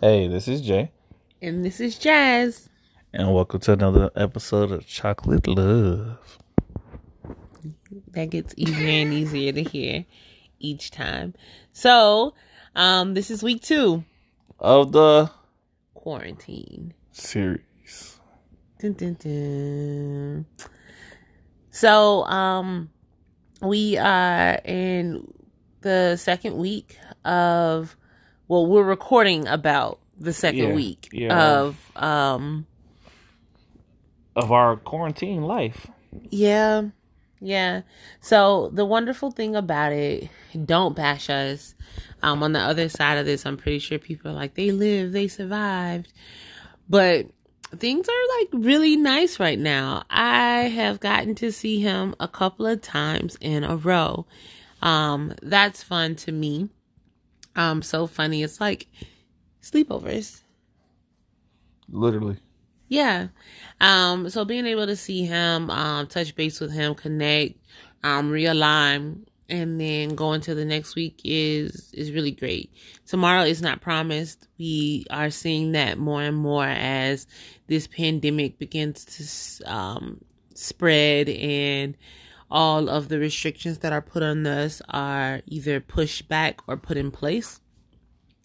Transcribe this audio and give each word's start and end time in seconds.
Hey, 0.00 0.28
this 0.28 0.48
is 0.48 0.60
Jay, 0.60 0.90
And 1.40 1.64
this 1.64 1.80
is 1.80 1.98
Jazz. 1.98 2.68
and 3.12 3.32
welcome 3.32 3.60
to 3.60 3.72
another 3.72 4.10
episode 4.14 4.70
of 4.70 4.86
Chocolate 4.86 5.46
Love. 5.46 6.38
That 8.12 8.30
gets 8.30 8.54
easier 8.56 8.88
and 8.88 9.12
easier 9.12 9.52
to 9.52 9.62
hear 9.62 10.04
each 10.58 10.90
time. 10.90 11.34
So, 11.72 12.34
um, 12.74 13.14
this 13.14 13.30
is 13.30 13.42
week 13.42 13.62
two, 13.62 14.04
Of 14.58 14.92
the 14.92 15.30
quarantine. 15.94 16.94
series. 17.12 18.18
Dun, 18.78 18.92
dun, 18.92 19.14
dun. 19.14 20.46
So, 21.70 22.24
um, 22.24 22.90
we 23.62 23.96
are 23.96 24.60
in 24.64 25.26
the 25.80 26.16
second 26.16 26.56
week 26.58 26.98
of, 27.24 27.96
well, 28.48 28.66
we're 28.66 28.84
recording 28.84 29.46
about 29.48 29.98
the 30.18 30.32
second 30.32 30.68
Yeah, 30.68 30.74
week 30.74 31.08
yeah. 31.12 31.52
of, 31.58 31.90
um, 31.96 32.66
Of 34.34 34.52
our 34.52 34.76
quarantine 34.76 35.42
life. 35.42 35.86
Yeah. 36.30 36.84
Yeah. 37.40 37.82
So 38.20 38.70
the 38.72 38.84
wonderful 38.84 39.30
thing 39.30 39.56
about 39.56 39.92
it, 39.92 40.28
don't 40.64 40.96
bash 40.96 41.28
us. 41.28 41.74
Um, 42.22 42.42
on 42.42 42.52
the 42.52 42.60
other 42.60 42.88
side 42.88 43.18
of 43.18 43.26
this, 43.26 43.44
I'm 43.44 43.56
pretty 43.58 43.78
sure 43.78 43.98
people 43.98 44.30
are 44.30 44.34
like, 44.34 44.54
they 44.54 44.70
live, 44.72 45.12
they 45.12 45.28
survived. 45.28 46.12
But 46.88 47.26
things 47.76 48.08
are 48.08 48.38
like 48.40 48.48
really 48.52 48.96
nice 48.96 49.38
right 49.38 49.58
now. 49.58 50.04
I 50.08 50.60
have 50.62 51.00
gotten 51.00 51.34
to 51.36 51.52
see 51.52 51.80
him 51.80 52.14
a 52.18 52.28
couple 52.28 52.66
of 52.66 52.80
times 52.80 53.36
in 53.40 53.64
a 53.64 53.76
row. 53.76 54.26
Um, 54.80 55.34
that's 55.42 55.82
fun 55.82 56.16
to 56.16 56.32
me. 56.32 56.70
Um, 57.56 57.82
so 57.82 58.06
funny. 58.06 58.42
It's 58.42 58.60
like 58.60 58.86
sleepovers. 59.62 60.42
Literally. 61.88 62.38
Yeah. 62.88 63.28
Um, 63.80 64.30
so 64.30 64.44
being 64.44 64.66
able 64.66 64.86
to 64.86 64.96
see 64.96 65.24
him, 65.24 65.70
um, 65.70 66.06
touch 66.06 66.34
base 66.36 66.60
with 66.60 66.72
him, 66.72 66.94
connect, 66.94 67.54
um, 68.04 68.30
realign, 68.30 69.26
and 69.48 69.80
then 69.80 70.14
going 70.14 70.40
to 70.42 70.54
the 70.54 70.64
next 70.64 70.96
week 70.96 71.20
is 71.24 71.90
is 71.92 72.12
really 72.12 72.32
great. 72.32 72.72
Tomorrow 73.06 73.44
is 73.44 73.62
not 73.62 73.80
promised. 73.80 74.48
We 74.58 75.06
are 75.10 75.30
seeing 75.30 75.72
that 75.72 75.98
more 75.98 76.22
and 76.22 76.36
more 76.36 76.66
as 76.66 77.26
this 77.68 77.86
pandemic 77.86 78.58
begins 78.58 79.04
to 79.60 79.72
um, 79.72 80.20
spread 80.54 81.28
and 81.28 81.96
all 82.50 82.88
of 82.88 83.08
the 83.08 83.18
restrictions 83.18 83.78
that 83.78 83.92
are 83.92 84.02
put 84.02 84.22
on 84.22 84.46
us 84.46 84.80
are 84.88 85.40
either 85.46 85.80
pushed 85.80 86.28
back 86.28 86.60
or 86.66 86.76
put 86.76 86.96
in 86.96 87.10
place. 87.10 87.60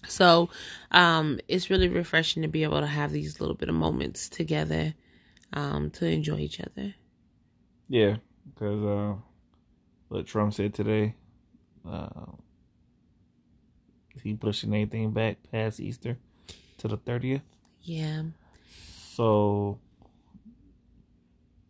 So 0.08 0.50
um, 0.92 1.40
it's 1.48 1.70
really 1.70 1.88
refreshing 1.88 2.42
to 2.42 2.48
be 2.48 2.64
able 2.64 2.80
to 2.80 2.88
have 2.88 3.12
these 3.12 3.40
little 3.40 3.56
bit 3.56 3.70
of 3.70 3.76
moments 3.76 4.30
together 4.30 4.96
um, 5.54 5.92
to 5.92 6.08
enjoy 6.08 6.38
each 6.38 6.60
other. 6.60 6.96
Yeah, 7.88 8.18
because 8.46 8.84
uh, 8.84 9.16
what 10.08 10.26
Trump 10.26 10.54
said 10.54 10.74
today, 10.74 11.16
uh, 11.88 12.08
he 14.24 14.34
pushing 14.34 14.74
anything 14.74 15.12
back 15.12 15.38
past 15.52 15.80
Easter 15.80 16.18
to 16.78 16.88
the 16.88 16.98
30th. 16.98 17.42
Yeah. 17.82 18.24
So, 19.14 19.80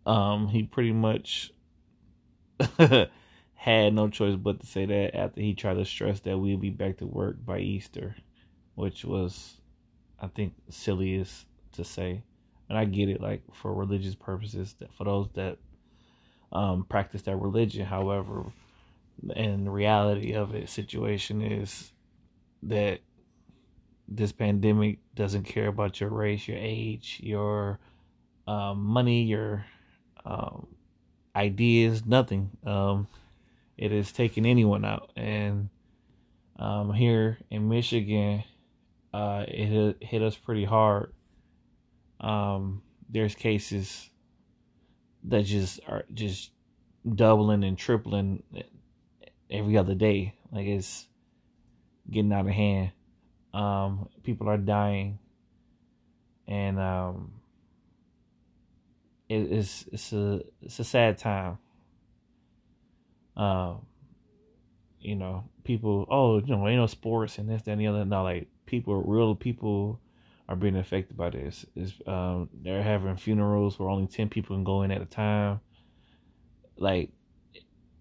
um, 0.06 0.48
he 0.48 0.64
pretty 0.64 0.92
much 0.92 1.52
had 3.54 3.94
no 3.94 4.10
choice 4.10 4.36
but 4.36 4.60
to 4.60 4.66
say 4.66 4.86
that 4.86 5.16
after 5.16 5.40
he 5.42 5.54
tried 5.54 5.76
to 5.76 5.86
stress 5.86 6.20
that 6.22 6.38
we'll 6.38 6.58
be 6.58 6.70
back 6.70 6.98
to 6.98 7.06
work 7.06 7.38
by 7.46 7.60
Easter, 7.60 8.16
which 8.76 9.06
was, 9.06 9.62
I 10.20 10.28
think, 10.28 10.54
silliest 10.70 11.46
to 11.74 11.84
say. 11.84 12.24
And 12.70 12.78
I 12.78 12.86
get 12.86 13.10
it, 13.10 13.22
like 13.22 13.44
for 13.54 13.74
religious 13.74 14.16
purposes, 14.16 14.74
that 14.80 14.94
for 14.94 15.04
those 15.04 15.30
that 15.32 15.58
um, 16.52 16.86
practice 16.86 17.22
that 17.24 17.36
religion. 17.36 17.86
However, 17.86 18.46
and 19.36 19.68
the 19.68 19.72
reality 19.72 20.34
of 20.34 20.56
it, 20.56 20.70
situation 20.70 21.42
is 21.42 21.92
that 22.64 23.02
this 24.08 24.32
pandemic 24.32 25.00
doesn't 25.16 25.44
care 25.44 25.68
about 25.68 26.02
your 26.02 26.10
race, 26.10 26.48
your 26.48 26.58
age, 26.60 27.20
your 27.24 27.80
um, 28.48 28.84
money, 28.84 29.24
your 29.24 29.66
um, 30.26 30.68
ideas, 31.36 32.06
nothing. 32.06 32.52
Um, 32.66 33.08
it 33.78 33.92
is 33.92 34.12
taking 34.12 34.46
anyone 34.46 34.86
out, 34.86 35.12
and 35.16 35.70
um, 36.60 36.94
here 36.94 37.40
in 37.50 37.68
Michigan, 37.70 38.44
uh, 39.14 39.46
it 39.48 39.66
hit, 39.66 40.04
hit 40.04 40.22
us 40.22 40.36
pretty 40.36 40.66
hard. 40.66 41.12
Um, 42.20 42.84
there's 43.10 43.36
cases 43.36 44.10
that 45.24 45.44
just 45.44 45.80
are 45.88 46.04
just 46.14 46.52
doubling 47.16 47.64
and 47.64 47.78
tripling 47.78 48.44
every 49.50 49.78
other 49.78 49.96
day. 49.96 50.36
Like 50.52 50.68
it's 50.68 51.08
getting 52.10 52.32
out 52.32 52.48
of 52.48 52.54
hand. 52.54 52.92
Um, 53.54 54.10
people 54.24 54.48
are 54.48 54.58
dying, 54.58 55.20
and 56.48 56.80
um, 56.80 57.41
it's 59.32 59.86
it's 59.92 60.14
a 60.14 60.42
it's 60.62 60.80
a 60.80 60.84
sad 60.84 61.18
time. 61.18 61.58
Um, 63.38 63.86
you 65.00 65.16
know, 65.16 65.46
people. 65.64 66.06
Oh, 66.10 66.40
you 66.40 66.56
know, 66.56 66.68
ain't 66.68 66.78
no 66.78 66.88
sports 66.88 67.38
and 67.38 67.50
this, 67.50 67.64
that, 67.64 67.72
and 67.72 67.82
the 67.82 67.88
other. 67.88 68.06
No, 68.06 68.24
like 68.24 68.48
people, 68.66 69.02
real 69.02 69.36
people 69.36 70.00
are 70.48 70.56
being 70.56 70.76
affected 70.76 71.18
by 71.18 71.30
this. 71.30 71.66
Is 71.76 71.94
um, 72.06 72.50
they're 72.54 72.84
having 72.84 73.16
funerals 73.16 73.80
where 73.80 73.90
only 73.90 74.08
ten 74.08 74.30
people 74.30 74.56
can 74.56 74.64
go 74.64 74.84
in 74.84 74.92
at 74.92 75.02
a 75.02 75.06
time. 75.06 75.62
Like, 76.78 77.12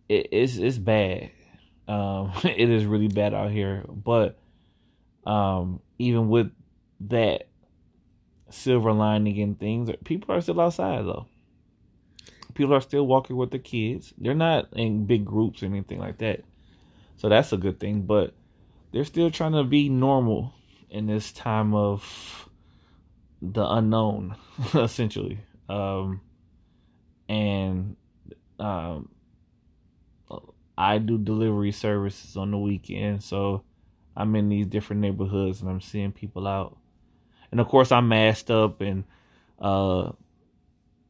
it, 0.09 0.29
it's 0.33 0.57
it's 0.57 0.79
bad. 0.79 1.31
Um, 1.87 2.33
it 2.45 2.71
is 2.71 2.85
really 2.85 3.09
bad 3.09 3.35
out 3.35 3.51
here. 3.51 3.85
But 3.89 4.39
um, 5.25 5.81
even 5.99 6.29
with 6.29 6.51
that 7.09 7.50
silver 8.51 8.93
lining 8.93 9.41
and 9.41 9.59
things, 9.59 9.91
people 10.05 10.35
are 10.35 10.41
still 10.41 10.61
outside 10.61 11.05
though. 11.05 11.27
People 12.55 12.75
are 12.75 12.81
still 12.81 13.07
walking 13.07 13.37
with 13.37 13.51
their 13.51 13.61
kids. 13.61 14.13
They're 14.19 14.35
not 14.35 14.69
in 14.73 15.07
big 15.07 15.25
groups 15.25 15.63
or 15.63 15.67
anything 15.67 15.99
like 15.99 16.19
that. 16.19 16.43
So 17.17 17.29
that's 17.29 17.53
a 17.53 17.57
good 17.57 17.79
thing. 17.79 18.03
But 18.03 18.35
they're 18.93 19.05
still 19.05 19.31
trying 19.31 19.53
to 19.53 19.65
be 19.65 19.89
normal 19.89 20.53
in 20.91 21.07
this 21.07 21.33
time 21.33 21.75
of 21.75 22.49
the 23.41 23.65
unknown, 23.65 24.37
essentially. 24.75 25.39
Um, 25.69 26.21
and 27.29 27.97
um, 28.59 29.09
I 30.77 30.99
do 30.99 31.19
delivery 31.19 31.73
services 31.73 32.37
on 32.37 32.51
the 32.51 32.59
weekend, 32.59 33.23
so 33.23 33.63
I'm 34.17 34.35
in 34.35 34.49
these 34.49 34.67
different 34.67 35.03
neighborhoods 35.03 35.61
and 35.61 35.71
I'm 35.71 35.81
seeing 35.81 36.13
people 36.13 36.47
out. 36.49 36.77
And 37.51 37.61
of 37.61 37.69
course, 37.69 37.93
I'm 37.93 38.09
masked 38.09 38.51
up 38.51 38.81
and 38.81 39.05
uh, 39.61 40.13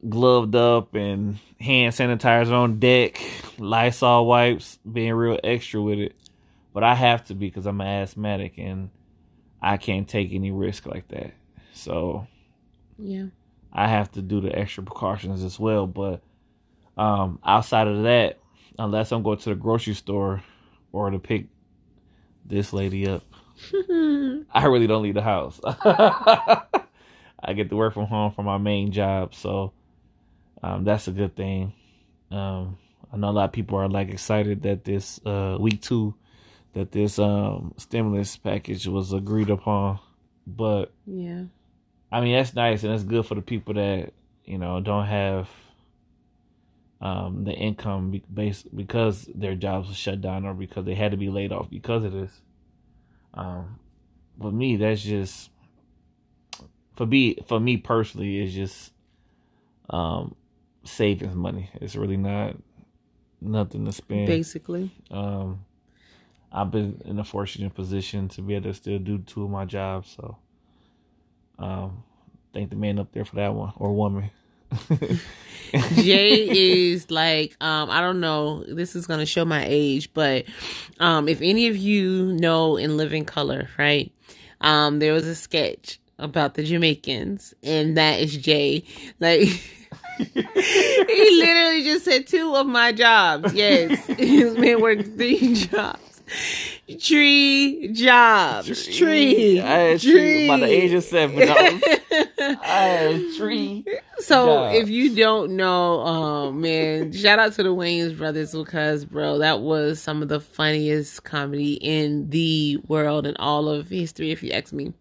gloved 0.09 0.55
up 0.55 0.95
and 0.95 1.39
hand 1.61 1.93
sanitizer 1.95 2.53
on 2.53 2.79
deck, 2.79 3.21
Lysol 3.59 4.27
wipes, 4.27 4.79
being 4.91 5.13
real 5.13 5.39
extra 5.45 5.81
with 5.83 5.99
it. 5.99 6.17
But 6.73 6.85
I 6.85 6.95
have 6.95 7.25
to 7.27 7.35
be 7.35 7.47
because 7.49 7.67
I'm 7.67 7.81
an 7.81 7.87
asthmatic 7.87 8.59
and 8.59 8.91
I 9.61 9.77
can't 9.77 10.09
take 10.09 10.33
any 10.33 10.51
risk 10.51 10.87
like 10.87 11.09
that. 11.09 11.33
So 11.73 12.27
Yeah. 12.99 13.27
I 13.73 13.89
have 13.89 14.11
to 14.13 14.23
do 14.23 14.41
the 14.41 14.57
extra 14.57 14.83
precautions 14.83 15.45
as 15.45 15.59
well. 15.59 15.87
But 15.87 16.23
um, 16.97 17.39
outside 17.45 17.87
of 17.89 18.03
that, 18.05 18.39
unless 18.79 19.13
I'm 19.13 19.23
going 19.23 19.39
to 19.39 19.51
the 19.51 19.55
grocery 19.55 19.95
store 19.95 20.43
or 20.93 21.11
to 21.11 21.19
pick 21.19 21.47
this 22.45 22.73
lady 22.73 23.09
up, 23.09 23.23
I 24.53 24.67
really 24.67 24.87
don't 24.87 25.03
leave 25.03 25.15
the 25.15 25.23
house. 25.23 25.61
I 27.43 27.53
get 27.55 27.71
to 27.71 27.77
work 27.77 27.95
from 27.95 28.07
home 28.07 28.33
for 28.33 28.43
my 28.43 28.59
main 28.59 28.93
job, 28.93 29.35
so 29.35 29.73
um, 30.63 30.85
that's 30.85 31.09
a 31.09 31.13
good 31.13 31.37
thing. 31.37 31.73
Um, 32.31 32.79
I 33.13 33.17
know 33.17 33.31
a 33.31 33.33
lot 33.33 33.45
of 33.45 33.53
people 33.53 33.79
are 33.79 33.89
like 33.89 34.09
excited 34.09 34.63
that 34.63 34.85
this 34.85 35.21
uh, 35.25 35.57
week 35.59 35.83
two, 35.83 36.15
that 36.75 36.93
this 36.93 37.19
um, 37.19 37.75
stimulus 37.77 38.37
package 38.37 38.87
was 38.87 39.13
agreed 39.13 39.51
upon, 39.51 39.99
but 40.47 40.93
yeah. 41.07 41.45
I 42.13 42.21
mean 42.21 42.35
that's 42.35 42.55
nice 42.55 42.83
and 42.83 42.93
that's 42.93 43.05
good 43.05 43.27
for 43.27 43.35
the 43.35 43.43
people 43.43 43.75
that 43.75 44.13
you 44.45 44.59
know 44.59 44.81
don't 44.81 45.07
have 45.07 45.49
um, 47.01 47.45
the 47.45 47.53
income 47.53 48.21
based 48.33 48.75
because 48.77 49.29
their 49.35 49.55
jobs 49.55 49.89
were 49.89 49.95
shut 49.95 50.21
down 50.21 50.45
or 50.45 50.55
because 50.55 50.85
they 50.85 50.95
had 50.95 51.13
to 51.13 51.17
be 51.17 51.31
laid 51.31 51.53
off 51.53 51.71
because 51.71 52.05
of 52.05 52.13
this. 52.13 52.31
Um, 53.35 53.79
for 54.41 54.51
me, 54.51 54.77
that's 54.77 55.03
just 55.03 55.51
for 56.97 57.07
me 57.07 57.39
for 57.47 57.61
me 57.61 57.77
personally, 57.77 58.41
it's 58.41 58.55
just 58.55 58.93
um, 59.89 60.35
savings 60.85 61.35
money. 61.35 61.71
It's 61.75 61.97
really 61.97 62.17
not 62.17 62.57
nothing 63.41 63.85
to 63.85 63.93
spend. 63.93 64.27
Basically. 64.27 64.91
Um, 65.11 65.65
I've 66.53 66.71
been 66.71 67.01
in 67.05 67.19
a 67.19 67.25
fortunate 67.25 67.75
position 67.75 68.29
to 68.31 68.43
be 68.43 68.55
able 68.55 68.71
to 68.71 68.75
still 68.75 68.99
do 68.99 69.19
two 69.19 69.45
of 69.45 69.51
my 69.51 69.65
jobs, 69.65 70.17
so 70.17 70.37
Um, 71.59 72.03
thank 72.53 72.71
the 72.71 72.77
man 72.77 72.99
up 72.99 73.13
there 73.13 73.25
for 73.25 73.37
that 73.37 73.55
one 73.55 73.73
or 73.77 73.93
woman. 73.95 74.31
Jay 75.95 76.49
is 76.91 77.11
like, 77.11 77.57
um, 77.61 77.91
I 77.91 78.01
don't 78.01 78.21
know, 78.21 78.65
this 78.65 78.97
is 78.97 79.07
gonna 79.07 79.27
show 79.27 79.45
my 79.45 79.65
age, 79.67 80.13
but 80.15 80.47
um 80.99 81.29
if 81.29 81.41
any 81.41 81.69
of 81.69 81.77
you 81.77 82.33
know 82.33 82.77
in 82.77 82.97
Living 82.97 83.25
Color, 83.25 83.69
right? 83.79 84.13
Um, 84.61 84.99
there 84.99 85.13
was 85.13 85.27
a 85.27 85.35
sketch 85.35 85.99
about 86.19 86.55
the 86.55 86.63
Jamaicans, 86.65 87.55
and 87.63 87.97
that 87.97 88.21
is 88.21 88.37
Jay. 88.37 88.85
Like 89.21 89.41
he 90.19 91.37
literally 91.39 91.83
just 91.83 92.05
said 92.05 92.27
two 92.27 92.55
of 92.55 92.67
my 92.67 92.93
jobs. 92.93 93.55
Yes. 93.55 94.05
His 94.19 94.57
man 94.57 94.81
worked 94.81 95.17
three 95.17 95.55
jobs. 95.55 96.10
Tree 96.99 97.91
jobs. 97.93 98.87
Tree. 98.97 99.61
I 99.61 99.79
had 99.79 100.01
tree. 100.01 100.13
tree 100.13 100.49
by 100.49 100.59
the 100.59 100.67
age 100.67 100.93
of 100.93 101.05
seven. 101.05 101.49
I, 101.49 102.59
I 102.63 102.83
had 102.83 103.37
tree. 103.37 103.85
So 104.19 104.47
jobs. 104.47 104.77
if 104.77 104.89
you 104.89 105.15
don't 105.15 105.57
know, 105.57 106.01
oh 106.01 106.53
man, 106.53 107.13
shout 107.13 107.39
out 107.39 107.53
to 107.55 107.63
the 107.63 107.75
Wayans 107.75 108.17
brothers 108.17 108.53
because 108.53 109.05
bro, 109.05 109.39
that 109.39 109.61
was 109.61 110.01
some 110.01 110.23
of 110.23 110.29
the 110.29 110.41
funniest 110.41 111.25
comedy 111.25 111.75
in 111.75 112.31
the 112.31 112.79
world 112.89 113.27
and 113.27 113.37
all 113.39 113.69
of 113.69 113.89
history 113.89 114.31
if 114.31 114.43
you 114.43 114.51
ask 114.51 114.73
me. 114.73 114.93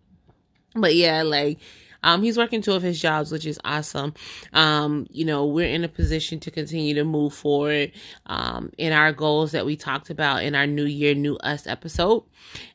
But 0.76 0.96
yeah, 0.96 1.24
like 1.24 1.60
um, 2.04 2.24
he's 2.24 2.38
working 2.38 2.62
two 2.62 2.74
of 2.74 2.82
his 2.82 3.00
jobs, 3.00 3.32
which 3.32 3.46
is 3.46 3.60
awesome. 3.66 4.14
Um, 4.54 5.08
you 5.12 5.26
know, 5.26 5.46
we're 5.46 5.70
in 5.70 5.84
a 5.84 5.90
position 5.90 6.40
to 6.42 6.52
continue 6.52 6.96
to 6.96 7.04
move 7.04 7.34
forward 7.34 7.92
um, 8.26 8.72
in 8.78 8.94
our 8.94 9.12
goals 9.12 9.52
that 9.52 9.66
we 9.66 9.76
talked 9.76 10.10
about 10.10 10.44
in 10.44 10.56
our 10.56 10.68
New 10.68 10.86
Year, 10.86 11.14
New 11.14 11.36
Us 11.38 11.68
episode. 11.68 12.24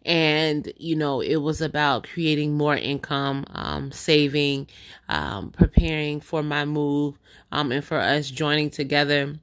And, 0.04 0.72
you 0.76 0.96
know, 0.96 1.20
it 1.20 1.36
was 1.36 1.60
about 1.60 2.06
creating 2.08 2.54
more 2.56 2.76
income, 2.76 3.44
um, 3.50 3.92
saving, 3.92 4.68
um, 5.08 5.50
preparing 5.50 6.20
for 6.20 6.42
my 6.42 6.64
move, 6.64 7.18
um, 7.50 7.72
and 7.72 7.84
for 7.84 7.98
us 7.98 8.30
joining 8.30 8.70
together. 8.70 9.34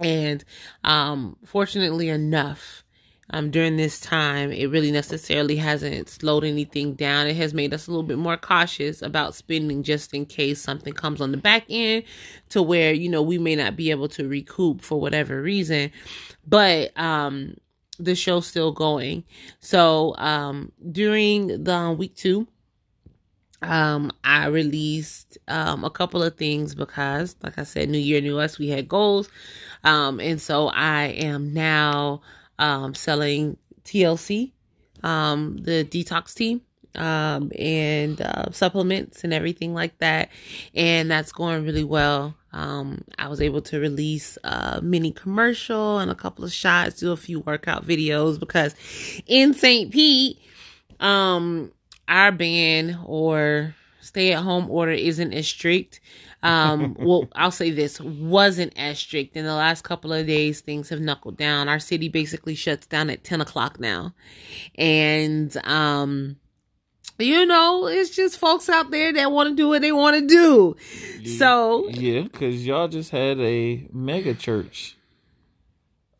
And 0.00 0.44
um, 0.82 1.36
fortunately 1.44 2.08
enough, 2.08 2.83
um, 3.34 3.50
during 3.50 3.76
this 3.76 3.98
time, 3.98 4.52
it 4.52 4.66
really 4.66 4.92
necessarily 4.92 5.56
hasn't 5.56 6.08
slowed 6.08 6.44
anything 6.44 6.94
down. 6.94 7.26
It 7.26 7.34
has 7.34 7.52
made 7.52 7.74
us 7.74 7.88
a 7.88 7.90
little 7.90 8.04
bit 8.04 8.16
more 8.16 8.36
cautious 8.36 9.02
about 9.02 9.34
spending 9.34 9.82
just 9.82 10.14
in 10.14 10.24
case 10.24 10.60
something 10.60 10.92
comes 10.92 11.20
on 11.20 11.32
the 11.32 11.36
back 11.36 11.64
end 11.68 12.04
to 12.50 12.62
where, 12.62 12.92
you 12.92 13.08
know, 13.08 13.22
we 13.22 13.38
may 13.38 13.56
not 13.56 13.74
be 13.74 13.90
able 13.90 14.06
to 14.10 14.28
recoup 14.28 14.82
for 14.82 15.00
whatever 15.00 15.42
reason. 15.42 15.90
But, 16.46 16.96
um, 16.96 17.56
the 17.98 18.14
show's 18.14 18.46
still 18.46 18.70
going. 18.70 19.24
So, 19.58 20.14
um, 20.16 20.70
during 20.92 21.64
the 21.64 21.92
week 21.98 22.14
two, 22.14 22.46
um, 23.62 24.12
I 24.22 24.46
released 24.46 25.38
um, 25.48 25.82
a 25.82 25.90
couple 25.90 26.22
of 26.22 26.36
things 26.36 26.76
because, 26.76 27.34
like 27.42 27.58
I 27.58 27.64
said, 27.64 27.88
New 27.88 27.98
Year, 27.98 28.20
New 28.20 28.38
Us, 28.38 28.60
we 28.60 28.68
had 28.68 28.88
goals. 28.88 29.28
Um, 29.82 30.20
and 30.20 30.40
so 30.40 30.68
I 30.68 31.06
am 31.06 31.52
now 31.52 32.20
um, 32.58 32.94
selling 32.94 33.56
TLC, 33.84 34.52
um, 35.02 35.56
the 35.58 35.84
detox 35.84 36.34
tea, 36.34 36.62
um, 36.96 37.50
and 37.58 38.20
uh, 38.20 38.50
supplements 38.52 39.24
and 39.24 39.32
everything 39.32 39.74
like 39.74 39.98
that. 39.98 40.30
And 40.74 41.10
that's 41.10 41.32
going 41.32 41.64
really 41.64 41.84
well. 41.84 42.36
Um, 42.52 43.02
I 43.18 43.28
was 43.28 43.40
able 43.40 43.62
to 43.62 43.80
release 43.80 44.38
a 44.44 44.80
mini 44.80 45.10
commercial 45.10 45.98
and 45.98 46.10
a 46.10 46.14
couple 46.14 46.44
of 46.44 46.52
shots, 46.52 47.00
do 47.00 47.10
a 47.10 47.16
few 47.16 47.40
workout 47.40 47.84
videos 47.84 48.38
because 48.38 48.74
in 49.26 49.54
St. 49.54 49.92
Pete, 49.92 50.38
um, 51.00 51.72
our 52.06 52.30
ban 52.30 52.98
or 53.04 53.74
stay 54.00 54.32
at 54.32 54.42
home 54.42 54.70
order 54.70 54.92
isn't 54.92 55.32
as 55.32 55.48
strict 55.48 56.00
um, 56.44 56.94
well, 56.98 57.26
I'll 57.34 57.50
say 57.50 57.70
this 57.70 57.98
wasn't 57.98 58.74
as 58.76 58.98
strict. 58.98 59.34
In 59.34 59.46
the 59.46 59.54
last 59.54 59.82
couple 59.82 60.12
of 60.12 60.26
days, 60.26 60.60
things 60.60 60.90
have 60.90 61.00
knuckled 61.00 61.38
down. 61.38 61.70
Our 61.70 61.78
city 61.78 62.08
basically 62.08 62.54
shuts 62.54 62.86
down 62.86 63.08
at 63.08 63.24
10 63.24 63.40
o'clock 63.40 63.80
now. 63.80 64.14
And, 64.74 65.56
um, 65.64 66.36
you 67.18 67.46
know, 67.46 67.86
it's 67.86 68.14
just 68.14 68.38
folks 68.38 68.68
out 68.68 68.90
there 68.90 69.14
that 69.14 69.32
want 69.32 69.48
to 69.48 69.56
do 69.56 69.68
what 69.68 69.80
they 69.80 69.92
want 69.92 70.16
to 70.18 70.26
do. 70.26 70.76
So, 71.38 71.88
yeah, 71.88 72.22
because 72.22 72.66
y'all 72.66 72.88
just 72.88 73.10
had 73.10 73.40
a 73.40 73.88
mega 73.90 74.34
church. 74.34 74.98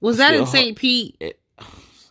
Was 0.01 0.17
that 0.17 0.33
in 0.33 0.47
St. 0.47 0.77
Pete? 0.77 1.17
It, 1.21 1.39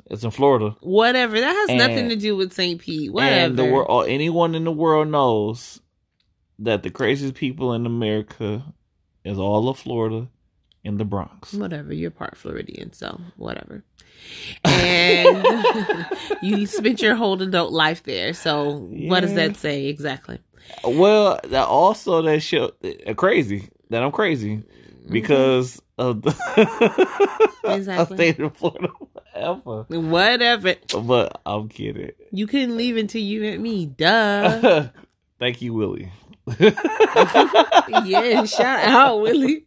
it's 0.05 0.23
in 0.23 0.29
Florida. 0.29 0.75
Whatever. 0.81 1.39
That 1.39 1.55
has 1.55 1.69
and, 1.69 1.79
nothing 1.79 2.09
to 2.09 2.15
do 2.15 2.35
with 2.35 2.53
St. 2.53 2.79
Pete. 2.79 3.11
Whatever. 3.11 3.33
And 3.33 3.57
the 3.57 3.65
world, 3.65 4.07
anyone 4.07 4.53
in 4.53 4.65
the 4.65 4.71
world 4.71 5.07
knows 5.07 5.79
that 6.63 6.83
the 6.83 6.89
craziest 6.89 7.35
people 7.35 7.73
in 7.73 7.85
America 7.85 8.63
is 9.23 9.37
all 9.37 9.69
of 9.69 9.79
Florida 9.79 10.27
and 10.85 10.99
the 10.99 11.05
Bronx. 11.05 11.53
Whatever, 11.53 11.93
you're 11.93 12.11
part 12.11 12.37
Floridian, 12.37 12.93
so 12.93 13.19
whatever. 13.37 13.83
And 14.63 15.45
you 16.41 16.65
spent 16.65 17.01
your 17.01 17.15
whole 17.15 17.41
adult 17.41 17.71
life 17.71 18.03
there, 18.03 18.33
so 18.33 18.89
yeah. 18.91 19.09
what 19.09 19.21
does 19.21 19.33
that 19.35 19.55
say 19.55 19.85
exactly? 19.85 20.39
Well, 20.83 21.39
that 21.45 21.67
also 21.67 22.21
that 22.21 22.41
show 22.41 22.71
uh, 23.07 23.13
crazy 23.13 23.69
that 23.89 24.03
I'm 24.03 24.11
crazy 24.11 24.57
mm-hmm. 24.57 25.11
because 25.11 25.81
mm-hmm. 25.97 26.01
of 26.01 26.21
the 26.21 27.53
exactly. 27.65 28.15
I 28.15 28.17
stayed 28.17 28.39
in 28.39 28.49
Florida 28.49 28.89
forever. 29.33 29.83
Whatever. 29.89 30.75
But 31.01 31.41
I'm 31.45 31.69
kidding. 31.69 32.11
You 32.31 32.47
couldn't 32.47 32.77
leave 32.77 32.97
until 32.97 33.21
you 33.21 33.41
met 33.41 33.59
me. 33.59 33.85
Duh. 33.85 34.87
Thank 35.39 35.61
you, 35.61 35.73
Willie. 35.73 36.11
Yeah, 38.03 38.43
shout 38.45 38.83
out, 38.83 39.21
Willie. 39.21 39.63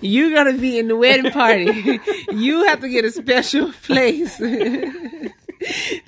You're 0.00 0.34
gonna 0.34 0.58
be 0.58 0.78
in 0.78 0.88
the 0.88 0.96
wedding 0.96 1.30
party. 1.30 2.00
you 2.32 2.64
have 2.64 2.80
to 2.80 2.88
get 2.88 3.04
a 3.04 3.10
special 3.10 3.72
place. 3.84 4.40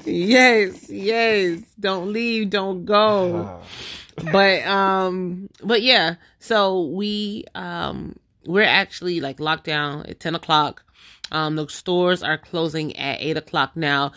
yes, 0.05 0.91
yes. 0.91 1.61
Don't 1.79 2.13
leave, 2.13 2.51
don't 2.51 2.85
go. 2.85 3.61
but 4.33 4.67
um 4.67 5.49
but 5.63 5.83
yeah, 5.83 6.17
so 6.41 6.83
we 6.87 7.45
um 7.55 8.17
we're 8.47 8.63
actually 8.65 9.21
like 9.21 9.39
locked 9.41 9.65
down 9.65 10.07
at 10.07 10.19
ten 10.21 10.35
o'clock. 10.35 10.83
Um, 11.33 11.57
the 11.57 11.69
stores 11.69 12.23
are 12.23 12.39
closing 12.39 12.95
at 12.97 13.21
eight 13.21 13.37
o'clock 13.37 13.73
now. 13.77 14.13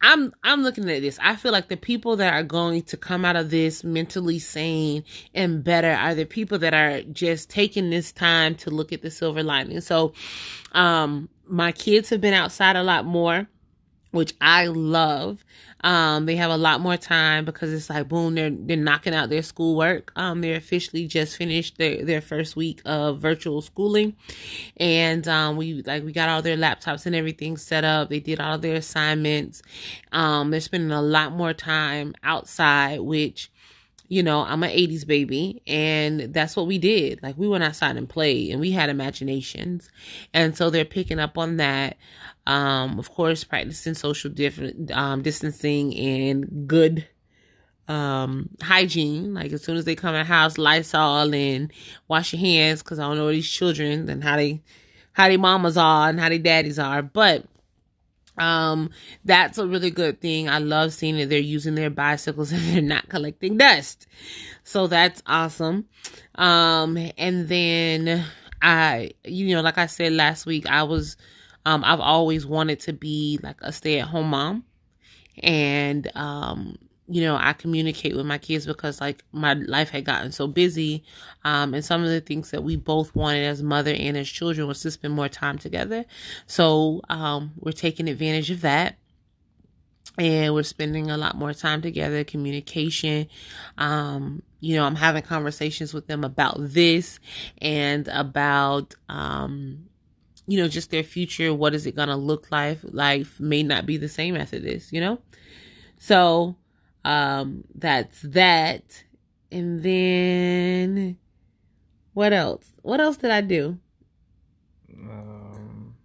I'm 0.00 0.32
I'm 0.44 0.62
looking 0.62 0.88
at 0.90 1.02
this. 1.02 1.18
I 1.22 1.36
feel 1.36 1.52
like 1.52 1.68
the 1.68 1.76
people 1.76 2.16
that 2.16 2.32
are 2.32 2.42
going 2.42 2.82
to 2.82 2.96
come 2.96 3.24
out 3.24 3.36
of 3.36 3.50
this 3.50 3.82
mentally 3.82 4.38
sane 4.38 5.04
and 5.34 5.62
better 5.64 5.90
are 5.90 6.14
the 6.14 6.24
people 6.24 6.58
that 6.60 6.74
are 6.74 7.02
just 7.02 7.50
taking 7.50 7.90
this 7.90 8.12
time 8.12 8.54
to 8.56 8.70
look 8.70 8.92
at 8.92 9.02
the 9.02 9.10
silver 9.10 9.42
lining. 9.42 9.80
So 9.80 10.12
um 10.72 11.28
my 11.46 11.72
kids 11.72 12.10
have 12.10 12.20
been 12.20 12.34
outside 12.34 12.76
a 12.76 12.82
lot 12.82 13.04
more 13.06 13.48
which 14.10 14.34
I 14.40 14.66
love. 14.68 15.44
Um, 15.82 16.26
they 16.26 16.36
have 16.36 16.50
a 16.50 16.56
lot 16.56 16.80
more 16.80 16.96
time 16.96 17.44
because 17.44 17.72
it's 17.72 17.88
like 17.88 18.08
boom, 18.08 18.34
they're 18.34 18.50
they're 18.50 18.76
knocking 18.76 19.14
out 19.14 19.30
their 19.30 19.42
schoolwork. 19.42 20.12
Um, 20.16 20.40
they're 20.40 20.56
officially 20.56 21.06
just 21.06 21.36
finished 21.36 21.78
their 21.78 22.04
their 22.04 22.20
first 22.20 22.56
week 22.56 22.82
of 22.84 23.20
virtual 23.20 23.62
schooling, 23.62 24.16
and 24.76 25.26
um, 25.28 25.56
we 25.56 25.82
like 25.82 26.04
we 26.04 26.12
got 26.12 26.28
all 26.28 26.42
their 26.42 26.56
laptops 26.56 27.06
and 27.06 27.14
everything 27.14 27.56
set 27.56 27.84
up. 27.84 28.08
They 28.08 28.20
did 28.20 28.40
all 28.40 28.58
their 28.58 28.76
assignments. 28.76 29.62
Um, 30.10 30.50
they're 30.50 30.60
spending 30.60 30.90
a 30.90 31.02
lot 31.02 31.32
more 31.32 31.52
time 31.52 32.14
outside, 32.22 33.00
which 33.00 33.50
you 34.08 34.22
know, 34.22 34.40
I'm 34.40 34.62
an 34.62 34.70
80s 34.70 35.06
baby 35.06 35.62
and 35.66 36.32
that's 36.32 36.56
what 36.56 36.66
we 36.66 36.78
did. 36.78 37.22
Like 37.22 37.36
we 37.36 37.46
went 37.46 37.62
outside 37.62 37.96
and 37.96 38.08
played 38.08 38.50
and 38.50 38.60
we 38.60 38.70
had 38.70 38.88
imaginations. 38.88 39.90
And 40.32 40.56
so 40.56 40.70
they're 40.70 40.84
picking 40.84 41.20
up 41.20 41.36
on 41.36 41.58
that. 41.58 41.96
Um, 42.46 42.98
of 42.98 43.10
course, 43.10 43.44
practicing 43.44 43.92
social 43.92 44.30
different 44.30 44.90
um, 44.90 45.20
distancing 45.20 45.94
and 45.94 46.66
good 46.66 47.06
um, 47.86 48.48
hygiene. 48.62 49.34
Like 49.34 49.52
as 49.52 49.62
soon 49.62 49.76
as 49.76 49.84
they 49.84 49.94
come 49.94 50.14
in 50.14 50.20
the 50.20 50.24
house, 50.24 50.56
Lysol 50.56 51.34
and 51.34 51.70
wash 52.08 52.32
your 52.32 52.40
hands 52.40 52.82
because 52.82 52.98
I 52.98 53.06
don't 53.06 53.18
know 53.18 53.30
these 53.30 53.50
children 53.50 54.08
and 54.08 54.24
how 54.24 54.36
they 54.36 54.62
how 55.12 55.28
they 55.28 55.36
mamas 55.36 55.76
are 55.76 56.08
and 56.08 56.18
how 56.18 56.30
they 56.30 56.38
daddies 56.38 56.78
are. 56.78 57.02
But 57.02 57.44
um, 58.38 58.90
that's 59.24 59.58
a 59.58 59.66
really 59.66 59.90
good 59.90 60.20
thing. 60.20 60.48
I 60.48 60.58
love 60.58 60.92
seeing 60.92 61.16
that 61.16 61.28
they're 61.28 61.38
using 61.38 61.74
their 61.74 61.90
bicycles 61.90 62.52
and 62.52 62.62
they're 62.62 62.82
not 62.82 63.08
collecting 63.08 63.58
dust. 63.58 64.06
So 64.64 64.86
that's 64.86 65.22
awesome. 65.26 65.86
Um, 66.34 66.96
and 67.16 67.48
then 67.48 68.24
I, 68.60 69.10
you 69.24 69.54
know, 69.54 69.62
like 69.62 69.78
I 69.78 69.86
said 69.86 70.12
last 70.12 70.46
week, 70.46 70.66
I 70.66 70.82
was 70.82 71.16
um, 71.66 71.84
I've 71.84 72.00
always 72.00 72.46
wanted 72.46 72.80
to 72.80 72.92
be 72.92 73.38
like 73.42 73.56
a 73.60 73.72
stay 73.72 74.00
at 74.00 74.08
home 74.08 74.30
mom. 74.30 74.64
And, 75.42 76.10
um, 76.16 76.78
you 77.10 77.22
know, 77.22 77.36
I 77.40 77.54
communicate 77.54 78.14
with 78.14 78.26
my 78.26 78.38
kids 78.38 78.66
because 78.66 79.00
like 79.00 79.24
my 79.32 79.54
life 79.54 79.90
had 79.90 80.04
gotten 80.04 80.30
so 80.32 80.46
busy. 80.46 81.04
Um, 81.44 81.72
and 81.74 81.84
some 81.84 82.02
of 82.02 82.10
the 82.10 82.20
things 82.20 82.50
that 82.50 82.62
we 82.62 82.76
both 82.76 83.14
wanted 83.14 83.44
as 83.46 83.62
mother 83.62 83.92
and 83.92 84.16
as 84.16 84.28
children 84.28 84.66
was 84.68 84.82
to 84.82 84.90
spend 84.90 85.14
more 85.14 85.28
time 85.28 85.58
together. 85.58 86.04
So, 86.46 87.00
um, 87.08 87.52
we're 87.58 87.72
taking 87.72 88.08
advantage 88.08 88.50
of 88.50 88.60
that. 88.62 88.96
and 90.18 90.52
we're 90.54 90.62
spending 90.62 91.10
a 91.10 91.16
lot 91.16 91.36
more 91.36 91.52
time 91.54 91.80
together 91.80 92.24
communication 92.24 93.28
um 93.76 94.42
you 94.60 94.74
know 94.74 94.84
i'm 94.84 94.96
having 94.96 95.22
conversations 95.22 95.94
with 95.94 96.06
them 96.06 96.24
about 96.24 96.56
this 96.58 97.20
and 97.58 98.08
about 98.08 98.94
um 99.08 99.84
you 100.46 100.58
know 100.60 100.66
just 100.66 100.90
their 100.90 101.02
future 101.04 101.54
what 101.54 101.74
is 101.74 101.86
it 101.86 101.94
gonna 101.94 102.16
look 102.16 102.50
like 102.50 102.78
life 102.82 103.38
may 103.38 103.62
not 103.62 103.86
be 103.86 103.96
the 103.96 104.08
same 104.08 104.34
after 104.36 104.58
this 104.58 104.92
you 104.92 105.00
know 105.00 105.18
so 105.98 106.56
um 107.08 107.64
that's 107.76 108.22
that 108.22 109.04
and 109.52 109.82
then 109.82 111.18
what 112.14 112.32
else 112.32 112.66
what 112.82 113.00
else 113.00 113.16
did 113.16 113.30
i 113.30 113.40
do 113.40 113.78
Um, 114.92 115.96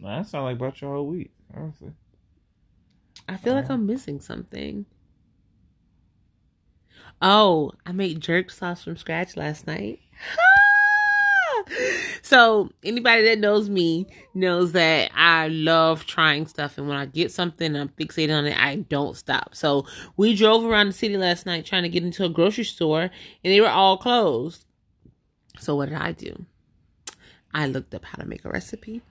that 0.00 0.26
sounds 0.26 0.44
like 0.44 0.56
about 0.56 0.80
your 0.80 0.94
whole 0.94 1.06
week, 1.08 1.32
honestly. 1.54 1.92
I 3.28 3.36
feel 3.36 3.54
like 3.54 3.70
I'm 3.70 3.86
missing 3.86 4.20
something. 4.20 4.86
Oh, 7.22 7.72
I 7.86 7.92
made 7.92 8.20
jerk 8.20 8.50
sauce 8.50 8.84
from 8.84 8.96
scratch 8.96 9.36
last 9.36 9.66
night. 9.66 10.00
so 12.22 12.70
anybody 12.82 13.22
that 13.24 13.38
knows 13.38 13.68
me 13.68 14.06
knows 14.34 14.72
that 14.72 15.10
I 15.14 15.48
love 15.48 16.06
trying 16.06 16.46
stuff 16.46 16.78
and 16.78 16.88
when 16.88 16.96
I 16.96 17.06
get 17.06 17.32
something 17.32 17.74
I'm 17.74 17.88
fixated 17.88 18.36
on 18.36 18.46
it, 18.46 18.56
I 18.58 18.76
don't 18.76 19.16
stop. 19.16 19.54
So 19.54 19.86
we 20.16 20.34
drove 20.34 20.64
around 20.64 20.88
the 20.88 20.92
city 20.92 21.16
last 21.16 21.46
night 21.46 21.66
trying 21.66 21.82
to 21.82 21.88
get 21.88 22.04
into 22.04 22.24
a 22.24 22.28
grocery 22.28 22.64
store 22.64 23.02
and 23.02 23.10
they 23.42 23.60
were 23.60 23.68
all 23.68 23.96
closed. 23.96 24.64
So 25.58 25.74
what 25.74 25.88
did 25.88 25.98
I 25.98 26.12
do? 26.12 26.46
I 27.52 27.66
looked 27.66 27.94
up 27.94 28.04
how 28.04 28.18
to 28.18 28.26
make 28.26 28.44
a 28.44 28.50
recipe 28.50 29.02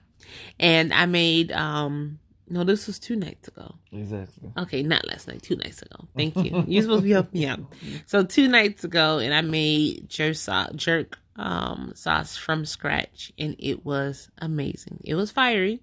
and 0.58 0.92
I 0.92 1.06
made 1.06 1.52
um 1.52 2.20
no, 2.48 2.62
this 2.62 2.86
was 2.86 3.00
two 3.00 3.16
nights 3.16 3.48
ago. 3.48 3.74
Exactly. 3.90 4.52
Okay, 4.56 4.82
not 4.84 5.04
last 5.08 5.26
night, 5.26 5.42
two 5.42 5.56
nights 5.56 5.82
ago. 5.82 6.06
Thank 6.16 6.36
you. 6.36 6.64
You're 6.68 6.82
supposed 6.82 7.00
to 7.00 7.04
be 7.04 7.10
helping 7.10 7.40
me 7.40 7.46
out. 7.48 7.60
So 8.06 8.22
two 8.22 8.46
nights 8.46 8.84
ago, 8.84 9.18
and 9.18 9.34
I 9.34 9.40
made 9.40 10.08
jerk 10.08 10.36
jerk 10.76 11.18
um, 11.36 11.92
sauce 11.94 12.36
from 12.36 12.64
scratch, 12.64 13.32
and 13.38 13.56
it 13.58 13.84
was 13.84 14.30
amazing. 14.38 15.00
It 15.04 15.14
was 15.14 15.30
fiery, 15.30 15.82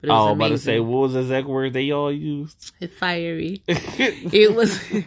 but 0.00 0.08
it 0.08 0.12
was 0.12 0.18
oh, 0.18 0.30
I'm 0.30 0.36
about 0.40 0.48
to 0.48 0.58
say, 0.58 0.80
what 0.80 0.98
was 1.00 1.12
the 1.12 1.20
exact 1.20 1.46
word 1.46 1.74
they 1.74 1.90
all 1.90 2.10
used? 2.10 2.72
It's 2.80 2.96
fiery. 2.96 3.62
it 3.68 4.54
was, 4.54 4.80
it, 4.90 5.04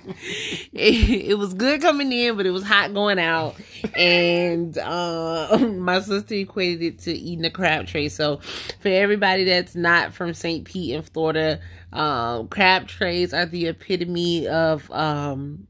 it, 0.74 1.38
was 1.38 1.56
good 1.56 1.82
coming 1.82 2.12
in, 2.12 2.38
but 2.38 2.46
it 2.46 2.52
was 2.52 2.64
hot 2.64 2.94
going 2.94 3.18
out. 3.18 3.56
And 3.96 4.78
uh, 4.78 5.58
my 5.78 6.00
sister 6.00 6.36
equated 6.36 6.84
it 6.84 7.00
to 7.00 7.12
eating 7.12 7.44
a 7.44 7.50
crab 7.50 7.88
tray. 7.88 8.08
So 8.08 8.38
for 8.82 8.90
everybody 8.90 9.46
that's 9.46 9.76
not 9.76 10.14
from 10.14 10.36
St. 10.36 10.64
Pete 10.64 10.94
in 10.94 11.02
Florida, 11.02 11.60
um, 11.92 12.48
crab 12.48 12.88
trays 12.88 13.34
are 13.34 13.48
the 13.48 13.68
epitome 13.68 14.48
of 14.48 14.92
um, 14.92 15.66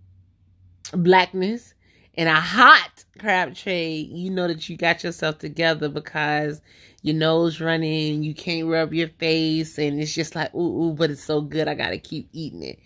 blackness. 0.92 1.74
And 2.16 2.30
a 2.30 2.36
hot 2.36 3.06
crab 3.18 3.56
tray, 3.56 3.96
you 3.96 4.30
know 4.30 4.48
that 4.48 4.70
you 4.70 4.78
got 4.78 5.04
yourself 5.04 5.40
together 5.40 5.90
because 5.90 6.62
your 7.02 7.16
nose 7.16 7.60
running, 7.60 8.24
you 8.24 8.36
can't 8.36 8.68
rub 8.68 8.94
your 8.94 9.08
face, 9.08 9.78
and 9.78 10.00
it's 10.00 10.14
just 10.14 10.36
like 10.36 10.54
ooh 10.54 10.84
ooh, 10.84 10.94
but 10.94 11.10
it's 11.10 11.24
so 11.24 11.42
good, 11.42 11.68
I 11.68 11.74
gotta 11.74 11.98
keep 11.98 12.30
eating 12.32 12.64
it. 12.64 12.80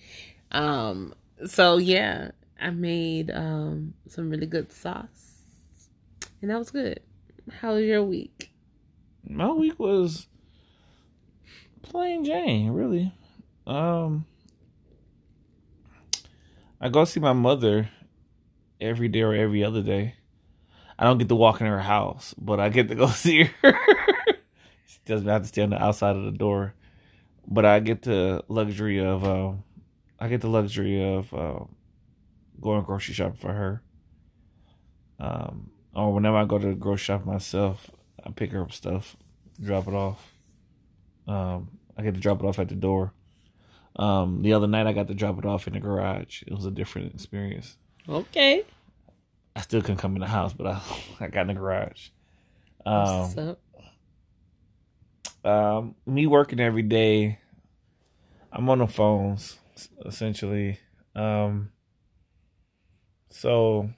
Um, 0.51 1.13
so 1.45 1.77
yeah, 1.77 2.31
I 2.59 2.69
made 2.69 3.31
um 3.31 3.93
some 4.07 4.29
really 4.29 4.47
good 4.47 4.71
sauce, 4.71 5.43
and 6.41 6.49
that 6.49 6.57
was 6.57 6.71
good. 6.71 7.01
How 7.61 7.73
was 7.73 7.83
your 7.83 8.03
week? 8.03 8.51
My 9.27 9.51
week 9.51 9.77
was 9.77 10.27
plain 11.81 12.23
Jane, 12.23 12.71
really. 12.71 13.11
Um, 13.65 14.25
I 16.79 16.87
go 16.87 17.03
see 17.03 17.19
my 17.19 17.33
mother 17.33 17.89
every 18.79 19.07
day 19.07 19.21
or 19.21 19.33
every 19.33 19.63
other 19.63 19.81
day. 19.81 20.15
I 20.99 21.03
don't 21.05 21.17
get 21.17 21.29
to 21.29 21.35
walk 21.35 21.61
in 21.61 21.67
her 21.67 21.79
house, 21.79 22.33
but 22.37 22.59
I 22.59 22.69
get 22.69 22.87
to 22.89 22.95
go 22.95 23.07
see 23.07 23.49
her. 23.61 23.79
she 24.85 24.99
doesn't 25.05 25.27
have 25.27 25.43
to 25.43 25.47
stay 25.47 25.61
on 25.61 25.69
the 25.69 25.81
outside 25.81 26.15
of 26.15 26.23
the 26.23 26.31
door, 26.31 26.73
but 27.47 27.65
I 27.65 27.79
get 27.79 28.01
the 28.01 28.43
luxury 28.47 28.99
of 29.03 29.23
uh, 29.23 29.51
I 30.19 30.27
get 30.27 30.41
the 30.41 30.49
luxury 30.49 31.03
of 31.03 31.33
uh, 31.33 31.59
going 32.59 32.83
grocery 32.83 33.13
shopping 33.13 33.37
for 33.37 33.53
her. 33.53 33.83
Um, 35.19 35.71
or 35.93 36.13
whenever 36.13 36.37
I 36.37 36.45
go 36.45 36.57
to 36.59 36.67
the 36.67 36.75
grocery 36.75 37.05
shop 37.05 37.25
myself, 37.25 37.89
I 38.23 38.31
pick 38.31 38.51
her 38.51 38.61
up 38.61 38.71
stuff, 38.71 39.15
drop 39.61 39.87
it 39.87 39.93
off. 39.93 40.33
Um, 41.27 41.79
I 41.97 42.03
get 42.03 42.13
to 42.13 42.19
drop 42.19 42.41
it 42.41 42.45
off 42.45 42.59
at 42.59 42.69
the 42.69 42.75
door. 42.75 43.13
Um, 43.95 44.43
the 44.43 44.53
other 44.53 44.67
night 44.67 44.85
I 44.87 44.93
got 44.93 45.07
to 45.07 45.15
drop 45.15 45.39
it 45.39 45.45
off 45.45 45.67
in 45.67 45.73
the 45.73 45.79
garage. 45.79 46.43
It 46.45 46.53
was 46.53 46.65
a 46.65 46.71
different 46.71 47.13
experience. 47.13 47.77
Okay. 48.09 48.63
I 49.55 49.61
still 49.61 49.81
couldn't 49.81 49.97
come 49.97 50.15
in 50.15 50.21
the 50.21 50.27
house, 50.27 50.53
but 50.53 50.67
I 50.67 50.81
I 51.19 51.27
got 51.27 51.41
in 51.41 51.47
the 51.47 51.53
garage. 51.55 52.09
Um, 52.85 53.21
What's 53.21 53.37
up? 53.37 53.59
Um, 55.43 55.95
me 56.05 56.27
working 56.27 56.59
every 56.59 56.83
day. 56.83 57.39
I'm 58.51 58.69
on 58.69 58.79
the 58.79 58.87
phones 58.87 59.57
essentially. 60.05 60.79
Um, 61.15 61.71
so 63.29 63.89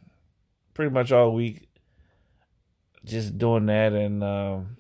pretty 0.73 0.91
much 0.91 1.11
all 1.11 1.33
week, 1.33 1.69
just 3.05 3.37
doing 3.37 3.67
that 3.67 3.93
and 3.93 4.23
um, 4.23 4.77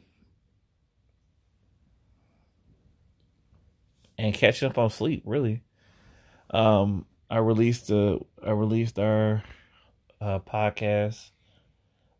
and 4.17 4.33
catching 4.33 4.69
up 4.69 4.77
on 4.77 4.89
sleep. 4.89 5.23
Really, 5.25 5.63
um, 6.49 7.05
I 7.29 7.37
released 7.37 7.87
the 7.87 8.19
I 8.43 8.51
released 8.51 8.97
our 8.97 9.43
uh, 10.19 10.39
podcast 10.39 11.29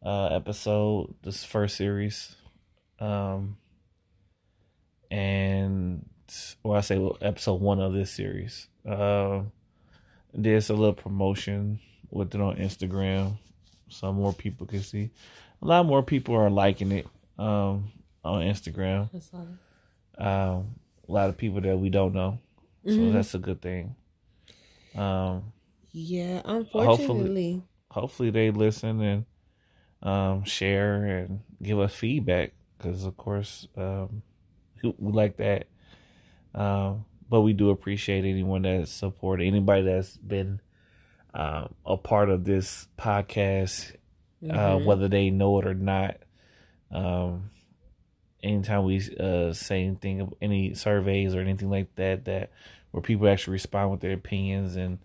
uh, 0.06 0.28
episode, 0.28 1.16
this 1.24 1.44
first 1.44 1.78
series. 1.78 2.36
Um, 3.00 3.58
and 5.10 6.06
well, 6.64 6.78
I 6.78 6.82
say 6.82 7.10
episode 7.22 7.62
one 7.62 7.80
of 7.80 7.94
this 7.94 8.12
series. 8.12 8.68
Uh, 8.88 9.42
there's 10.34 10.70
a 10.70 10.74
little 10.74 10.94
promotion 10.94 11.80
with 12.12 12.36
it 12.36 12.42
on 12.42 12.58
Instagram, 12.58 13.38
so 13.88 14.14
more 14.14 14.34
people 14.34 14.68
can 14.68 14.84
see. 14.84 15.10
A 15.62 15.66
lot 15.66 15.86
more 15.86 16.04
people 16.04 16.36
are 16.36 16.52
liking 16.52 16.92
it 16.92 17.08
um, 17.40 17.92
on 18.24 18.42
Instagram. 18.42 19.10
Um, 20.18 20.76
a 21.08 21.12
lot 21.12 21.30
of 21.30 21.38
people 21.38 21.62
that 21.62 21.78
we 21.80 21.90
don't 21.90 22.14
know, 22.14 22.40
so 22.86 22.92
mm-hmm. 22.92 23.14
that's 23.14 23.34
a 23.34 23.40
good 23.40 23.62
thing. 23.62 23.96
Um, 24.96 25.52
yeah, 25.92 26.42
unfortunately, 26.46 27.64
hopefully 27.90 28.30
they 28.30 28.52
listen 28.52 29.02
and 29.02 29.26
um, 30.02 30.44
share 30.44 31.04
and 31.06 31.42
give 31.62 31.80
us 31.80 31.94
feedback 31.94 32.54
because 32.78 33.06
of 33.06 33.18
course 33.18 33.68
um, 33.78 34.22
we 34.82 35.12
like 35.12 35.38
that. 35.38 35.68
Um, 36.56 37.06
but 37.30 37.42
we 37.42 37.54
do 37.54 37.70
appreciate 37.70 38.26
anyone 38.26 38.64
that's 38.64 38.92
supported, 38.92 39.46
anybody 39.46 39.84
that's 39.84 40.18
been 40.18 40.62
um, 41.34 41.74
a 41.86 41.96
part 41.96 42.30
of 42.30 42.44
this 42.44 42.88
podcast, 42.98 43.94
uh, 44.44 44.48
mm-hmm. 44.48 44.58
uh, 44.58 44.78
whether 44.80 45.08
they 45.08 45.30
know 45.30 45.60
it 45.60 45.68
or 45.68 45.76
not. 45.76 46.18
Um, 46.92 47.52
anytime 48.42 48.84
we 48.84 49.02
uh, 49.20 49.54
say 49.54 49.84
anything, 49.84 50.32
any 50.42 50.74
surveys 50.74 51.36
or 51.36 51.42
anything 51.42 51.70
like 51.70 51.94
that, 51.96 52.26
that 52.26 52.52
where 52.92 53.02
people 53.02 53.28
actually 53.28 53.54
respond 53.54 53.92
with 53.92 54.00
their 54.02 54.14
opinions 54.14 54.76
and 54.76 55.00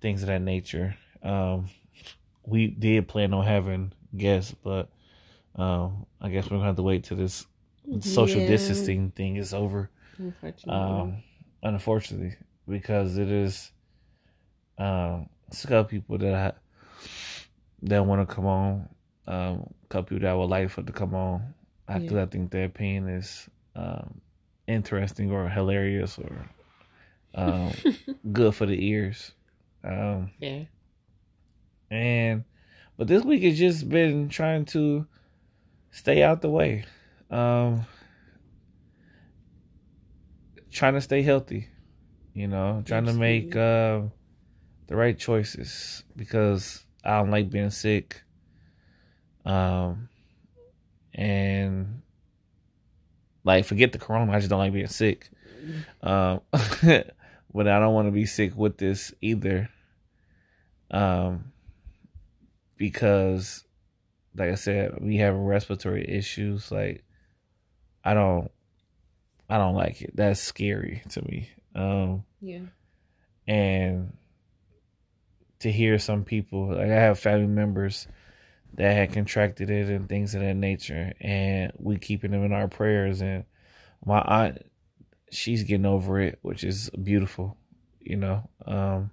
things 0.00 0.22
of 0.22 0.28
that 0.28 0.42
nature. 0.42 0.96
Um, 1.22 1.68
we 2.44 2.68
did 2.68 3.08
plan 3.08 3.34
on 3.34 3.44
having 3.44 3.92
guests, 4.16 4.54
but 4.62 4.88
um, 5.56 6.06
I 6.20 6.28
guess 6.28 6.44
we're 6.44 6.58
gonna 6.58 6.66
have 6.66 6.76
to 6.76 6.82
wait 6.82 7.04
till 7.04 7.16
this 7.16 7.46
social 8.00 8.40
yeah. 8.40 8.48
distancing 8.48 9.10
thing 9.10 9.36
is 9.36 9.54
over. 9.54 9.90
Unfortunately. 10.18 10.72
Um, 10.72 11.22
unfortunately, 11.62 12.36
because 12.68 13.18
it 13.18 13.30
is 13.30 13.70
um, 14.78 15.28
it's 15.48 15.64
a 15.64 15.68
couple 15.68 15.84
people 15.84 16.18
that 16.18 16.34
I, 16.34 16.52
that 17.82 18.04
want 18.04 18.26
to 18.26 18.34
come 18.34 18.46
on, 18.46 18.88
um, 19.26 19.72
a 19.84 19.88
couple 19.88 20.16
people 20.16 20.28
that 20.28 20.36
would 20.36 20.50
like 20.50 20.70
for 20.70 20.82
to 20.82 20.92
come 20.92 21.14
on. 21.14 21.54
I 21.88 21.98
yeah. 21.98 22.22
I 22.22 22.26
think 22.26 22.50
their 22.50 22.64
opinion 22.64 23.08
is 23.08 23.48
um, 23.74 24.20
interesting 24.66 25.30
or 25.30 25.48
hilarious 25.48 26.18
or 26.18 26.48
um, 27.36 27.72
good 28.32 28.54
for 28.54 28.66
the 28.66 28.86
ears. 28.86 29.32
Um, 29.84 30.32
yeah. 30.40 30.64
And 31.90 32.44
but 32.96 33.06
this 33.06 33.22
week 33.22 33.42
has 33.42 33.58
just 33.58 33.88
been 33.88 34.28
trying 34.28 34.64
to 34.66 35.06
stay 35.90 36.22
out 36.22 36.42
the 36.42 36.50
way. 36.50 36.84
Um 37.30 37.86
trying 40.70 40.94
to 40.94 41.00
stay 41.00 41.22
healthy, 41.22 41.68
you 42.34 42.48
know, 42.48 42.82
trying 42.84 43.06
Absolutely. 43.06 43.12
to 43.12 43.18
make 43.46 43.56
uh, 43.56 44.02
the 44.88 44.96
right 44.96 45.18
choices 45.18 46.04
because 46.16 46.84
I 47.04 47.18
don't 47.18 47.30
like 47.30 47.50
being 47.50 47.70
sick. 47.70 48.22
Um 49.44 50.08
and 51.14 52.02
like 53.44 53.64
forget 53.64 53.92
the 53.92 53.98
corona, 53.98 54.32
I 54.32 54.38
just 54.38 54.50
don't 54.50 54.58
like 54.58 54.72
being 54.72 54.86
sick. 54.88 55.30
Um, 56.02 56.40
but 57.56 57.66
I 57.66 57.80
don't 57.80 57.94
want 57.94 58.06
to 58.06 58.12
be 58.12 58.26
sick 58.26 58.54
with 58.54 58.76
this 58.76 59.14
either. 59.22 59.70
Um, 60.90 61.52
because, 62.76 63.64
like 64.36 64.50
I 64.50 64.54
said, 64.56 64.98
we 65.00 65.16
have 65.16 65.34
respiratory 65.34 66.06
issues. 66.06 66.70
Like, 66.70 67.02
I 68.04 68.12
don't, 68.12 68.50
I 69.48 69.56
don't 69.56 69.74
like 69.74 70.02
it. 70.02 70.14
That's 70.14 70.40
scary 70.40 71.02
to 71.10 71.22
me. 71.22 71.48
Um, 71.74 72.24
Yeah. 72.40 72.66
and 73.48 74.12
to 75.60 75.72
hear 75.72 75.98
some 75.98 76.24
people, 76.24 76.68
like 76.68 76.90
I 76.90 77.00
have 77.00 77.18
family 77.18 77.46
members 77.46 78.06
that 78.74 78.92
had 78.92 79.12
contracted 79.12 79.70
it 79.70 79.88
and 79.88 80.08
things 80.08 80.34
of 80.34 80.42
that 80.42 80.54
nature, 80.54 81.14
and 81.20 81.72
we 81.78 81.96
keeping 81.96 82.30
them 82.32 82.44
in 82.44 82.52
our 82.52 82.68
prayers. 82.68 83.22
And 83.22 83.44
my 84.04 84.20
aunt, 84.20 84.66
she's 85.30 85.62
getting 85.62 85.86
over 85.86 86.20
it, 86.20 86.38
which 86.42 86.64
is 86.64 86.90
beautiful. 86.90 87.56
You 88.00 88.16
know, 88.16 88.48
um, 88.64 89.10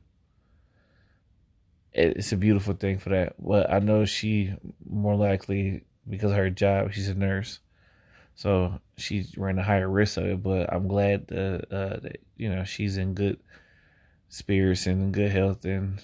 it, 1.91 2.17
it's 2.17 2.31
a 2.31 2.37
beautiful 2.37 2.73
thing 2.73 2.99
for 2.99 3.09
that. 3.09 3.35
But 3.39 3.71
I 3.71 3.79
know 3.79 4.05
she 4.05 4.53
more 4.87 5.15
likely 5.15 5.83
because 6.07 6.31
of 6.31 6.37
her 6.37 6.49
job, 6.49 6.91
she's 6.93 7.09
a 7.09 7.15
nurse, 7.15 7.59
so 8.35 8.79
she's 8.97 9.37
running 9.37 9.59
a 9.59 9.63
higher 9.63 9.89
risk 9.89 10.17
of 10.17 10.25
it. 10.25 10.43
But 10.43 10.71
I'm 10.71 10.87
glad 10.87 11.27
that, 11.27 11.65
uh, 11.71 11.99
that 12.01 12.17
you 12.37 12.53
know 12.53 12.63
she's 12.63 12.97
in 12.97 13.13
good 13.13 13.39
spirits 14.29 14.85
and 14.87 15.01
in 15.01 15.11
good 15.11 15.31
health, 15.31 15.65
and 15.65 16.01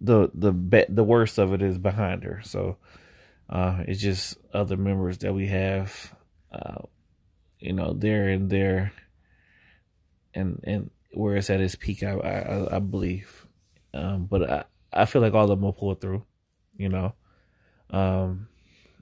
the 0.00 0.30
the 0.34 0.52
be- 0.52 0.86
the 0.88 1.04
worst 1.04 1.38
of 1.38 1.52
it 1.52 1.62
is 1.62 1.78
behind 1.78 2.24
her. 2.24 2.40
So 2.44 2.76
uh, 3.48 3.82
it's 3.86 4.00
just 4.00 4.38
other 4.54 4.76
members 4.76 5.18
that 5.18 5.34
we 5.34 5.48
have, 5.48 6.14
uh, 6.52 6.82
you 7.58 7.72
know, 7.72 7.92
there 7.92 8.28
and 8.28 8.48
there, 8.48 8.92
and 10.34 10.60
and 10.64 10.90
where 11.12 11.36
it's 11.36 11.50
at 11.50 11.60
its 11.60 11.74
peak, 11.74 12.02
I 12.02 12.12
I, 12.12 12.76
I 12.76 12.78
believe, 12.78 13.46
um, 13.94 14.26
but 14.26 14.50
I 14.50 14.64
I 14.92 15.04
feel 15.04 15.22
like 15.22 15.34
all 15.34 15.44
of 15.44 15.50
them 15.50 15.62
will 15.62 15.72
pull 15.72 15.94
through, 15.94 16.24
you 16.76 16.88
know. 16.88 17.14
Um, 17.90 18.48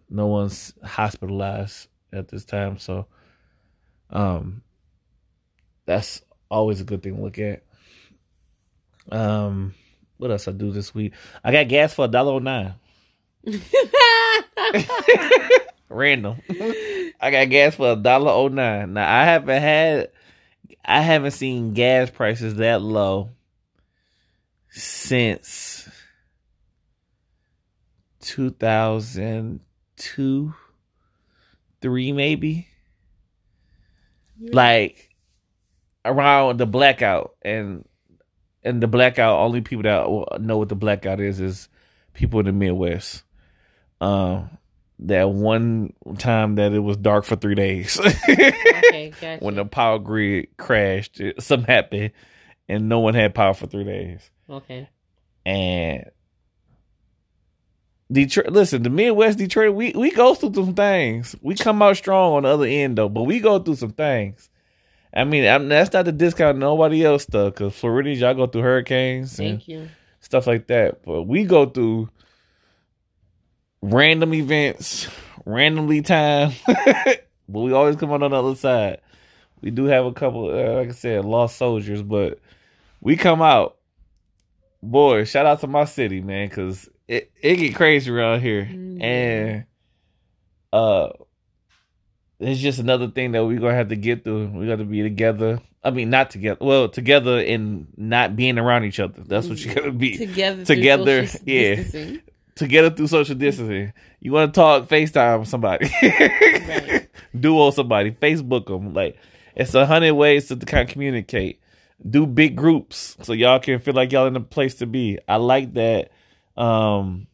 no 0.08 0.26
one's 0.26 0.72
hospitalized 0.82 1.88
at 2.12 2.28
this 2.28 2.44
time, 2.44 2.78
so 2.78 3.06
um, 4.10 4.62
that's 5.86 6.22
always 6.50 6.80
a 6.80 6.84
good 6.84 7.02
thing 7.02 7.16
to 7.16 7.22
look 7.22 7.38
at. 7.38 7.62
Um, 9.10 9.74
what 10.18 10.30
else 10.30 10.48
I 10.48 10.52
do 10.52 10.70
this 10.72 10.94
week? 10.94 11.14
I 11.44 11.52
got 11.52 11.68
gas 11.68 11.94
for 11.94 12.06
a 12.06 12.08
dollar 12.08 12.32
oh 12.32 12.38
nine. 12.38 12.74
Random. 15.88 16.36
I 17.20 17.30
got 17.30 17.48
gas 17.48 17.74
for 17.76 17.92
a 17.92 17.96
dollar 17.96 18.32
oh 18.32 18.48
nine. 18.48 18.94
Now 18.94 19.10
I 19.10 19.24
haven't 19.24 19.62
had 19.62 20.10
I 20.88 21.02
haven't 21.02 21.32
seen 21.32 21.74
gas 21.74 22.08
prices 22.08 22.54
that 22.56 22.80
low 22.80 23.28
since 24.70 25.86
two 28.20 28.50
thousand 28.50 29.60
two, 29.96 30.54
three 31.82 32.12
maybe. 32.12 32.68
Like 34.40 35.10
around 36.06 36.58
the 36.58 36.66
blackout 36.66 37.32
and 37.42 37.86
and 38.64 38.82
the 38.82 38.86
blackout 38.86 39.38
only 39.40 39.60
people 39.60 39.82
that 39.82 40.40
know 40.40 40.56
what 40.56 40.70
the 40.70 40.74
blackout 40.74 41.20
is 41.20 41.38
is 41.38 41.68
people 42.14 42.40
in 42.40 42.46
the 42.46 42.52
Midwest. 42.52 43.24
Um, 44.00 44.56
that 45.00 45.30
one 45.30 45.92
time 46.18 46.56
that 46.56 46.72
it 46.72 46.80
was 46.80 46.96
dark 46.96 47.24
for 47.24 47.36
three 47.36 47.54
days 47.54 48.00
okay, 48.28 49.12
gotcha. 49.20 49.38
when 49.44 49.54
the 49.54 49.64
power 49.64 49.98
grid 49.98 50.48
crashed, 50.56 51.20
something 51.38 51.66
happened, 51.72 52.10
and 52.68 52.88
no 52.88 52.98
one 52.98 53.14
had 53.14 53.34
power 53.34 53.54
for 53.54 53.66
three 53.66 53.84
days. 53.84 54.30
okay. 54.50 54.88
And 55.46 56.10
Detroit, 58.10 58.48
listen, 58.48 58.82
the 58.82 58.90
Midwest 58.90 59.38
Detroit, 59.38 59.74
we 59.74 59.92
we 59.92 60.10
go 60.10 60.34
through 60.34 60.54
some 60.54 60.74
things. 60.74 61.36
We 61.42 61.54
come 61.54 61.82
out 61.82 61.96
strong 61.96 62.32
on 62.34 62.42
the 62.44 62.48
other 62.48 62.64
end 62.64 62.96
though, 62.96 63.08
but 63.08 63.24
we 63.24 63.38
go 63.40 63.58
through 63.58 63.76
some 63.76 63.92
things. 63.92 64.48
I 65.14 65.24
mean, 65.24 65.46
I'm, 65.46 65.68
that's 65.68 65.92
not 65.92 66.04
to 66.06 66.12
discount 66.12 66.58
nobody 66.58 67.04
else 67.04 67.24
stuff 67.24 67.54
because 67.54 67.74
Floridians 67.74 68.20
y'all 68.20 68.34
go 68.34 68.46
through 68.46 68.62
hurricanes 68.62 69.36
Thank 69.36 69.68
you. 69.68 69.88
stuff 70.20 70.46
like 70.46 70.66
that. 70.68 71.02
But 71.02 71.22
we 71.24 71.44
go 71.44 71.66
through 71.66 72.08
random 73.82 74.34
events, 74.34 75.08
randomly 75.44 76.02
time, 76.02 76.52
but 76.66 77.20
we 77.48 77.72
always 77.72 77.96
come 77.96 78.12
out 78.12 78.22
on 78.22 78.30
the 78.30 78.36
other 78.42 78.54
side. 78.56 79.00
We 79.60 79.70
do 79.70 79.84
have 79.84 80.04
a 80.04 80.12
couple, 80.12 80.50
uh, 80.50 80.74
like 80.74 80.88
I 80.88 80.92
said, 80.92 81.24
lost 81.24 81.56
soldiers, 81.56 82.02
but 82.02 82.38
we 83.00 83.16
come 83.16 83.42
out. 83.42 83.76
Boy, 84.82 85.24
shout 85.24 85.46
out 85.46 85.60
to 85.60 85.66
my 85.66 85.84
city, 85.84 86.20
man, 86.20 86.48
because 86.48 86.88
it, 87.08 87.32
it 87.42 87.56
get 87.56 87.74
crazy 87.74 88.10
around 88.12 88.40
here. 88.42 88.64
Mhm. 88.64 89.02
And 89.02 89.64
uh 90.72 91.08
it's 92.38 92.60
just 92.60 92.78
another 92.78 93.08
thing 93.08 93.32
that 93.32 93.44
we're 93.44 93.58
gonna 93.58 93.74
have 93.74 93.88
to 93.88 93.96
get 93.96 94.22
through. 94.22 94.46
We 94.48 94.68
got 94.68 94.76
to 94.76 94.84
be 94.84 95.02
together. 95.02 95.60
I 95.82 95.90
mean, 95.90 96.10
not 96.10 96.30
together. 96.30 96.58
Well, 96.64 96.88
together 96.88 97.40
and 97.40 97.88
not 97.96 98.36
being 98.36 98.58
around 98.58 98.84
each 98.84 99.00
other. 99.00 99.22
That's 99.26 99.48
what 99.48 99.58
you 99.64 99.74
gotta 99.74 99.90
be 99.90 100.16
Together. 100.18 100.64
together, 100.64 101.22
yeah. 101.44 101.74
distancing. 101.76 102.20
Together 102.58 102.90
through 102.90 103.06
social 103.06 103.34
distancing. 103.34 103.92
You 104.20 104.32
want 104.32 104.52
to 104.52 104.60
talk 104.60 104.88
FaceTime 104.88 105.46
somebody, 105.46 105.86
Right. 106.02 107.08
duo 107.38 107.70
somebody, 107.70 108.10
Facebook 108.10 108.66
them. 108.66 108.92
Like 108.92 109.16
it's 109.54 109.74
a 109.74 109.86
hundred 109.86 110.14
ways 110.14 110.48
to 110.48 110.56
kind 110.56 110.88
of 110.88 110.92
communicate. 110.92 111.60
Do 112.08 112.26
big 112.26 112.56
groups 112.56 113.16
so 113.22 113.32
y'all 113.32 113.58
can 113.58 113.80
feel 113.80 113.94
like 113.94 114.12
y'all 114.12 114.26
in 114.26 114.36
a 114.36 114.40
place 114.40 114.76
to 114.76 114.86
be. 114.86 115.18
I 115.26 115.36
like 115.36 115.74
that. 115.74 116.10
Um, 116.56 117.26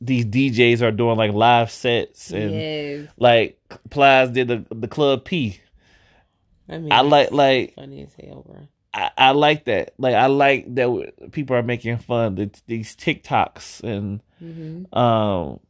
these 0.00 0.24
DJs 0.24 0.82
are 0.82 0.90
doing 0.90 1.16
like 1.16 1.32
live 1.32 1.70
sets 1.70 2.32
and 2.32 2.52
yes. 2.52 3.08
like 3.16 3.58
Plies 3.90 4.30
did 4.30 4.48
the 4.48 4.66
the 4.74 4.88
Club 4.88 5.24
P. 5.24 5.60
I 6.68 6.78
mean, 6.78 6.92
I 6.92 7.00
like 7.00 7.30
like 7.30 7.74
funny 7.74 8.02
as 8.02 8.14
hell, 8.14 8.44
bro. 8.46 8.68
I, 8.94 9.10
I 9.16 9.30
like 9.30 9.64
that. 9.64 9.94
Like 9.98 10.14
I 10.14 10.26
like 10.26 10.74
that 10.74 11.30
people 11.32 11.56
are 11.56 11.62
making 11.62 11.98
fun 11.98 12.38
of 12.38 12.62
these 12.66 12.94
TikToks 12.96 13.82
and 13.82 14.20
hmm 14.42 14.84
um 14.92 15.60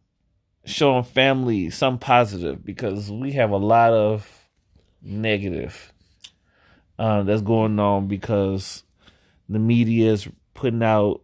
showing 0.65 1.05
family 1.05 1.71
some 1.71 1.99
positive 1.99 2.65
because 2.65 3.11
we 3.11 3.33
have 3.33 3.51
a 3.51 3.57
lot 3.59 3.93
of 3.93 4.29
negative 5.03 5.93
uh, 6.99 7.23
that's 7.23 7.43
going 7.43 7.79
on 7.81 8.07
because 8.09 8.85
the 9.49 9.59
media 9.59 10.13
is 10.13 10.29
putting 10.55 10.83
out 10.83 11.21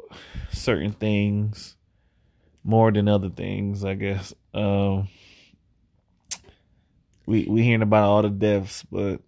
certain 0.51 0.93
things 0.93 1.77
more 2.65 2.93
than 2.93 3.09
other 3.09 3.31
things 3.31 3.85
i 3.85 3.95
guess. 3.95 4.35
Um 4.55 5.09
we 7.27 7.45
we 7.47 7.63
hearing 7.63 7.83
about 7.83 8.09
all 8.09 8.23
the 8.23 8.31
deaths 8.31 8.85
but 8.91 9.21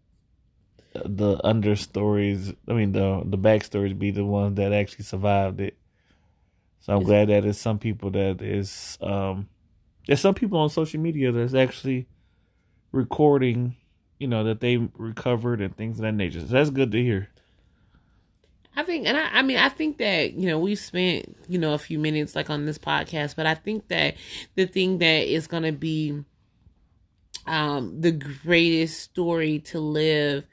the 0.95 1.41
understories 1.45 2.53
i 2.69 2.73
mean 2.73 2.93
the 2.93 3.23
the 3.27 3.39
backstories 3.39 3.97
be 3.97 4.11
the 4.11 4.25
ones 4.25 4.57
that 4.57 4.73
actually 4.73 5.05
survived 5.05 5.61
it 5.61 5.77
so 6.81 6.95
i'm 6.95 7.03
Is- 7.03 7.07
glad 7.07 7.29
that 7.29 7.43
there's 7.45 7.59
some 7.59 7.79
people 7.79 8.11
that 8.11 8.43
is 8.43 8.99
um 9.01 9.49
there's 10.07 10.21
some 10.21 10.35
people 10.35 10.59
on 10.59 10.71
social 10.71 11.01
media 11.01 11.31
that's 11.31 11.55
actually 11.55 12.09
recording 12.93 13.77
you 14.21 14.29
know 14.29 14.45
that 14.45 14.61
they 14.61 14.77
recovered 14.77 15.61
and 15.61 15.77
things 15.77 15.99
of 15.99 16.03
that 16.03 16.13
nature. 16.13 16.41
So 16.41 16.47
that's 16.47 16.71
good 16.71 16.93
to 16.93 17.03
hear. 17.03 17.29
I 18.77 18.85
think, 18.85 19.07
and 19.07 19.17
I, 19.17 19.29
I 19.33 19.43
mean, 19.43 19.57
I 19.57 19.69
think 19.69 19.99
that 19.99 20.35
you 20.35 20.47
know 20.47 20.59
we've 20.61 20.79
spent 20.79 21.37
you 21.49 21.59
know 21.59 21.73
a 21.73 21.79
few 21.79 21.99
minutes 21.99 22.37
like 22.37 22.51
on 22.51 22.67
this 22.67 22.79
podcast, 22.79 23.35
but 23.35 23.47
I 23.47 23.55
think 23.55 23.89
that 23.89 24.15
the 24.55 24.67
thing 24.67 24.99
that 24.99 25.27
is 25.27 25.49
going 25.49 25.65
to 25.65 25.73
be 25.73 26.23
um 27.47 28.01
the 28.03 28.13
greatest 28.13 29.01
story 29.01 29.61
to 29.61 29.81
live 29.81 30.47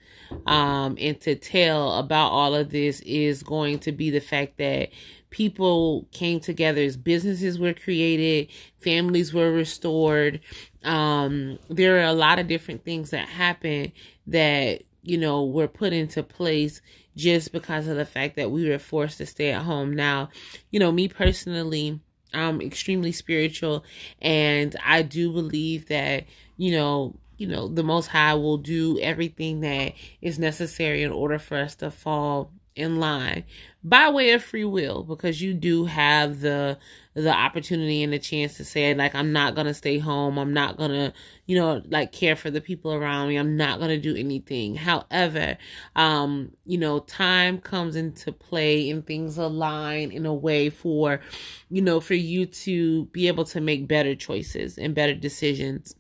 um 0.46 0.96
and 0.98 1.20
to 1.20 1.36
tell 1.36 2.00
about 2.00 2.30
all 2.30 2.56
of 2.56 2.70
this 2.70 3.02
is 3.02 3.44
going 3.44 3.78
to 3.78 3.92
be 3.92 4.10
the 4.10 4.22
fact 4.22 4.58
that 4.58 4.90
people 5.30 6.08
came 6.12 6.40
together. 6.40 6.82
As 6.82 6.98
businesses 6.98 7.60
were 7.60 7.74
created 7.74 8.50
families 8.80 9.34
were 9.34 9.52
restored. 9.52 10.40
Um 10.84 11.60
there 11.70 12.00
are 12.00 12.08
a 12.08 12.14
lot 12.14 12.40
of 12.40 12.48
different 12.48 12.84
things 12.84 13.10
that 13.12 13.28
happen 13.28 13.92
that 14.28 14.84
you 15.04 15.18
know 15.18 15.46
were 15.46 15.68
put 15.68 15.94
into 15.94 16.24
place 16.24 16.82
just 17.16 17.52
because 17.52 17.88
of 17.88 17.98
the 17.98 18.06
fact 18.06 18.36
that 18.36 18.52
we 18.52 18.70
were 18.70 18.80
forced 18.80 19.18
to 19.18 19.26
stay 19.26 19.52
at 19.52 19.64
home. 19.64 19.96
Now 19.96 20.30
you 20.72 20.80
know 20.80 20.92
me 20.92 21.08
personally 21.08 22.00
i'm 22.34 22.62
extremely 22.62 23.14
spiritual 23.14 23.86
and 24.22 24.76
i 24.84 25.02
do 25.02 25.32
believe 25.32 25.88
that 25.88 26.26
you 26.58 26.74
know 26.74 27.16
you 27.38 27.48
know, 27.48 27.68
the 27.68 27.84
Most 27.84 28.08
High 28.08 28.34
will 28.34 28.58
do 28.58 29.00
everything 29.00 29.62
that 29.62 29.94
is 30.22 30.40
necessary 30.40 31.04
in 31.04 31.12
order 31.12 31.38
for 31.38 31.58
us 31.58 31.76
to 31.78 31.92
fall 31.92 32.52
in 32.78 32.98
line 32.98 33.44
by 33.84 34.10
way 34.10 34.32
of 34.32 34.44
free 34.44 34.66
will 34.66 35.04
because 35.04 35.42
you 35.42 35.54
do 35.54 35.86
have 35.86 36.42
the 36.42 36.78
the 37.14 37.34
opportunity 37.34 38.04
and 38.04 38.14
the 38.14 38.20
chance 38.20 38.58
to 38.58 38.66
say 38.66 38.94
like 38.94 39.16
I'm 39.16 39.32
not 39.32 39.56
going 39.56 39.66
to 39.66 39.74
stay 39.74 39.98
home. 39.98 40.38
I'm 40.38 40.54
not 40.54 40.78
going 40.78 40.92
to, 40.92 41.14
you 41.48 41.58
know, 41.58 41.82
like 41.88 42.12
care 42.12 42.36
for 42.36 42.52
the 42.52 42.62
people 42.62 42.94
around 42.94 43.30
me. 43.30 43.38
I'm 43.38 43.58
not 43.58 43.80
going 43.80 43.90
to 43.90 43.98
do 43.98 44.16
anything. 44.16 44.76
However, 44.76 45.58
um, 45.96 46.52
you 46.66 46.78
know, 46.78 47.00
time 47.00 47.58
comes 47.60 47.96
into 47.96 48.32
play 48.32 48.90
and 48.92 49.06
things 49.06 49.38
align 49.38 50.12
in 50.12 50.28
a 50.28 50.34
way 50.34 50.70
for, 50.70 51.22
you 51.70 51.82
know, 51.82 52.00
for 52.00 52.14
you 52.14 52.46
to 52.46 53.06
be 53.06 53.28
able 53.28 53.46
to 53.46 53.62
make 53.62 53.88
better 53.88 54.14
choices 54.14 54.78
and 54.78 54.94
better 54.94 55.16
decisions. 55.16 55.96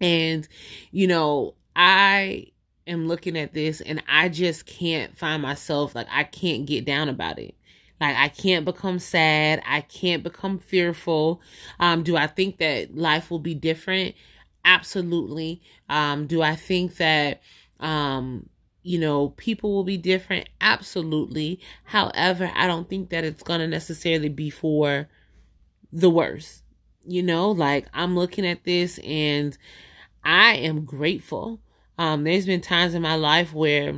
And, 0.00 0.46
you 0.92 1.08
know, 1.08 1.54
I 1.74 2.52
am 2.86 3.08
looking 3.08 3.36
at 3.36 3.52
this 3.52 3.80
and 3.80 4.02
I 4.08 4.28
just 4.28 4.66
can't 4.66 5.16
find 5.16 5.42
myself 5.42 5.94
like 5.94 6.06
I 6.10 6.24
can't 6.24 6.66
get 6.66 6.84
down 6.84 7.08
about 7.08 7.38
it. 7.38 7.54
Like 8.00 8.16
I 8.16 8.28
can't 8.28 8.64
become 8.64 8.98
sad. 8.98 9.62
I 9.66 9.80
can't 9.80 10.22
become 10.22 10.58
fearful. 10.58 11.40
Um, 11.80 12.02
do 12.02 12.16
I 12.16 12.26
think 12.26 12.58
that 12.58 12.96
life 12.96 13.30
will 13.30 13.38
be 13.38 13.54
different? 13.54 14.14
Absolutely. 14.64 15.62
Um, 15.88 16.26
do 16.26 16.42
I 16.42 16.56
think 16.56 16.96
that 16.96 17.40
um, 17.80 18.48
you 18.82 18.98
know, 19.00 19.30
people 19.30 19.72
will 19.74 19.84
be 19.84 19.96
different? 19.96 20.48
Absolutely. 20.60 21.60
However, 21.84 22.52
I 22.54 22.66
don't 22.66 22.88
think 22.88 23.10
that 23.10 23.24
it's 23.24 23.42
gonna 23.42 23.66
necessarily 23.66 24.28
be 24.28 24.50
for 24.50 25.08
the 25.92 26.10
worst. 26.10 26.62
You 27.06 27.22
know, 27.22 27.50
like 27.50 27.86
I'm 27.94 28.16
looking 28.16 28.46
at 28.46 28.64
this 28.64 28.98
and 28.98 29.56
I 30.24 30.54
am 30.56 30.84
grateful. 30.84 31.60
Um, 31.98 32.24
there's 32.24 32.46
been 32.46 32.60
times 32.60 32.94
in 32.94 33.02
my 33.02 33.16
life 33.16 33.52
where, 33.52 33.94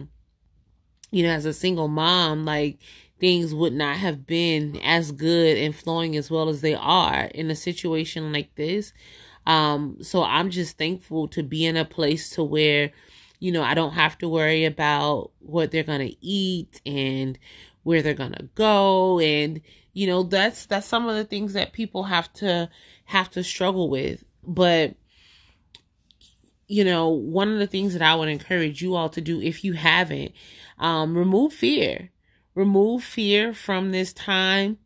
you 1.11 1.23
know, 1.23 1.31
as 1.31 1.45
a 1.45 1.53
single 1.53 1.89
mom, 1.89 2.45
like 2.45 2.79
things 3.19 3.55
would 3.55 3.73
not 3.73 3.97
have 3.97 4.27
been 4.27 4.79
as 4.85 5.11
good 5.11 5.59
and 5.59 5.75
flowing 5.75 6.17
as 6.17 6.31
well 6.31 6.49
as 6.49 6.61
they 6.61 6.75
are 6.75 7.25
in 7.35 7.51
a 7.51 7.57
situation 7.57 8.33
like 8.33 8.55
this. 8.55 8.93
Um, 9.47 9.99
so 10.03 10.23
I'm 10.23 10.51
just 10.51 10.79
thankful 10.79 11.29
to 11.29 11.43
be 11.43 11.65
in 11.65 11.77
a 11.77 11.85
place 11.85 12.31
to 12.31 12.45
where, 12.45 12.93
you 13.41 13.51
know, 13.51 13.63
I 13.63 13.75
don't 13.75 13.95
have 13.95 14.19
to 14.19 14.29
worry 14.29 14.65
about 14.65 15.33
what 15.41 15.71
they're 15.71 15.83
gonna 15.83 16.11
eat 16.21 16.81
and 16.87 17.39
where 17.83 18.03
they're 18.03 18.15
gonna 18.15 18.49
go 18.55 19.19
and 19.19 19.63
you 19.95 20.07
know 20.07 20.23
that's 20.23 20.67
that's 20.67 20.87
some 20.87 21.09
of 21.09 21.17
the 21.17 21.25
things 21.25 21.55
that 21.55 21.73
people 21.73 22.05
have 22.05 22.31
to 22.35 22.69
have 23.07 23.31
to 23.31 23.43
struggle 23.43 23.89
with 23.89 24.25
but 24.47 24.95
you 26.69 26.85
know 26.85 27.09
one 27.09 27.53
of 27.53 27.59
the 27.59 27.67
things 27.67 27.93
that 27.93 28.03
i 28.03 28.15
would 28.15 28.29
encourage 28.29 28.81
you 28.81 28.95
all 28.95 29.09
to 29.09 29.21
do 29.21 29.41
if 29.41 29.65
you 29.65 29.73
haven't 29.73 30.33
um 30.79 31.17
remove 31.17 31.53
fear 31.53 32.11
remove 32.55 33.03
fear 33.03 33.53
from 33.53 33.91
this 33.91 34.13
time 34.13 34.79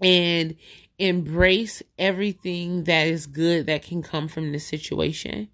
and 0.00 0.56
embrace 0.98 1.82
everything 1.98 2.84
that 2.84 3.06
is 3.06 3.26
good 3.26 3.66
that 3.66 3.82
can 3.82 4.02
come 4.02 4.28
from 4.28 4.52
this 4.52 4.66
situation. 4.66 5.48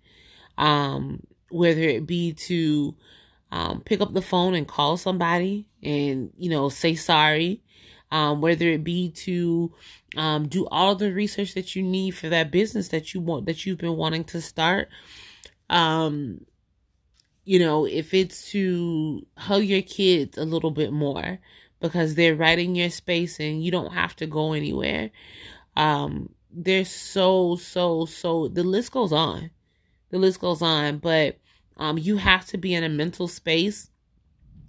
Um, 0.58 1.22
whether 1.50 1.82
it 1.82 2.06
be 2.06 2.32
to 2.32 2.94
um, 3.50 3.80
pick 3.80 4.00
up 4.00 4.12
the 4.12 4.22
phone 4.22 4.54
and 4.54 4.68
call 4.68 4.96
somebody 4.96 5.66
and, 5.82 6.30
you 6.36 6.50
know, 6.50 6.68
say 6.68 6.94
sorry. 6.94 7.62
Um, 8.12 8.40
whether 8.40 8.66
it 8.68 8.82
be 8.82 9.10
to 9.10 9.72
um, 10.16 10.48
do 10.48 10.66
all 10.66 10.96
the 10.96 11.12
research 11.12 11.54
that 11.54 11.76
you 11.76 11.82
need 11.82 12.10
for 12.10 12.28
that 12.28 12.50
business 12.50 12.88
that 12.88 13.14
you 13.14 13.20
want 13.20 13.46
that 13.46 13.64
you've 13.64 13.78
been 13.78 13.96
wanting 13.96 14.24
to 14.24 14.40
start 14.40 14.88
um, 15.70 16.44
you 17.44 17.58
know, 17.58 17.86
if 17.86 18.12
it's 18.12 18.50
to 18.50 19.26
hug 19.38 19.64
your 19.64 19.82
kids 19.82 20.36
a 20.36 20.44
little 20.44 20.70
bit 20.70 20.92
more 20.92 21.38
because 21.80 22.14
they're 22.14 22.36
right 22.36 22.58
in 22.58 22.74
your 22.74 22.90
space 22.90 23.40
and 23.40 23.64
you 23.64 23.70
don't 23.70 23.92
have 23.92 24.14
to 24.16 24.26
go 24.26 24.52
anywhere. 24.52 25.10
Um, 25.76 26.34
they're 26.52 26.84
so, 26.84 27.56
so, 27.56 28.04
so, 28.04 28.48
the 28.48 28.64
list 28.64 28.92
goes 28.92 29.12
on. 29.12 29.50
The 30.10 30.18
list 30.18 30.40
goes 30.40 30.60
on, 30.60 30.98
but 30.98 31.38
um, 31.76 31.96
you 31.96 32.18
have 32.18 32.44
to 32.46 32.58
be 32.58 32.74
in 32.74 32.84
a 32.84 32.88
mental 32.88 33.28
space 33.28 33.88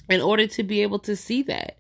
in 0.09 0.21
order 0.21 0.47
to 0.47 0.63
be 0.63 0.81
able 0.81 0.99
to 0.99 1.15
see 1.15 1.41
that. 1.43 1.77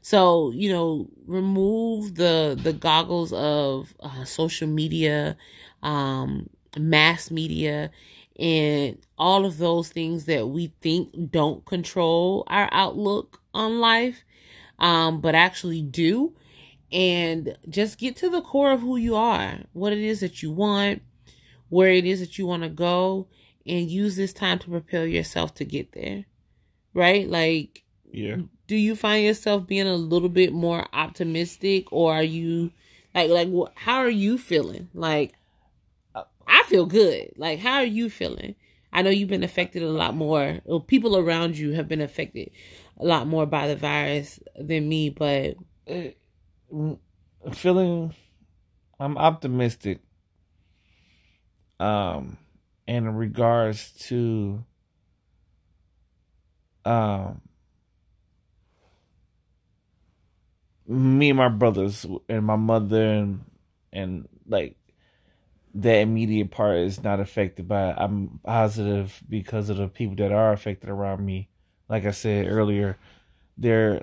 So, 0.00 0.50
you 0.52 0.72
know, 0.72 1.08
remove 1.26 2.16
the 2.16 2.58
the 2.60 2.72
goggles 2.72 3.32
of 3.32 3.94
uh, 4.00 4.24
social 4.24 4.66
media, 4.66 5.36
um, 5.82 6.48
mass 6.76 7.30
media, 7.30 7.90
and 8.38 8.98
all 9.18 9.44
of 9.44 9.58
those 9.58 9.88
things 9.88 10.24
that 10.24 10.48
we 10.48 10.72
think 10.80 11.30
don't 11.30 11.64
control 11.64 12.44
our 12.46 12.68
outlook 12.72 13.40
on 13.54 13.80
life, 13.80 14.24
um, 14.78 15.20
but 15.20 15.34
actually 15.34 15.82
do. 15.82 16.34
And 16.90 17.56
just 17.68 17.98
get 17.98 18.16
to 18.16 18.28
the 18.28 18.42
core 18.42 18.72
of 18.72 18.80
who 18.80 18.96
you 18.96 19.16
are, 19.16 19.60
what 19.72 19.92
it 19.92 19.98
is 20.00 20.20
that 20.20 20.42
you 20.42 20.50
want, 20.50 21.02
where 21.70 21.90
it 21.90 22.04
is 22.04 22.20
that 22.20 22.36
you 22.36 22.46
want 22.46 22.64
to 22.64 22.68
go, 22.68 23.28
and 23.66 23.90
use 23.90 24.16
this 24.16 24.32
time 24.32 24.58
to 24.58 24.70
prepare 24.70 25.06
yourself 25.06 25.54
to 25.54 25.64
get 25.64 25.92
there. 25.92 26.26
Right? 26.92 27.28
Like, 27.28 27.84
yeah. 28.10 28.36
Do 28.66 28.76
you 28.76 28.94
find 28.94 29.24
yourself 29.24 29.66
being 29.66 29.86
a 29.86 29.94
little 29.94 30.28
bit 30.28 30.52
more 30.52 30.86
optimistic, 30.92 31.92
or 31.92 32.14
are 32.14 32.22
you 32.22 32.72
like, 33.14 33.30
like, 33.30 33.48
how 33.74 33.98
are 33.98 34.08
you 34.08 34.38
feeling? 34.38 34.88
Like, 34.94 35.34
I 36.46 36.62
feel 36.64 36.86
good. 36.86 37.32
Like, 37.36 37.58
how 37.58 37.76
are 37.76 37.84
you 37.84 38.10
feeling? 38.10 38.54
I 38.92 39.02
know 39.02 39.10
you've 39.10 39.28
been 39.28 39.42
affected 39.44 39.82
a 39.82 39.90
lot 39.90 40.14
more. 40.14 40.60
People 40.86 41.16
around 41.16 41.56
you 41.56 41.72
have 41.72 41.88
been 41.88 42.00
affected 42.00 42.50
a 42.98 43.04
lot 43.04 43.26
more 43.26 43.46
by 43.46 43.66
the 43.68 43.76
virus 43.76 44.38
than 44.56 44.88
me, 44.88 45.10
but 45.10 45.56
feeling 47.52 48.14
I'm 49.00 49.18
optimistic. 49.18 50.00
Um, 51.80 52.38
in 52.86 53.14
regards 53.16 53.92
to 54.08 54.64
um 56.84 57.40
me 60.86 61.30
and 61.30 61.38
my 61.38 61.48
brothers 61.48 62.06
and 62.28 62.44
my 62.44 62.56
mother 62.56 63.02
and 63.02 63.44
and 63.92 64.28
like 64.46 64.76
that 65.74 66.00
immediate 66.00 66.50
part 66.50 66.78
is 66.78 67.02
not 67.02 67.20
affected 67.20 67.66
by 67.66 67.90
it. 67.90 67.96
I'm 67.98 68.40
positive 68.44 69.22
because 69.28 69.68
of 69.70 69.78
the 69.78 69.88
people 69.88 70.16
that 70.16 70.32
are 70.32 70.52
affected 70.52 70.90
around 70.90 71.24
me. 71.24 71.48
Like 71.88 72.04
I 72.04 72.10
said 72.10 72.46
earlier, 72.46 72.98
they're 73.56 74.02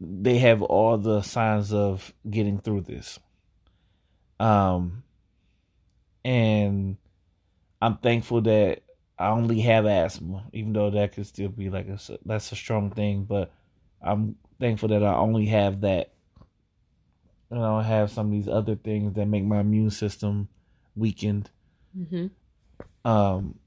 they 0.00 0.38
have 0.38 0.60
all 0.62 0.98
the 0.98 1.22
signs 1.22 1.72
of 1.72 2.12
getting 2.28 2.58
through 2.58 2.82
this. 2.82 3.18
Um 4.38 5.02
and 6.24 6.96
I'm 7.80 7.96
thankful 7.98 8.42
that 8.42 8.82
I 9.18 9.28
only 9.28 9.60
have 9.60 9.86
asthma, 9.86 10.44
even 10.52 10.72
though 10.72 10.90
that 10.90 11.12
could 11.12 11.26
still 11.26 11.48
be 11.48 11.70
like 11.70 11.88
a 11.88 11.98
that's 12.24 12.52
a 12.52 12.56
strong 12.56 12.90
thing, 12.90 13.24
but 13.24 13.52
I'm 14.02 14.36
thankful 14.60 14.88
that 14.90 15.02
I 15.02 15.14
only 15.14 15.46
have 15.46 15.80
that 15.82 16.12
you 17.52 17.58
know, 17.58 17.80
have 17.80 18.10
some 18.10 18.26
of 18.26 18.32
these 18.32 18.48
other 18.48 18.76
things 18.76 19.12
that 19.14 19.26
make 19.26 19.44
my 19.44 19.60
immune 19.60 19.90
system 19.90 20.48
weakened. 20.96 21.50
Mm-hmm. 21.96 22.28
Um, 23.08 23.58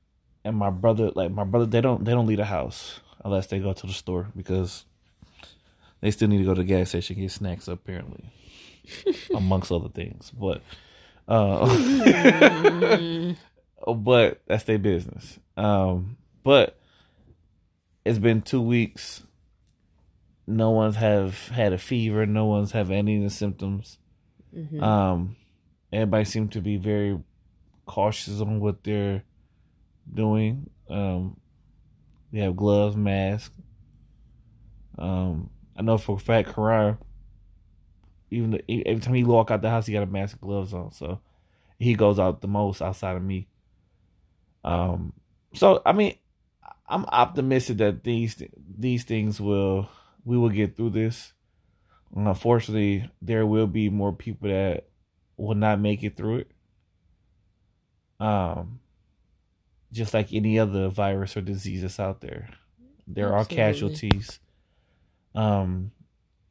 and 0.43 0.57
my 0.57 0.71
brother, 0.71 1.11
like 1.13 1.29
my 1.29 1.43
brother, 1.43 1.67
they 1.67 1.81
don't 1.81 2.03
they 2.03 2.11
don't 2.11 2.25
leave 2.25 2.39
the 2.39 2.45
house 2.45 2.99
unless 3.23 3.45
they 3.47 3.59
go 3.59 3.73
to 3.73 3.85
the 3.85 3.93
store 3.93 4.31
because 4.35 4.85
they 6.01 6.09
still 6.09 6.27
need 6.27 6.39
to 6.39 6.45
go 6.45 6.55
to 6.55 6.61
the 6.61 6.67
gas 6.67 6.89
station 6.89 7.15
get 7.17 7.31
snacks 7.31 7.67
apparently, 7.67 8.31
amongst 9.35 9.71
other 9.71 9.89
things. 9.89 10.31
But, 10.31 10.63
uh, 11.27 11.65
but 13.95 14.41
that's 14.47 14.63
their 14.63 14.79
business. 14.79 15.37
Um, 15.57 16.17
but 16.41 16.79
it's 18.03 18.17
been 18.17 18.41
two 18.41 18.61
weeks 18.61 19.21
no 20.47 20.71
one's 20.71 20.95
have 20.95 21.47
had 21.49 21.73
a 21.73 21.77
fever. 21.77 22.25
No 22.25 22.45
one's 22.45 22.71
have 22.71 22.91
any 22.91 23.17
of 23.17 23.23
the 23.23 23.29
symptoms. 23.29 23.97
Mm-hmm. 24.55 24.83
Um, 24.83 25.35
everybody 25.91 26.25
seemed 26.25 26.51
to 26.53 26.61
be 26.61 26.77
very 26.77 27.19
cautious 27.85 28.41
on 28.41 28.59
what 28.59 28.83
they're 28.83 29.23
doing. 30.11 30.69
Um, 30.89 31.37
they 32.31 32.39
have 32.39 32.55
gloves, 32.55 32.95
masks. 32.95 33.55
Um, 34.97 35.49
I 35.75 35.81
know 35.81 35.97
for 35.97 36.15
a 36.15 36.19
fact, 36.19 36.53
Karar, 36.53 36.97
even 38.29 38.51
the, 38.51 38.87
every 38.87 39.01
time 39.01 39.13
he 39.13 39.23
walk 39.23 39.51
out 39.51 39.61
the 39.61 39.69
house, 39.69 39.87
he 39.87 39.93
got 39.93 40.03
a 40.03 40.07
mask 40.07 40.33
and 40.33 40.41
gloves 40.41 40.73
on. 40.73 40.91
So 40.91 41.19
he 41.79 41.95
goes 41.95 42.19
out 42.19 42.41
the 42.41 42.47
most 42.47 42.81
outside 42.81 43.17
of 43.17 43.23
me. 43.23 43.47
Um, 44.63 45.13
so 45.53 45.81
I 45.85 45.93
mean, 45.93 46.15
I'm 46.87 47.05
optimistic 47.05 47.77
that 47.77 48.03
these 48.03 48.41
these 48.77 49.03
things 49.03 49.39
will 49.41 49.89
we 50.25 50.37
will 50.37 50.49
get 50.49 50.75
through 50.75 50.89
this. 50.89 51.31
Unfortunately, 52.15 53.09
there 53.21 53.45
will 53.45 53.67
be 53.67 53.89
more 53.89 54.11
people 54.11 54.49
that 54.49 54.87
will 55.37 55.55
not 55.55 55.79
make 55.79 56.03
it 56.03 56.17
through 56.17 56.37
it. 56.37 56.51
Um, 58.19 58.79
just 59.91 60.13
like 60.13 60.33
any 60.33 60.59
other 60.59 60.89
virus 60.89 61.37
or 61.37 61.41
disease 61.41 61.81
that's 61.81 61.99
out 61.99 62.21
there. 62.21 62.49
There 63.07 63.33
Absolutely. 63.33 63.55
are 63.55 63.67
casualties. 63.67 64.39
Um, 65.35 65.91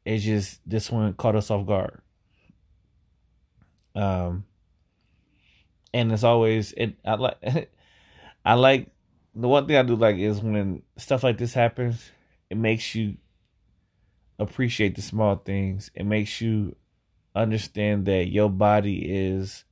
it's 0.05 0.23
just 0.23 0.61
this 0.67 0.91
one 0.91 1.13
caught 1.13 1.35
us 1.35 1.51
off 1.51 1.65
guard. 1.65 2.01
Um, 3.95 4.45
and 5.93 6.11
it's 6.11 6.23
always 6.23 6.73
it. 6.73 6.95
I 7.03 7.15
like, 7.15 7.37
I 8.45 8.53
like 8.53 8.87
the 9.33 9.47
one 9.47 9.67
thing 9.67 9.75
I 9.75 9.83
do 9.83 9.95
like 9.95 10.17
is 10.17 10.41
when 10.41 10.83
stuff 10.97 11.23
like 11.23 11.37
this 11.37 11.53
happens, 11.53 12.09
it 12.49 12.57
makes 12.57 12.93
you 12.95 13.17
appreciate 14.39 14.95
the 14.95 15.01
small 15.01 15.35
things. 15.35 15.91
It 15.95 16.05
makes 16.05 16.41
you 16.41 16.75
understand 17.35 18.05
that 18.05 18.27
your 18.31 18.49
body 18.49 18.99
is 19.05 19.63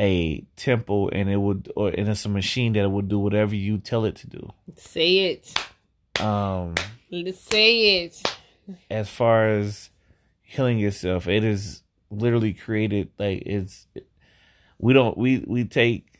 a 0.00 0.44
temple 0.56 1.08
and 1.12 1.30
it 1.30 1.36
would 1.36 1.70
or 1.76 1.88
and 1.88 2.08
it's 2.08 2.24
a 2.24 2.28
machine 2.28 2.72
that 2.72 2.82
it 2.82 2.90
will 2.90 3.02
do 3.02 3.18
whatever 3.18 3.54
you 3.54 3.78
tell 3.78 4.04
it 4.04 4.16
to 4.16 4.26
do. 4.26 4.50
Say 4.76 5.30
it. 5.30 6.20
Um 6.20 6.74
let's 7.10 7.40
say 7.40 8.04
it. 8.04 8.22
As 8.90 9.08
far 9.08 9.48
as 9.48 9.90
healing 10.42 10.78
yourself, 10.78 11.28
it 11.28 11.44
is 11.44 11.82
literally 12.10 12.54
created 12.54 13.10
like 13.18 13.42
it's 13.46 13.86
we 14.78 14.92
don't 14.92 15.16
we 15.16 15.44
we 15.46 15.64
take 15.64 16.13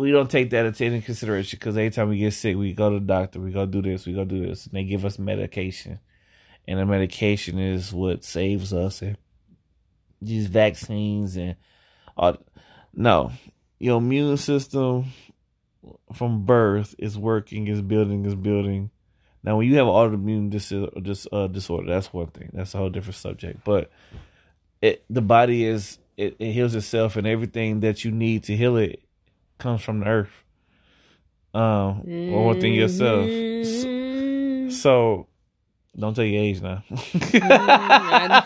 we 0.00 0.12
don't 0.12 0.30
take 0.30 0.50
that 0.50 0.64
into 0.64 1.02
consideration 1.02 1.58
because 1.58 1.76
anytime 1.76 2.08
we 2.08 2.18
get 2.18 2.32
sick, 2.32 2.56
we 2.56 2.72
go 2.72 2.88
to 2.88 2.98
the 2.98 3.04
doctor, 3.04 3.38
we 3.38 3.52
go 3.52 3.66
do 3.66 3.82
this, 3.82 4.06
we 4.06 4.14
go 4.14 4.24
do 4.24 4.46
this, 4.46 4.64
and 4.64 4.74
they 4.74 4.84
give 4.84 5.04
us 5.04 5.18
medication, 5.18 6.00
and 6.66 6.78
the 6.78 6.86
medication 6.86 7.58
is 7.58 7.92
what 7.92 8.24
saves 8.24 8.72
us. 8.72 9.02
And 9.02 9.18
these 10.22 10.46
vaccines 10.46 11.36
and 11.36 11.54
all, 12.16 12.38
no, 12.94 13.32
your 13.78 13.98
immune 13.98 14.38
system 14.38 15.06
from 16.14 16.46
birth 16.46 16.94
is 16.98 17.18
working, 17.18 17.68
is 17.68 17.82
building, 17.82 18.24
is 18.24 18.34
building. 18.34 18.90
Now, 19.42 19.58
when 19.58 19.68
you 19.68 19.76
have 19.76 19.86
autoimmune 19.86 20.48
dis- 20.48 20.72
dis- 21.02 21.28
uh, 21.30 21.46
disorder, 21.46 21.88
that's 21.88 22.12
one 22.12 22.28
thing. 22.28 22.50
That's 22.54 22.74
a 22.74 22.78
whole 22.78 22.90
different 22.90 23.16
subject. 23.16 23.64
But 23.64 23.90
it 24.80 25.04
the 25.10 25.22
body 25.22 25.64
is 25.64 25.98
it, 26.16 26.36
it 26.38 26.52
heals 26.52 26.74
itself, 26.74 27.16
and 27.16 27.26
everything 27.26 27.80
that 27.80 28.02
you 28.02 28.10
need 28.10 28.44
to 28.44 28.56
heal 28.56 28.78
it 28.78 29.02
comes 29.60 29.82
from 29.82 30.00
the 30.00 30.06
earth, 30.06 30.44
um, 31.54 32.02
or 32.32 32.48
within 32.48 32.72
yourself. 32.72 33.26
So, 33.66 34.70
so 34.70 35.26
don't 35.98 36.14
tell 36.14 36.24
your 36.24 36.42
age 36.42 36.60
now. 36.60 36.82
I, 36.90 38.44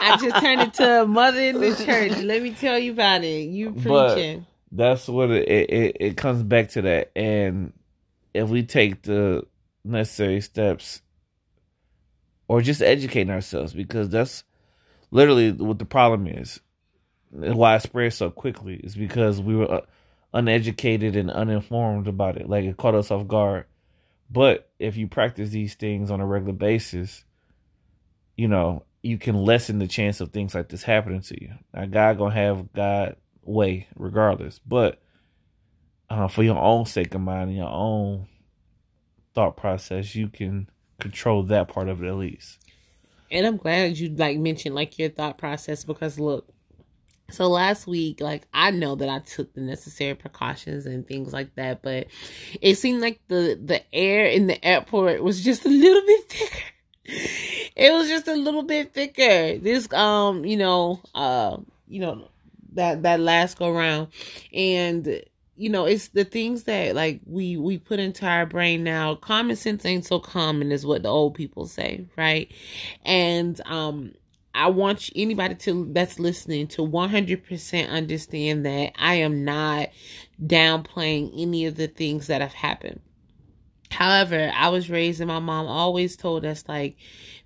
I, 0.00 0.16
just 0.20 0.42
turned 0.42 0.60
into 0.60 1.02
a 1.02 1.06
mother 1.06 1.40
in 1.40 1.60
the 1.60 1.74
church. 1.84 2.22
Let 2.22 2.42
me 2.42 2.52
tell 2.52 2.78
you 2.78 2.92
about 2.92 3.24
it. 3.24 3.48
You 3.48 3.72
preaching. 3.72 4.46
But 4.70 4.76
that's 4.76 5.08
what 5.08 5.30
it, 5.30 5.48
it 5.48 5.96
it 6.00 6.16
comes 6.16 6.42
back 6.42 6.70
to 6.70 6.82
that. 6.82 7.12
And 7.16 7.72
if 8.32 8.48
we 8.48 8.64
take 8.64 9.02
the 9.02 9.46
necessary 9.84 10.40
steps, 10.40 11.00
or 12.48 12.60
just 12.60 12.82
educating 12.82 13.30
ourselves, 13.30 13.72
because 13.72 14.08
that's 14.08 14.44
literally 15.10 15.52
what 15.52 15.78
the 15.78 15.84
problem 15.84 16.26
is. 16.26 16.60
Why 17.30 17.76
it 17.76 17.82
spread 17.82 18.12
so 18.12 18.30
quickly 18.30 18.74
is 18.74 18.94
because 18.94 19.40
we 19.40 19.56
were 19.56 19.72
uh, 19.72 19.80
uneducated 20.34 21.16
and 21.16 21.30
uninformed 21.30 22.08
about 22.08 22.36
it. 22.36 22.48
Like 22.48 22.64
it 22.64 22.76
caught 22.76 22.94
us 22.94 23.10
off 23.10 23.26
guard 23.26 23.64
but 24.30 24.70
if 24.78 24.96
you 24.96 25.06
practice 25.06 25.50
these 25.50 25.74
things 25.74 26.10
on 26.10 26.20
a 26.20 26.26
regular 26.26 26.54
basis, 26.54 27.24
you 28.36 28.48
know, 28.48 28.84
you 29.02 29.18
can 29.18 29.36
lessen 29.36 29.78
the 29.78 29.86
chance 29.86 30.20
of 30.20 30.32
things 30.32 30.54
like 30.54 30.68
this 30.68 30.82
happening 30.82 31.20
to 31.20 31.40
you. 31.40 31.52
Now, 31.72 31.86
God 31.86 32.18
gonna 32.18 32.34
have 32.34 32.72
God 32.72 33.16
way 33.42 33.86
regardless, 33.96 34.58
but 34.58 35.00
uh, 36.08 36.28
for 36.28 36.42
your 36.42 36.58
own 36.58 36.86
sake 36.86 37.14
of 37.14 37.20
mind 37.20 37.50
and 37.50 37.58
your 37.58 37.70
own 37.70 38.26
thought 39.34 39.56
process, 39.56 40.14
you 40.14 40.28
can 40.28 40.68
control 40.98 41.42
that 41.44 41.68
part 41.68 41.88
of 41.88 42.02
it 42.02 42.08
at 42.08 42.16
least. 42.16 42.58
And 43.30 43.46
I'm 43.46 43.56
glad 43.56 43.98
you 43.98 44.08
like 44.10 44.38
mentioned 44.38 44.74
like 44.74 44.98
your 44.98 45.10
thought 45.10 45.38
process 45.38 45.84
because 45.84 46.18
look, 46.18 46.48
so 47.30 47.48
last 47.48 47.86
week, 47.86 48.20
like 48.20 48.46
I 48.52 48.70
know 48.70 48.94
that 48.96 49.08
I 49.08 49.18
took 49.20 49.54
the 49.54 49.60
necessary 49.60 50.14
precautions 50.14 50.86
and 50.86 51.06
things 51.06 51.32
like 51.32 51.54
that, 51.56 51.82
but 51.82 52.06
it 52.60 52.76
seemed 52.76 53.00
like 53.00 53.20
the 53.28 53.58
the 53.62 53.82
air 53.94 54.26
in 54.26 54.46
the 54.46 54.62
airport 54.64 55.22
was 55.22 55.42
just 55.42 55.64
a 55.64 55.68
little 55.68 56.02
bit 56.06 56.24
thicker. 56.30 56.64
It 57.76 57.92
was 57.92 58.08
just 58.08 58.28
a 58.28 58.34
little 58.34 58.62
bit 58.62 58.92
thicker. 58.92 59.58
This 59.58 59.92
um, 59.92 60.44
you 60.44 60.56
know, 60.56 61.00
uh, 61.14 61.58
you 61.88 62.00
know, 62.00 62.28
that 62.74 63.02
that 63.02 63.20
last 63.20 63.58
go 63.58 63.70
round. 63.70 64.08
And 64.52 65.22
you 65.56 65.70
know, 65.70 65.86
it's 65.86 66.08
the 66.08 66.24
things 66.24 66.64
that 66.64 66.94
like 66.94 67.20
we 67.26 67.56
we 67.56 67.78
put 67.78 68.00
into 68.00 68.26
our 68.26 68.46
brain 68.46 68.84
now. 68.84 69.14
Common 69.14 69.56
sense 69.56 69.84
ain't 69.86 70.04
so 70.04 70.18
common 70.18 70.72
is 70.72 70.84
what 70.84 71.02
the 71.02 71.08
old 71.08 71.34
people 71.34 71.66
say, 71.66 72.06
right? 72.16 72.52
And 73.04 73.60
um 73.66 74.14
I 74.54 74.68
want 74.68 75.10
anybody 75.16 75.56
to 75.56 75.88
that's 75.92 76.20
listening 76.20 76.68
to 76.68 76.82
100% 76.82 77.88
understand 77.88 78.64
that 78.64 78.92
I 78.96 79.16
am 79.16 79.44
not 79.44 79.88
downplaying 80.40 81.32
any 81.36 81.66
of 81.66 81.76
the 81.76 81.88
things 81.88 82.28
that 82.28 82.40
have 82.40 82.54
happened. 82.54 83.00
However, 83.90 84.50
I 84.54 84.70
was 84.70 84.90
raised 84.90 85.20
and 85.20 85.28
my 85.28 85.38
mom 85.38 85.66
always 85.66 86.16
told 86.16 86.44
us 86.44 86.64
like 86.68 86.96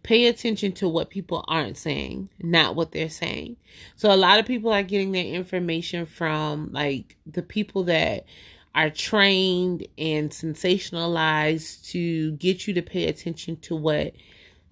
pay 0.02 0.26
attention 0.26 0.72
to 0.72 0.88
what 0.88 1.10
people 1.10 1.44
aren't 1.48 1.76
saying, 1.76 2.30
not 2.40 2.74
what 2.74 2.92
they're 2.92 3.10
saying. 3.10 3.56
So 3.96 4.12
a 4.12 4.16
lot 4.16 4.38
of 4.38 4.46
people 4.46 4.72
are 4.72 4.82
getting 4.82 5.12
their 5.12 5.24
information 5.24 6.06
from 6.06 6.70
like 6.72 7.16
the 7.26 7.42
people 7.42 7.84
that 7.84 8.26
are 8.74 8.90
trained 8.90 9.86
and 9.98 10.30
sensationalized 10.30 11.90
to 11.90 12.32
get 12.32 12.66
you 12.66 12.74
to 12.74 12.82
pay 12.82 13.06
attention 13.06 13.56
to 13.60 13.76
what 13.76 14.14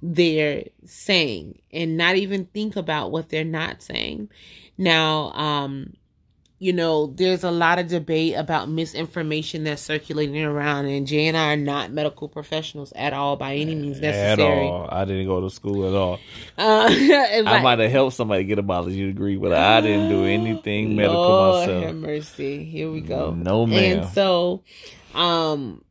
they're 0.02 0.64
saying 0.84 1.58
and 1.72 1.96
not 1.96 2.16
even 2.16 2.46
think 2.46 2.76
about 2.76 3.10
what 3.10 3.28
they're 3.28 3.44
not 3.44 3.82
saying. 3.82 4.28
Now, 4.78 5.32
um, 5.32 5.94
you 6.58 6.72
know, 6.72 7.08
there's 7.08 7.44
a 7.44 7.50
lot 7.50 7.78
of 7.78 7.88
debate 7.88 8.34
about 8.34 8.70
misinformation 8.70 9.64
that's 9.64 9.82
circulating 9.82 10.42
around, 10.42 10.86
and 10.86 11.06
Jay 11.06 11.26
and 11.26 11.36
I 11.36 11.52
are 11.52 11.56
not 11.56 11.92
medical 11.92 12.28
professionals 12.28 12.92
at 12.96 13.12
all 13.12 13.36
by 13.36 13.56
any 13.56 13.74
means 13.74 14.00
necessary. 14.00 14.66
At 14.66 14.70
all. 14.70 14.88
I 14.90 15.04
didn't 15.04 15.26
go 15.26 15.42
to 15.42 15.50
school 15.50 15.86
at 15.86 15.94
all. 15.94 16.18
Uh, 16.56 16.88
I 17.46 17.60
might 17.62 17.78
have 17.78 17.90
helped 17.90 18.16
somebody 18.16 18.44
get 18.44 18.58
a 18.58 18.62
biology 18.62 19.06
degree, 19.06 19.36
but 19.36 19.52
I 19.52 19.82
didn't 19.82 20.08
do 20.08 20.24
anything 20.24 20.96
medical 20.96 21.20
Lord 21.20 21.68
myself. 21.68 21.84
Have 21.84 21.96
mercy. 21.96 22.64
Here 22.64 22.90
we 22.90 23.02
go. 23.02 23.32
No, 23.32 23.66
man. 23.66 23.98
And 23.98 24.08
so, 24.08 24.62
um, 25.14 25.82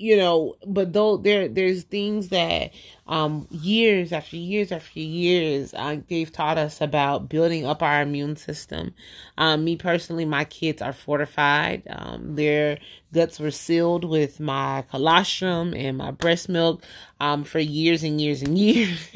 you 0.00 0.16
know, 0.16 0.56
but 0.66 0.92
though 0.94 1.16
there 1.18 1.46
there's 1.48 1.82
things 1.84 2.28
that 2.30 2.72
um 3.06 3.46
years 3.50 4.12
after 4.12 4.36
years 4.36 4.72
after 4.72 4.98
years 5.00 5.74
uh, 5.74 5.98
they've 6.08 6.32
taught 6.32 6.56
us 6.56 6.80
about 6.80 7.28
building 7.28 7.66
up 7.66 7.82
our 7.82 8.00
immune 8.02 8.36
system. 8.36 8.94
Um, 9.36 9.64
me 9.64 9.76
personally, 9.76 10.24
my 10.24 10.44
kids 10.44 10.80
are 10.80 10.92
fortified. 10.94 11.82
Um, 11.90 12.34
their 12.36 12.78
guts 13.12 13.38
were 13.38 13.50
sealed 13.50 14.04
with 14.04 14.40
my 14.40 14.84
colostrum 14.90 15.74
and 15.74 15.98
my 15.98 16.10
breast 16.12 16.48
milk 16.48 16.82
um 17.20 17.44
for 17.44 17.58
years 17.58 18.02
and 18.02 18.20
years 18.20 18.42
and 18.42 18.56
years 18.58 19.08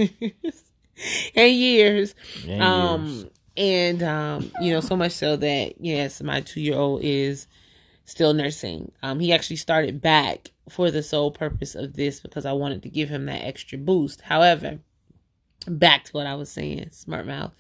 and 1.35 1.53
years. 1.55 2.15
And 2.47 2.63
um 2.63 3.05
years. 3.07 3.27
and 3.57 4.03
um 4.03 4.51
you 4.61 4.73
know 4.73 4.81
so 4.81 4.97
much 4.97 5.13
so 5.13 5.37
that 5.37 5.81
yes, 5.81 6.23
my 6.23 6.41
two 6.41 6.61
year 6.61 6.77
old 6.77 7.03
is 7.03 7.47
still 8.05 8.35
nursing. 8.35 8.93
Um, 9.03 9.21
he 9.21 9.33
actually 9.33 9.57
started 9.57 10.01
back 10.01 10.51
for 10.69 10.91
the 10.91 11.03
sole 11.03 11.31
purpose 11.31 11.75
of 11.75 11.95
this 11.95 12.21
because 12.21 12.47
I 12.47 12.53
wanted 12.53 12.83
to 12.83 12.89
give 12.89 13.09
him 13.09 13.27
that 13.27 13.45
extra 13.45 13.79
boost. 13.79 14.23
However, 14.23 14.79
back 15.67 16.05
to 16.05 16.13
what 16.13 16.27
I 16.27 16.35
was 16.35 16.51
saying, 16.51 16.89
smart 16.91 17.27
mouth. 17.27 17.55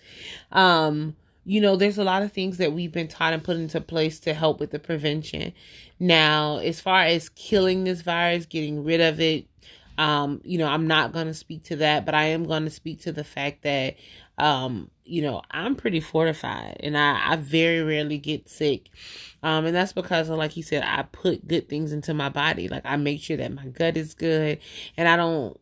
Um, 0.52 1.16
you 1.44 1.60
know, 1.60 1.76
there's 1.76 1.98
a 1.98 2.04
lot 2.04 2.22
of 2.22 2.32
things 2.32 2.56
that 2.58 2.72
we've 2.72 2.92
been 2.92 3.08
taught 3.08 3.34
and 3.34 3.44
put 3.44 3.56
into 3.56 3.80
place 3.80 4.18
to 4.20 4.32
help 4.32 4.60
with 4.60 4.70
the 4.70 4.78
prevention. 4.78 5.52
Now, 6.00 6.58
as 6.58 6.80
far 6.80 7.02
as 7.02 7.28
killing 7.30 7.84
this 7.84 8.00
virus, 8.00 8.46
getting 8.46 8.84
rid 8.84 9.00
of 9.00 9.20
it, 9.20 9.46
um, 9.98 10.40
you 10.44 10.58
know, 10.58 10.66
I'm 10.66 10.86
not 10.86 11.12
going 11.12 11.26
to 11.26 11.34
speak 11.34 11.64
to 11.64 11.76
that, 11.76 12.04
but 12.04 12.14
I 12.14 12.24
am 12.26 12.44
going 12.44 12.64
to 12.64 12.70
speak 12.70 13.02
to 13.02 13.12
the 13.12 13.24
fact 13.24 13.62
that, 13.62 13.96
um, 14.38 14.90
you 15.04 15.22
know, 15.22 15.42
I'm 15.50 15.76
pretty 15.76 16.00
fortified 16.00 16.78
and 16.80 16.96
I, 16.96 17.32
I 17.32 17.36
very 17.36 17.82
rarely 17.82 18.18
get 18.18 18.48
sick. 18.48 18.90
Um, 19.42 19.66
and 19.66 19.76
that's 19.76 19.92
because, 19.92 20.28
like 20.30 20.52
he 20.52 20.62
said, 20.62 20.82
I 20.84 21.02
put 21.02 21.46
good 21.46 21.68
things 21.68 21.92
into 21.92 22.14
my 22.14 22.30
body. 22.30 22.68
Like 22.68 22.86
I 22.86 22.96
make 22.96 23.20
sure 23.20 23.36
that 23.36 23.52
my 23.52 23.66
gut 23.66 23.96
is 23.96 24.14
good, 24.14 24.58
and 24.96 25.06
I 25.06 25.16
don't, 25.16 25.60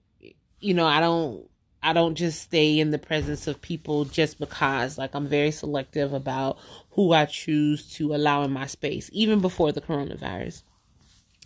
you 0.61 0.73
know, 0.73 0.87
I 0.87 1.01
don't, 1.01 1.49
I 1.83 1.93
don't 1.93 2.15
just 2.15 2.41
stay 2.41 2.79
in 2.79 2.93
the 2.93 2.99
presence 2.99 3.49
of 3.49 3.61
people 3.61 4.05
just 4.05 4.39
because. 4.39 4.99
Like 4.99 5.15
I'm 5.15 5.27
very 5.27 5.51
selective 5.51 6.13
about 6.13 6.59
who 6.91 7.13
I 7.13 7.25
choose 7.25 7.91
to 7.95 8.15
allow 8.15 8.45
in 8.45 8.53
my 8.53 8.67
space, 8.67 9.11
even 9.13 9.41
before 9.41 9.73
the 9.73 9.81
coronavirus. 9.81 10.63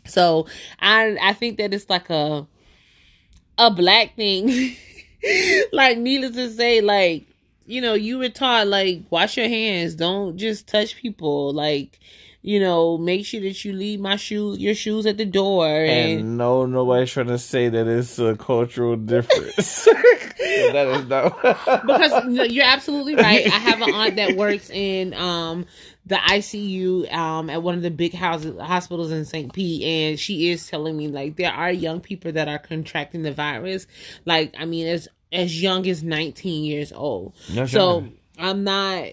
So 0.05 0.47
I, 0.79 1.17
I 1.21 1.33
think 1.33 1.57
that 1.57 1.73
it's 1.73 1.89
like 1.89 2.11
a, 2.11 2.47
a 3.57 3.71
black 3.71 4.15
thing. 4.15 4.77
like 5.73 5.99
needless 5.99 6.37
to 6.37 6.51
say, 6.51 6.81
like 6.81 7.27
you 7.67 7.81
know, 7.81 7.95
you 7.95 8.19
were 8.19 8.29
taught 8.29 8.69
like 8.69 9.03
wash 9.11 9.37
your 9.37 9.49
hands, 9.49 9.95
don't 9.95 10.37
just 10.37 10.67
touch 10.67 10.97
people, 10.97 11.53
like 11.53 11.99
you 12.43 12.61
know, 12.61 12.97
make 12.97 13.27
sure 13.27 13.41
that 13.41 13.65
you 13.65 13.73
leave 13.73 13.99
my 13.99 14.15
shoes, 14.15 14.61
your 14.61 14.75
shoes 14.75 15.05
at 15.05 15.17
the 15.17 15.25
door. 15.25 15.67
And, 15.67 16.21
And, 16.21 16.39
no, 16.39 16.65
nobody's 16.65 17.11
trying 17.11 17.27
to 17.27 17.39
say 17.39 17.69
that 17.69 17.89
it's 17.89 18.21
a 18.21 18.37
cultural 18.37 18.95
difference. 19.15 19.85
that 19.85 20.87
is 21.01 21.09
not. 21.09 21.43
because 21.87 22.25
no, 22.27 22.45
you're 22.45 22.65
absolutely 22.65 23.17
right. 23.17 23.47
I 23.47 23.59
have 23.59 23.83
an 23.83 23.93
aunt 23.93 24.17
that 24.17 24.37
works 24.37 24.71
in 24.71 25.13
um 25.15 25.67
the 26.07 26.17
ICU 26.17 27.13
um 27.13 27.51
at 27.51 27.63
one 27.63 27.75
of 27.75 27.83
the 27.83 27.91
big 27.91 28.15
houses 28.15 28.59
hospitals 28.61 29.11
in 29.11 29.25
St. 29.25 29.53
Pete 29.53 29.83
and 29.83 30.19
she 30.19 30.51
is 30.51 30.67
telling 30.67 30.97
me 30.97 31.09
like 31.09 31.37
there 31.37 31.53
are 31.53 31.71
young 31.71 32.01
people 32.01 32.33
that 32.33 32.49
are 32.49 32.59
contracting 32.59 33.23
the 33.23 33.33
virus 33.33 33.87
like 34.25 34.55
I 34.59 34.65
mean 34.65 34.87
as 34.87 35.09
as 35.33 35.61
young 35.61 35.87
as 35.89 36.03
19 36.03 36.65
years 36.65 36.93
old. 36.93 37.35
No, 37.53 37.67
so 37.67 38.01
sure. 38.01 38.11
I'm 38.39 38.65
not 38.65 39.09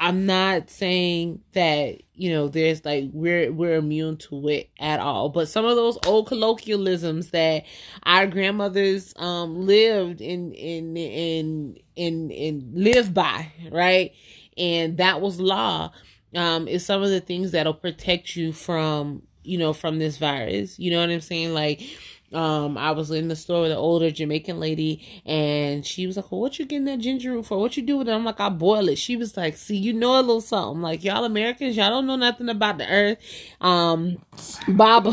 I'm 0.00 0.26
not 0.26 0.70
saying 0.70 1.42
that 1.54 2.00
you 2.14 2.30
know 2.30 2.48
there's 2.48 2.84
like 2.84 3.10
we're 3.12 3.52
we're 3.52 3.74
immune 3.74 4.16
to 4.18 4.48
it 4.48 4.70
at 4.78 5.00
all, 5.00 5.28
but 5.28 5.48
some 5.48 5.64
of 5.64 5.74
those 5.74 5.98
old 6.06 6.28
colloquialisms 6.28 7.30
that 7.30 7.64
our 8.04 8.26
grandmothers 8.28 9.12
um 9.16 9.66
lived 9.66 10.20
in 10.20 10.52
in 10.52 10.96
in 10.96 11.78
in 11.96 12.30
in 12.30 12.70
lived 12.74 13.12
by, 13.12 13.52
right? 13.72 14.12
And 14.56 14.98
that 14.98 15.20
was 15.20 15.40
law. 15.40 15.90
Um, 16.34 16.68
is 16.68 16.84
some 16.84 17.02
of 17.02 17.10
the 17.10 17.20
things 17.20 17.52
that'll 17.52 17.72
protect 17.74 18.36
you 18.36 18.52
from 18.52 19.22
you 19.44 19.58
know 19.58 19.72
from 19.72 19.98
this 19.98 20.18
virus. 20.18 20.78
You 20.78 20.90
know 20.90 21.00
what 21.00 21.10
I'm 21.10 21.20
saying? 21.20 21.54
Like 21.54 21.82
um 22.32 22.76
I 22.76 22.90
was 22.90 23.10
in 23.10 23.28
the 23.28 23.36
store 23.36 23.62
with 23.62 23.70
an 23.70 23.78
older 23.78 24.10
Jamaican 24.10 24.60
lady 24.60 25.22
and 25.24 25.86
she 25.86 26.06
was 26.06 26.16
like, 26.16 26.30
Well, 26.30 26.42
what 26.42 26.58
you 26.58 26.66
getting 26.66 26.84
that 26.84 26.98
ginger 26.98 27.32
root 27.32 27.46
for? 27.46 27.58
What 27.58 27.76
you 27.76 27.82
do 27.82 27.96
with 27.96 28.08
it? 28.08 28.12
I'm 28.12 28.24
like, 28.24 28.40
I 28.40 28.50
boil 28.50 28.88
it. 28.88 28.98
She 28.98 29.16
was 29.16 29.36
like, 29.36 29.56
See, 29.56 29.76
you 29.76 29.92
know 29.92 30.18
a 30.18 30.20
little 30.20 30.40
something. 30.40 30.82
Like 30.82 31.04
y'all 31.04 31.24
Americans, 31.24 31.76
y'all 31.76 31.90
don't 31.90 32.06
know 32.06 32.16
nothing 32.16 32.48
about 32.48 32.78
the 32.78 32.88
earth. 32.88 33.18
Um 33.60 34.18
Baba 34.68 35.12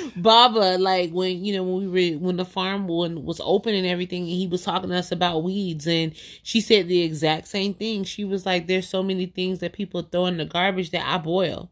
Baba, 0.16 0.76
like 0.78 1.10
when 1.12 1.44
you 1.44 1.54
know, 1.54 1.62
when 1.62 1.90
we 1.90 2.12
were 2.12 2.18
when 2.18 2.36
the 2.36 2.44
farm 2.44 2.86
when 2.88 3.24
was 3.24 3.40
open 3.42 3.74
and 3.74 3.86
everything, 3.86 4.22
and 4.22 4.30
he 4.30 4.46
was 4.46 4.62
talking 4.62 4.90
to 4.90 4.96
us 4.96 5.12
about 5.12 5.42
weeds 5.42 5.86
and 5.86 6.12
she 6.42 6.60
said 6.60 6.88
the 6.88 7.02
exact 7.02 7.48
same 7.48 7.74
thing. 7.74 8.04
She 8.04 8.24
was 8.24 8.44
like, 8.44 8.66
There's 8.66 8.88
so 8.88 9.02
many 9.02 9.26
things 9.26 9.60
that 9.60 9.72
people 9.72 10.02
throw 10.02 10.26
in 10.26 10.36
the 10.36 10.44
garbage 10.44 10.90
that 10.90 11.06
I 11.06 11.18
boil 11.18 11.70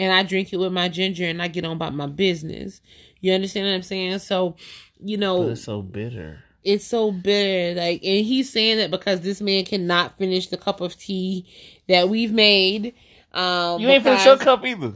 and 0.00 0.12
I 0.12 0.22
drink 0.22 0.52
it 0.52 0.56
with 0.56 0.72
my 0.72 0.88
ginger 0.88 1.26
and 1.26 1.42
I 1.42 1.48
get 1.48 1.64
on 1.66 1.72
about 1.72 1.94
my 1.94 2.06
business. 2.06 2.80
You 3.20 3.32
understand 3.34 3.66
what 3.66 3.74
I'm 3.74 3.82
saying? 3.82 4.18
So, 4.20 4.56
you 5.02 5.16
know, 5.16 5.42
But 5.44 5.52
it's 5.52 5.64
so 5.64 5.82
bitter. 5.82 6.42
it's 6.64 6.84
so 6.86 7.10
bitter. 7.12 7.78
Like, 7.80 8.02
and 8.04 8.24
he's 8.24 8.50
saying 8.50 8.78
that 8.78 8.90
because 8.90 9.20
this 9.20 9.40
man 9.40 9.64
cannot 9.64 10.16
finish 10.18 10.48
the 10.48 10.56
cup 10.56 10.80
of 10.80 10.96
tea 10.98 11.46
that 11.88 12.08
we've 12.08 12.32
made. 12.32 12.94
Um, 13.32 13.80
You 13.80 13.88
ain't 13.88 14.02
finished 14.04 14.24
your 14.26 14.36
cup 14.38 14.64
either. 14.66 14.92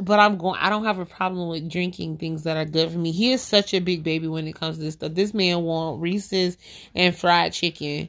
but 0.00 0.18
I'm 0.18 0.36
going. 0.38 0.58
I 0.60 0.70
don't 0.70 0.84
have 0.84 0.98
a 0.98 1.06
problem 1.06 1.48
with 1.48 1.70
drinking 1.70 2.16
things 2.16 2.42
that 2.44 2.56
are 2.56 2.64
good 2.64 2.90
for 2.90 2.98
me. 2.98 3.12
He 3.12 3.32
is 3.32 3.42
such 3.42 3.74
a 3.74 3.80
big 3.80 4.02
baby 4.02 4.26
when 4.28 4.46
it 4.48 4.54
comes 4.54 4.78
to 4.78 4.82
this 4.82 4.94
stuff. 4.94 5.14
This 5.14 5.32
man 5.34 5.62
want 5.62 6.00
Reese's 6.00 6.56
and 6.94 7.14
fried 7.16 7.52
chicken. 7.52 8.08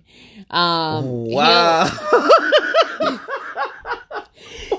Um, 0.49 1.05
Wow. 1.05 1.89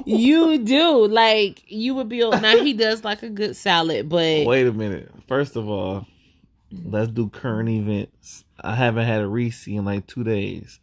you 0.04 0.58
do 0.58 1.06
like 1.06 1.62
you 1.66 1.94
would 1.94 2.08
be. 2.08 2.20
Now 2.20 2.56
he 2.62 2.72
does 2.72 3.04
like 3.04 3.22
a 3.22 3.28
good 3.28 3.56
salad, 3.56 4.08
but 4.08 4.46
Wait 4.46 4.66
a 4.66 4.72
minute. 4.72 5.10
First 5.26 5.56
of 5.56 5.68
all, 5.68 6.06
let's 6.84 7.10
do 7.10 7.28
current 7.28 7.68
events. 7.68 8.44
I 8.60 8.74
haven't 8.74 9.06
had 9.06 9.20
a 9.20 9.26
Reese 9.28 9.66
in 9.66 9.84
like 9.84 10.06
two 10.06 10.24
days, 10.24 10.80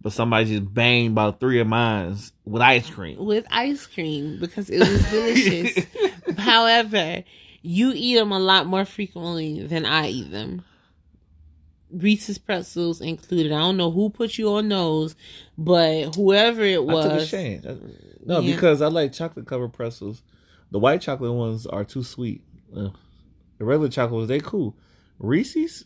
but 0.00 0.12
somebody 0.12 0.46
just 0.58 0.72
banged 0.72 1.12
about 1.12 1.40
three 1.40 1.60
of 1.60 1.66
mine 1.66 2.16
with 2.44 2.62
ice 2.62 2.88
cream. 2.90 3.24
with 3.24 3.46
ice 3.50 3.86
cream 3.86 4.38
because 4.40 4.68
it 4.70 4.78
was 4.80 5.10
delicious. 5.10 5.86
However, 6.38 7.24
you 7.62 7.92
eat 7.94 8.16
them 8.16 8.32
a 8.32 8.38
lot 8.38 8.66
more 8.66 8.84
frequently 8.84 9.66
than 9.66 9.86
I 9.86 10.08
eat 10.08 10.30
them. 10.30 10.64
Reese's 11.94 12.38
pretzels 12.38 13.00
included. 13.00 13.52
I 13.52 13.58
don't 13.60 13.76
know 13.76 13.90
who 13.90 14.10
put 14.10 14.36
you 14.38 14.50
on 14.54 14.68
those, 14.68 15.14
but 15.56 16.14
whoever 16.16 16.62
it 16.62 16.84
was, 16.84 17.06
I 17.06 17.18
took 17.18 17.22
a 17.22 17.26
chance. 17.26 17.66
No, 18.26 18.40
Yeah. 18.40 18.54
because 18.54 18.82
I 18.82 18.88
like 18.88 19.12
chocolate 19.12 19.46
covered 19.46 19.72
pretzels. 19.72 20.22
The 20.70 20.78
white 20.78 21.00
chocolate 21.00 21.32
ones 21.32 21.66
are 21.66 21.84
too 21.84 22.02
sweet. 22.02 22.42
Ugh. 22.76 22.92
The 23.58 23.64
regular 23.64 23.88
chocolate 23.88 24.16
ones, 24.16 24.28
they 24.28 24.40
cool. 24.40 24.74
Reese's, 25.18 25.84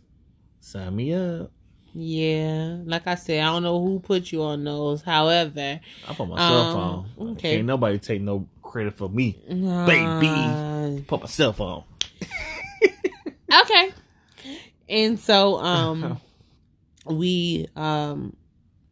sign 0.61 0.97
me 0.97 1.13
up. 1.15 1.51
yeah, 1.95 2.79
like 2.85 3.07
I 3.07 3.15
said, 3.17 3.41
I 3.41 3.47
don't 3.47 3.63
know 3.63 3.83
who 3.85 4.01
put 4.01 4.31
you 4.33 4.43
on 4.45 4.65
those. 4.65 5.03
However, 5.03 5.81
I 6.09 6.15
put 6.15 6.29
my 6.29 6.37
cell 6.37 6.59
Um, 6.61 7.07
phone. 7.19 7.31
okay. 7.33 7.57
Ain't 7.59 7.67
nobody 7.67 7.99
take 7.99 8.23
no 8.23 8.47
credit 8.63 8.95
for 8.97 9.09
me. 9.09 9.37
uh, 9.51 9.87
Baby. 9.87 11.03
Put 11.07 11.21
my 11.21 11.27
cell 11.27 11.53
phone. 11.53 11.85
And 14.89 15.19
so 15.19 15.59
um 15.59 16.21
we 17.07 17.69
um 17.77 18.37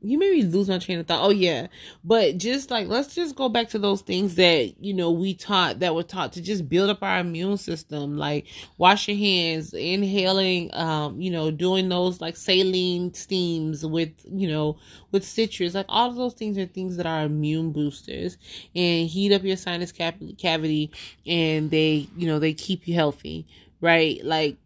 you 0.03 0.19
made 0.19 0.33
me 0.33 0.43
lose 0.43 0.69
my 0.69 0.79
train 0.79 0.99
of 1.01 1.07
thought. 1.07 1.25
Oh 1.25 1.31
yeah. 1.31 1.67
But 2.05 2.39
just 2.39 2.71
like 2.71 2.87
let's 2.87 3.15
just 3.15 3.35
go 3.35 3.49
back 3.49 3.71
to 3.71 3.79
those 3.79 4.03
things 4.03 4.37
that, 4.37 4.75
you 4.83 4.95
know, 4.95 5.11
we 5.11 5.35
taught 5.35 5.81
that 5.81 5.95
were 5.95 6.03
taught 6.03 6.33
to 6.35 6.43
just 6.43 6.69
build 6.69 6.91
up 6.91 7.03
our 7.03 7.19
immune 7.19 7.57
system, 7.57 8.17
like 8.17 8.47
wash 8.79 9.09
your 9.09 9.17
hands, 9.17 9.75
inhaling, 9.75 10.73
um, 10.75 11.21
you 11.21 11.31
know, 11.31 11.51
doing 11.51 11.89
those 11.89 12.21
like 12.21 12.37
saline 12.37 13.13
steams 13.15 13.85
with, 13.85 14.11
you 14.31 14.49
know, 14.49 14.79
with 15.11 15.25
citrus. 15.25 15.75
Like 15.75 15.87
all 15.89 16.11
of 16.11 16.17
those 16.17 16.35
things 16.35 16.57
are 16.59 16.67
things 16.67 16.97
that 16.99 17.07
are 17.07 17.25
immune 17.25 17.73
boosters 17.73 18.39
and 18.75 19.09
heat 19.09 19.33
up 19.33 19.43
your 19.43 19.57
sinus 19.57 19.93
cap- 19.93 20.21
cavity 20.39 20.91
and 21.27 21.71
they, 21.71 22.07
you 22.17 22.27
know, 22.27 22.39
they 22.39 22.53
keep 22.55 22.87
you 22.87 22.95
healthy, 22.95 23.47
right? 23.81 24.21
Like 24.25 24.57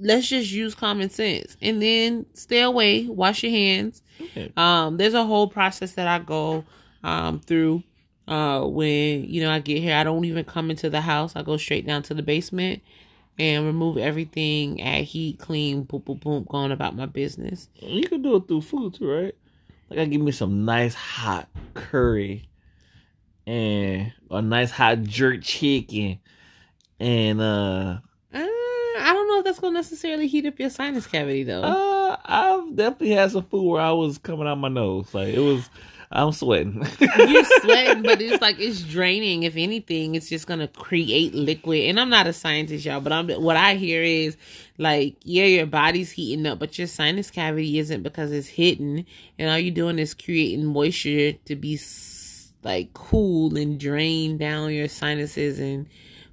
let's 0.00 0.28
just 0.28 0.50
use 0.52 0.74
common 0.74 1.10
sense. 1.10 1.56
And 1.62 1.80
then 1.80 2.26
stay 2.34 2.60
away 2.62 3.06
wash 3.06 3.42
your 3.42 3.52
hands. 3.52 4.02
Okay. 4.20 4.52
um 4.56 4.96
there's 4.96 5.14
a 5.14 5.24
whole 5.24 5.48
process 5.48 5.92
that 5.92 6.08
i 6.08 6.18
go 6.18 6.64
um 7.04 7.38
through 7.40 7.82
uh 8.28 8.62
when 8.62 9.24
you 9.24 9.42
know 9.42 9.50
i 9.50 9.58
get 9.58 9.82
here. 9.82 9.96
I 9.96 10.04
don't 10.04 10.24
even 10.24 10.44
come 10.44 10.70
into 10.70 10.90
the 10.90 11.00
house. 11.00 11.36
I 11.36 11.42
go 11.42 11.56
straight 11.56 11.86
down 11.86 12.02
to 12.04 12.14
the 12.14 12.22
basement 12.22 12.82
and 13.38 13.66
remove 13.66 13.98
everything 13.98 14.80
add 14.80 15.04
heat 15.04 15.38
clean 15.38 15.82
boom 15.82 16.00
boom 16.00 16.18
boom 16.18 16.46
going 16.48 16.72
about 16.72 16.96
my 16.96 17.06
business. 17.06 17.68
You 17.80 18.08
can 18.08 18.22
do 18.22 18.36
it 18.36 18.48
through 18.48 18.62
food 18.62 18.94
too, 18.94 19.10
right? 19.10 19.34
Like 19.90 19.98
I 20.00 20.04
give 20.06 20.20
me 20.20 20.32
some 20.32 20.64
nice 20.64 20.94
hot 20.94 21.48
curry 21.74 22.48
and 23.46 24.12
a 24.30 24.42
nice 24.42 24.70
hot 24.70 25.02
jerk 25.02 25.42
chicken 25.42 26.18
and 26.98 27.40
uh, 27.40 27.98
i 28.96 29.12
don't 29.12 29.28
know 29.28 29.38
if 29.38 29.44
that's 29.44 29.58
gonna 29.58 29.74
necessarily 29.74 30.26
heat 30.26 30.46
up 30.46 30.58
your 30.58 30.70
sinus 30.70 31.06
cavity 31.06 31.44
though 31.44 31.62
uh 31.62 31.96
I've 32.24 32.74
definitely 32.74 33.10
had 33.10 33.30
some 33.30 33.44
food 33.44 33.70
where 33.70 33.80
I 33.80 33.92
was 33.92 34.18
coming 34.18 34.46
out 34.46 34.58
my 34.58 34.68
nose. 34.68 35.14
Like 35.14 35.34
it 35.34 35.40
was 35.40 35.68
I'm 36.10 36.32
sweating. 36.32 36.86
you're 37.00 37.44
sweating, 37.60 38.02
but 38.02 38.20
it's 38.20 38.40
like 38.42 38.58
it's 38.58 38.82
draining. 38.82 39.42
If 39.42 39.56
anything, 39.56 40.14
it's 40.14 40.28
just 40.28 40.46
gonna 40.46 40.68
create 40.68 41.34
liquid. 41.34 41.84
And 41.84 41.98
I'm 41.98 42.10
not 42.10 42.26
a 42.26 42.32
scientist, 42.32 42.84
y'all, 42.84 43.00
but 43.00 43.12
I'm 43.12 43.28
what 43.28 43.56
I 43.56 43.74
hear 43.74 44.02
is 44.02 44.36
like, 44.78 45.16
yeah, 45.24 45.44
your 45.44 45.66
body's 45.66 46.12
heating 46.12 46.46
up, 46.46 46.58
but 46.58 46.78
your 46.78 46.86
sinus 46.86 47.30
cavity 47.30 47.78
isn't 47.78 48.02
because 48.02 48.32
it's 48.32 48.48
hidden, 48.48 49.06
and 49.38 49.50
all 49.50 49.58
you're 49.58 49.74
doing 49.74 49.98
is 49.98 50.14
creating 50.14 50.64
moisture 50.64 51.32
to 51.32 51.56
be 51.56 51.78
like 52.62 52.92
cool 52.94 53.56
and 53.56 53.78
drain 53.78 54.38
down 54.38 54.72
your 54.72 54.88
sinuses 54.88 55.58
and 55.60 55.86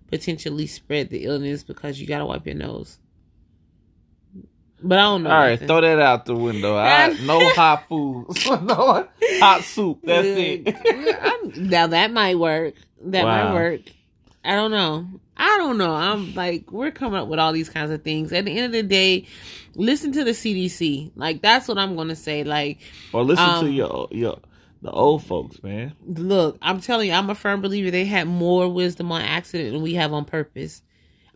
potentially 0.07 0.67
spread 0.67 1.09
the 1.09 1.25
illness 1.25 1.63
because 1.63 1.99
you 1.99 2.07
gotta 2.07 2.25
wipe 2.25 2.45
your 2.45 2.55
nose. 2.55 2.97
But 4.85 4.99
I 4.99 5.03
don't 5.03 5.23
know. 5.23 5.29
All 5.31 5.37
right, 5.37 5.51
nothing. 5.51 5.67
throw 5.67 5.81
that 5.81 5.99
out 5.99 6.25
the 6.25 6.35
window. 6.35 6.75
I, 6.75 7.07
no 7.25 7.39
hot 7.49 7.87
food. 7.87 8.27
no 8.45 9.07
hot 9.39 9.63
soup. 9.63 9.99
That's 10.03 10.27
it. 10.27 10.75
Now 11.57 11.87
that 11.87 12.11
might 12.11 12.37
work. 12.39 12.75
That 13.01 13.23
Wow. 13.25 13.45
might 13.49 13.53
work. 13.53 13.81
I 14.45 14.55
don't 14.55 14.71
know. 14.71 15.07
I 15.37 15.57
don't 15.57 15.77
know. 15.77 15.93
I'm 15.93 16.33
like, 16.35 16.71
we're 16.71 16.91
coming 16.91 17.19
up 17.19 17.27
with 17.27 17.39
all 17.39 17.53
these 17.53 17.69
kinds 17.69 17.91
of 17.91 18.03
things. 18.03 18.31
At 18.33 18.45
the 18.45 18.51
end 18.57 18.67
of 18.67 18.71
the 18.71 18.83
day, 18.83 19.25
listen 19.75 20.11
to 20.13 20.23
the 20.23 20.31
CDC. 20.31 21.11
Like, 21.15 21.41
that's 21.41 21.67
what 21.67 21.77
I'm 21.77 21.95
going 21.95 22.09
to 22.09 22.15
say. 22.15 22.43
Like, 22.43 22.79
or 23.13 23.23
listen 23.23 23.45
to 23.45 23.51
Um, 23.51 23.71
your 23.71 24.07
your 24.11 24.39
the 24.83 24.91
old 24.91 25.23
folks, 25.23 25.63
man. 25.63 25.95
look, 26.05 26.57
I'm 26.61 26.81
telling 26.81 27.07
you, 27.07 27.13
I'm 27.13 27.29
a 27.29 27.35
firm 27.35 27.61
believer 27.61 27.89
they 27.89 28.03
had 28.03 28.27
more 28.27 28.67
wisdom 28.67 29.13
on 29.13 29.21
accident 29.21 29.71
than 29.71 29.81
we 29.81 29.93
have 29.93 30.11
on 30.11 30.25
purpose. 30.25 30.81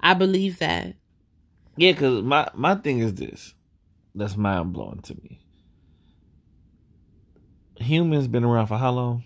I 0.02 0.14
believe 0.14 0.60
that. 0.60 0.96
Yeah, 1.78 1.94
because 1.94 2.24
my 2.24 2.50
my 2.54 2.76
thing 2.76 3.00
is 3.00 3.14
this. 3.14 3.54
That's 4.14 4.36
mind 4.36 4.74
blowing 4.74 5.00
to 5.04 5.16
me. 5.16 5.40
Humans 7.78 8.28
been 8.28 8.44
around 8.44 8.68
for 8.68 8.78
how 8.78 8.92
long? 8.92 9.24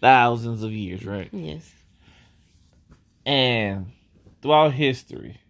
Thousands 0.00 0.62
of 0.62 0.72
years, 0.72 1.04
right? 1.04 1.28
Yes. 1.30 1.70
And 3.26 3.92
throughout 4.40 4.72
history, 4.72 5.40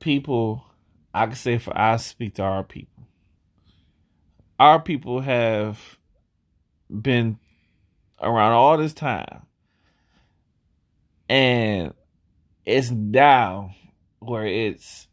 people, 0.00 0.64
I 1.12 1.26
can 1.26 1.34
say 1.34 1.58
for 1.58 1.76
I 1.76 1.96
speak 1.96 2.36
to 2.36 2.42
our 2.42 2.62
people. 2.62 2.91
Our 4.62 4.78
people 4.78 5.20
have 5.22 5.98
been 6.88 7.40
around 8.20 8.52
all 8.52 8.78
this 8.78 8.94
time. 8.94 9.42
And 11.28 11.94
it's 12.64 12.88
now 12.92 13.74
where 14.20 14.46
it's 14.46 15.08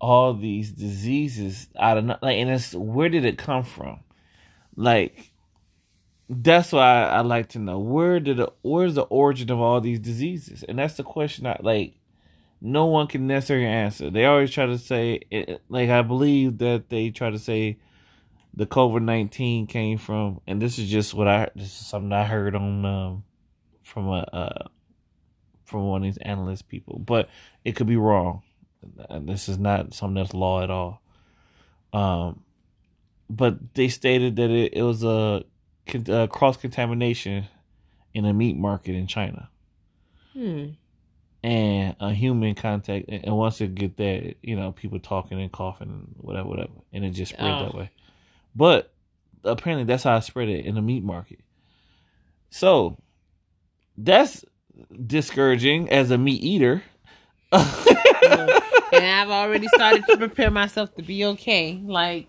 all 0.00 0.34
these 0.34 0.70
diseases 0.70 1.66
out 1.76 1.98
of 1.98 2.04
like 2.06 2.36
and 2.36 2.48
it's 2.48 2.72
where 2.72 3.08
did 3.08 3.24
it 3.24 3.38
come 3.38 3.64
from? 3.64 4.04
Like 4.76 5.32
that's 6.28 6.70
why 6.70 7.06
I, 7.06 7.16
I 7.16 7.20
like 7.22 7.48
to 7.48 7.58
know 7.58 7.80
where 7.80 8.20
did 8.20 8.38
it, 8.38 8.50
where's 8.62 8.94
the 8.94 9.02
origin 9.02 9.50
of 9.50 9.58
all 9.58 9.80
these 9.80 9.98
diseases? 9.98 10.62
And 10.62 10.78
that's 10.78 10.94
the 10.94 11.02
question 11.02 11.44
I 11.44 11.58
like 11.60 11.94
no 12.60 12.86
one 12.86 13.08
can 13.08 13.26
necessarily 13.26 13.66
answer. 13.66 14.10
They 14.10 14.26
always 14.26 14.52
try 14.52 14.66
to 14.66 14.78
say 14.78 15.22
it, 15.28 15.60
like 15.68 15.90
I 15.90 16.02
believe 16.02 16.58
that 16.58 16.88
they 16.88 17.10
try 17.10 17.30
to 17.30 17.38
say 17.40 17.76
the 18.54 18.66
COVID 18.66 19.02
nineteen 19.02 19.66
came 19.66 19.98
from, 19.98 20.40
and 20.46 20.60
this 20.60 20.78
is 20.78 20.88
just 20.90 21.14
what 21.14 21.28
I 21.28 21.48
this 21.54 21.66
is 21.66 21.86
something 21.86 22.12
I 22.12 22.24
heard 22.24 22.54
on 22.54 22.84
um, 22.84 23.24
from 23.82 24.08
a 24.08 24.18
uh, 24.32 24.68
from 25.64 25.86
one 25.86 26.02
of 26.02 26.04
these 26.04 26.18
analyst 26.18 26.68
people, 26.68 26.98
but 26.98 27.28
it 27.64 27.76
could 27.76 27.86
be 27.86 27.96
wrong. 27.96 28.42
This 29.20 29.48
is 29.48 29.58
not 29.58 29.94
something 29.94 30.14
that's 30.14 30.34
law 30.34 30.62
at 30.62 30.70
all. 30.70 31.02
Um, 31.92 32.42
but 33.28 33.74
they 33.74 33.88
stated 33.88 34.36
that 34.36 34.50
it, 34.50 34.74
it 34.74 34.82
was 34.82 35.04
a, 35.04 35.44
a 36.08 36.28
cross 36.28 36.56
contamination 36.56 37.46
in 38.14 38.24
a 38.24 38.32
meat 38.32 38.56
market 38.56 38.94
in 38.94 39.06
China. 39.06 39.48
Hmm. 40.32 40.70
And 41.42 41.96
a 42.00 42.12
human 42.12 42.54
contact, 42.54 43.08
and 43.08 43.34
once 43.34 43.60
it 43.62 43.74
get 43.74 43.96
that, 43.96 44.34
you 44.42 44.56
know, 44.56 44.72
people 44.72 44.98
talking 44.98 45.40
and 45.40 45.50
coughing 45.50 45.88
and 45.88 46.14
whatever, 46.18 46.48
whatever, 46.48 46.72
and 46.92 47.04
it 47.04 47.10
just 47.10 47.32
spread 47.32 47.50
oh. 47.50 47.64
that 47.64 47.74
way. 47.74 47.90
But 48.54 48.92
apparently, 49.44 49.84
that's 49.84 50.04
how 50.04 50.16
I 50.16 50.20
spread 50.20 50.48
it 50.48 50.64
in 50.64 50.74
the 50.74 50.82
meat 50.82 51.02
market. 51.02 51.40
So 52.50 52.98
that's 53.96 54.44
discouraging 55.06 55.90
as 55.90 56.10
a 56.10 56.18
meat 56.18 56.42
eater. 56.42 56.82
and 57.52 57.62
I've 58.92 59.30
already 59.30 59.68
started 59.68 60.04
to 60.06 60.16
prepare 60.16 60.50
myself 60.50 60.94
to 60.96 61.02
be 61.02 61.24
okay. 61.26 61.80
Like, 61.84 62.26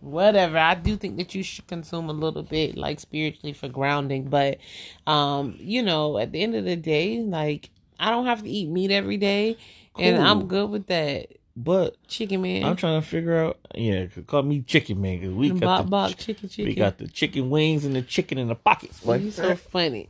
whatever. 0.00 0.58
I 0.58 0.74
do 0.74 0.96
think 0.96 1.16
that 1.16 1.34
you 1.34 1.42
should 1.42 1.66
consume 1.66 2.10
a 2.10 2.12
little 2.12 2.42
bit, 2.42 2.76
like 2.76 3.00
spiritually 3.00 3.52
for 3.52 3.68
grounding. 3.68 4.24
But, 4.24 4.58
um, 5.06 5.56
you 5.58 5.82
know, 5.82 6.18
at 6.18 6.32
the 6.32 6.42
end 6.42 6.54
of 6.54 6.64
the 6.64 6.76
day, 6.76 7.20
like, 7.20 7.70
I 7.98 8.10
don't 8.10 8.26
have 8.26 8.42
to 8.42 8.48
eat 8.48 8.68
meat 8.68 8.90
every 8.90 9.16
day, 9.16 9.56
cool. 9.94 10.04
and 10.04 10.22
I'm 10.22 10.48
good 10.48 10.70
with 10.70 10.88
that. 10.88 11.28
But 11.54 11.96
chicken 12.06 12.42
man, 12.42 12.64
I'm 12.64 12.76
trying 12.76 13.00
to 13.00 13.06
figure 13.06 13.36
out. 13.36 13.58
Yeah, 13.74 14.06
call 14.26 14.42
me 14.42 14.62
chicken 14.62 15.00
man 15.00 15.20
because 15.20 15.34
we 15.34 15.50
got 15.50 15.90
the 15.90 16.14
chicken, 16.16 16.48
chicken. 16.48 16.64
We 16.64 16.74
got 16.74 16.98
the 16.98 17.08
chicken 17.08 17.50
wings 17.50 17.84
and 17.84 17.94
the 17.94 18.02
chicken 18.02 18.38
in 18.38 18.48
the 18.48 18.54
pockets. 18.54 19.00
Boy. 19.00 19.16
You 19.16 19.30
so 19.30 19.54
funny. 19.56 20.08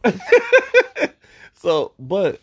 so, 1.54 1.92
but 1.98 2.40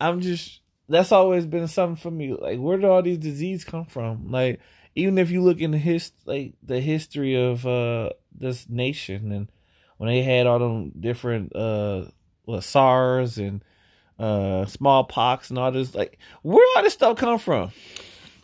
I'm 0.00 0.20
just 0.20 0.60
that's 0.88 1.12
always 1.12 1.44
been 1.44 1.68
something 1.68 1.96
for 1.96 2.10
me. 2.10 2.34
Like, 2.34 2.58
where 2.58 2.78
do 2.78 2.86
all 2.86 3.02
these 3.02 3.18
diseases 3.18 3.64
come 3.64 3.84
from? 3.84 4.30
Like, 4.30 4.60
even 4.94 5.18
if 5.18 5.30
you 5.30 5.42
look 5.42 5.60
in 5.60 5.72
the 5.72 5.78
hist 5.78 6.14
like 6.24 6.54
the 6.62 6.80
history 6.80 7.34
of 7.34 7.66
uh 7.66 8.10
this 8.36 8.68
nation 8.68 9.32
and 9.32 9.50
when 9.96 10.08
they 10.08 10.22
had 10.22 10.46
all 10.46 10.58
them 10.58 10.92
different 10.98 11.54
uh 11.54 12.06
SARS 12.60 13.38
and 13.38 13.62
uh 14.18 14.64
smallpox 14.64 15.50
and 15.50 15.58
all 15.58 15.72
this, 15.72 15.94
like, 15.94 16.18
where 16.42 16.66
all 16.76 16.82
this 16.82 16.94
stuff 16.94 17.18
come 17.18 17.38
from? 17.38 17.70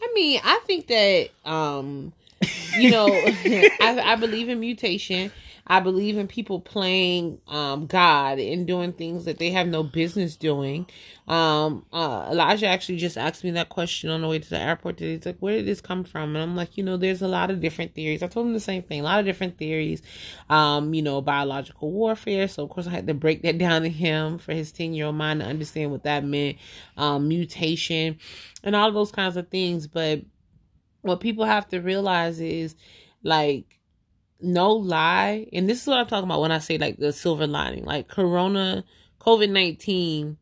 I 0.03 0.13
mean, 0.15 0.41
I 0.43 0.61
think 0.67 0.87
that 0.89 1.29
um, 1.45 2.13
you 2.77 2.91
know, 2.91 3.07
I, 3.13 4.03
I 4.05 4.17
believe 4.17 4.49
in 4.49 4.61
mutation. 4.61 5.31
I 5.67 5.79
believe 5.79 6.19
in 6.19 6.27
people 6.27 6.61
playing 6.61 7.39
um, 7.47 7.87
God 7.87 8.41
and 8.41 8.67
doing 8.67 8.93
things 8.93 9.27
that 9.27 9.39
they 9.39 9.51
have 9.51 9.69
no 9.69 9.85
business 9.85 10.35
doing. 10.35 10.87
Um, 11.29 11.87
uh, 11.93 12.29
Elijah 12.33 12.67
actually 12.67 12.99
just 12.99 13.17
asked 13.17 13.45
me 13.45 13.53
that 13.53 13.69
question 13.69 14.11
on 14.11 14.23
the 14.23 14.27
way 14.27 14.41
to 14.41 14.51
the 14.51 14.59
airport 14.59 14.97
today. 14.97 15.15
He's 15.15 15.27
like, 15.27 15.37
"Where 15.39 15.57
did 15.57 15.67
this 15.67 15.81
come 15.81 16.03
from?" 16.03 16.35
And 16.35 16.39
I'm 16.43 16.57
like, 16.57 16.77
"You 16.77 16.83
know, 16.83 16.97
there's 16.97 17.23
a 17.23 17.29
lot 17.29 17.53
of 17.53 17.61
different 17.61 17.95
theories." 17.95 18.21
I 18.21 18.27
told 18.27 18.47
him 18.47 18.53
the 18.53 18.59
same 18.59 18.83
thing. 18.83 19.01
A 19.01 19.05
lot 19.05 19.21
of 19.21 19.27
different 19.27 19.59
theories. 19.59 20.03
Um, 20.49 20.93
you 20.93 21.03
know, 21.03 21.21
biological 21.21 21.93
warfare. 21.93 22.49
So 22.49 22.65
of 22.65 22.71
course, 22.71 22.89
I 22.89 22.91
had 22.91 23.07
to 23.07 23.15
break 23.15 23.43
that 23.43 23.59
down 23.59 23.83
to 23.83 23.89
him 23.89 24.39
for 24.39 24.53
his 24.53 24.73
ten 24.73 24.93
year 24.93 25.07
old 25.07 25.17
mind 25.17 25.39
to 25.39 25.47
understand 25.47 25.93
what 25.93 26.03
that 26.03 26.25
meant. 26.25 26.57
Um, 26.97 27.29
mutation, 27.29 28.19
and 28.65 28.75
all 28.75 28.91
those 28.91 29.13
kinds 29.13 29.37
of 29.37 29.49
things. 29.49 29.87
But 29.87 30.23
what 31.03 31.21
people 31.21 31.45
have 31.45 31.69
to 31.69 31.81
realize 31.81 32.41
is, 32.41 32.77
like 33.23 33.79
no 34.41 34.73
lie, 34.73 35.49
and 35.53 35.69
this 35.69 35.83
is 35.83 35.87
what 35.87 35.99
I'm 35.99 36.07
talking 36.07 36.25
about 36.25 36.41
when 36.41 36.53
I 36.53 36.59
say 36.59 36.79
like 36.79 36.99
the 36.99 37.13
silver 37.13 37.47
lining, 37.47 37.85
like 37.85 38.09
Corona, 38.09 38.85
COVID 39.21 39.51
19 39.51 40.39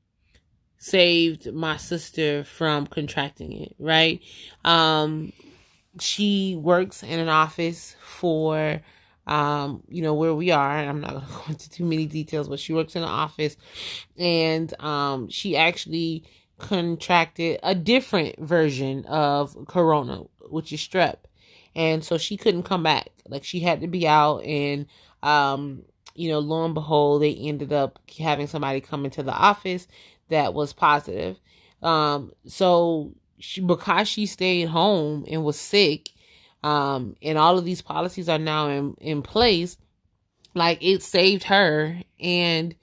saved 0.79 1.53
my 1.53 1.77
sister 1.77 2.45
from 2.45 2.87
contracting 2.87 3.53
it, 3.53 3.75
right? 3.79 4.21
Um, 4.65 5.33
she 6.01 6.57
works 6.57 7.03
in 7.03 7.19
an 7.19 7.29
office 7.29 7.97
for, 8.01 8.81
um, 9.27 9.83
you 9.89 10.03
know, 10.03 10.15
where 10.15 10.35
we 10.35 10.53
are. 10.53 10.71
I'm 10.71 11.01
not 11.01 11.11
going 11.15 11.27
to 11.27 11.33
go 11.33 11.43
into 11.49 11.71
too 11.71 11.85
many 11.85 12.07
details, 12.07 12.49
but 12.49 12.61
she 12.61 12.73
works 12.73 12.95
in 12.95 13.03
an 13.03 13.09
office 13.09 13.57
and, 14.17 14.73
um, 14.81 15.29
she 15.29 15.57
actually 15.57 16.25
contracted 16.59 17.59
a 17.63 17.75
different 17.75 18.39
version 18.39 19.05
of 19.07 19.57
Corona, 19.67 20.23
which 20.51 20.73
is 20.73 20.81
strep 20.81 21.17
and 21.79 22.05
so 22.05 22.19
she 22.19 22.37
couldn't 22.37 22.65
come 22.65 22.83
back. 22.83 23.09
Like 23.29 23.45
she 23.45 23.61
had 23.61 23.81
to 23.83 23.87
be 23.87 24.07
out, 24.07 24.39
and 24.45 24.87
um, 25.23 25.83
you 26.15 26.29
know, 26.29 26.41
lo 26.41 26.65
and 26.65 26.75
behold, 26.75 27.23
they 27.23 27.35
ended 27.35 27.73
up 27.73 28.01
having 28.19 28.49
somebody 28.49 28.81
come 28.81 29.05
into 29.05 29.23
the 29.23 29.33
office 29.33 29.87
that 30.29 30.55
was 30.55 30.73
positive. 30.73 31.39
Um, 31.83 32.33
so 32.47 33.13
she 33.39 33.61
because 33.61 34.09
she 34.09 34.27
stayed 34.27 34.69
home 34.69 35.25
and 35.31 35.45
was 35.45 35.59
sick, 35.59 36.11
um, 36.65 37.15
and 37.23 37.39
all 37.39 37.59
of 37.59 37.65
these 37.65 37.81
policies 37.81 38.29
are 38.29 38.39
now 38.39 38.69
in 38.69 38.95
in 39.01 39.23
place. 39.23 39.77
Like 40.55 40.79
it 40.81 41.03
saved 41.03 41.45
her 41.45 42.01
and 42.19 42.75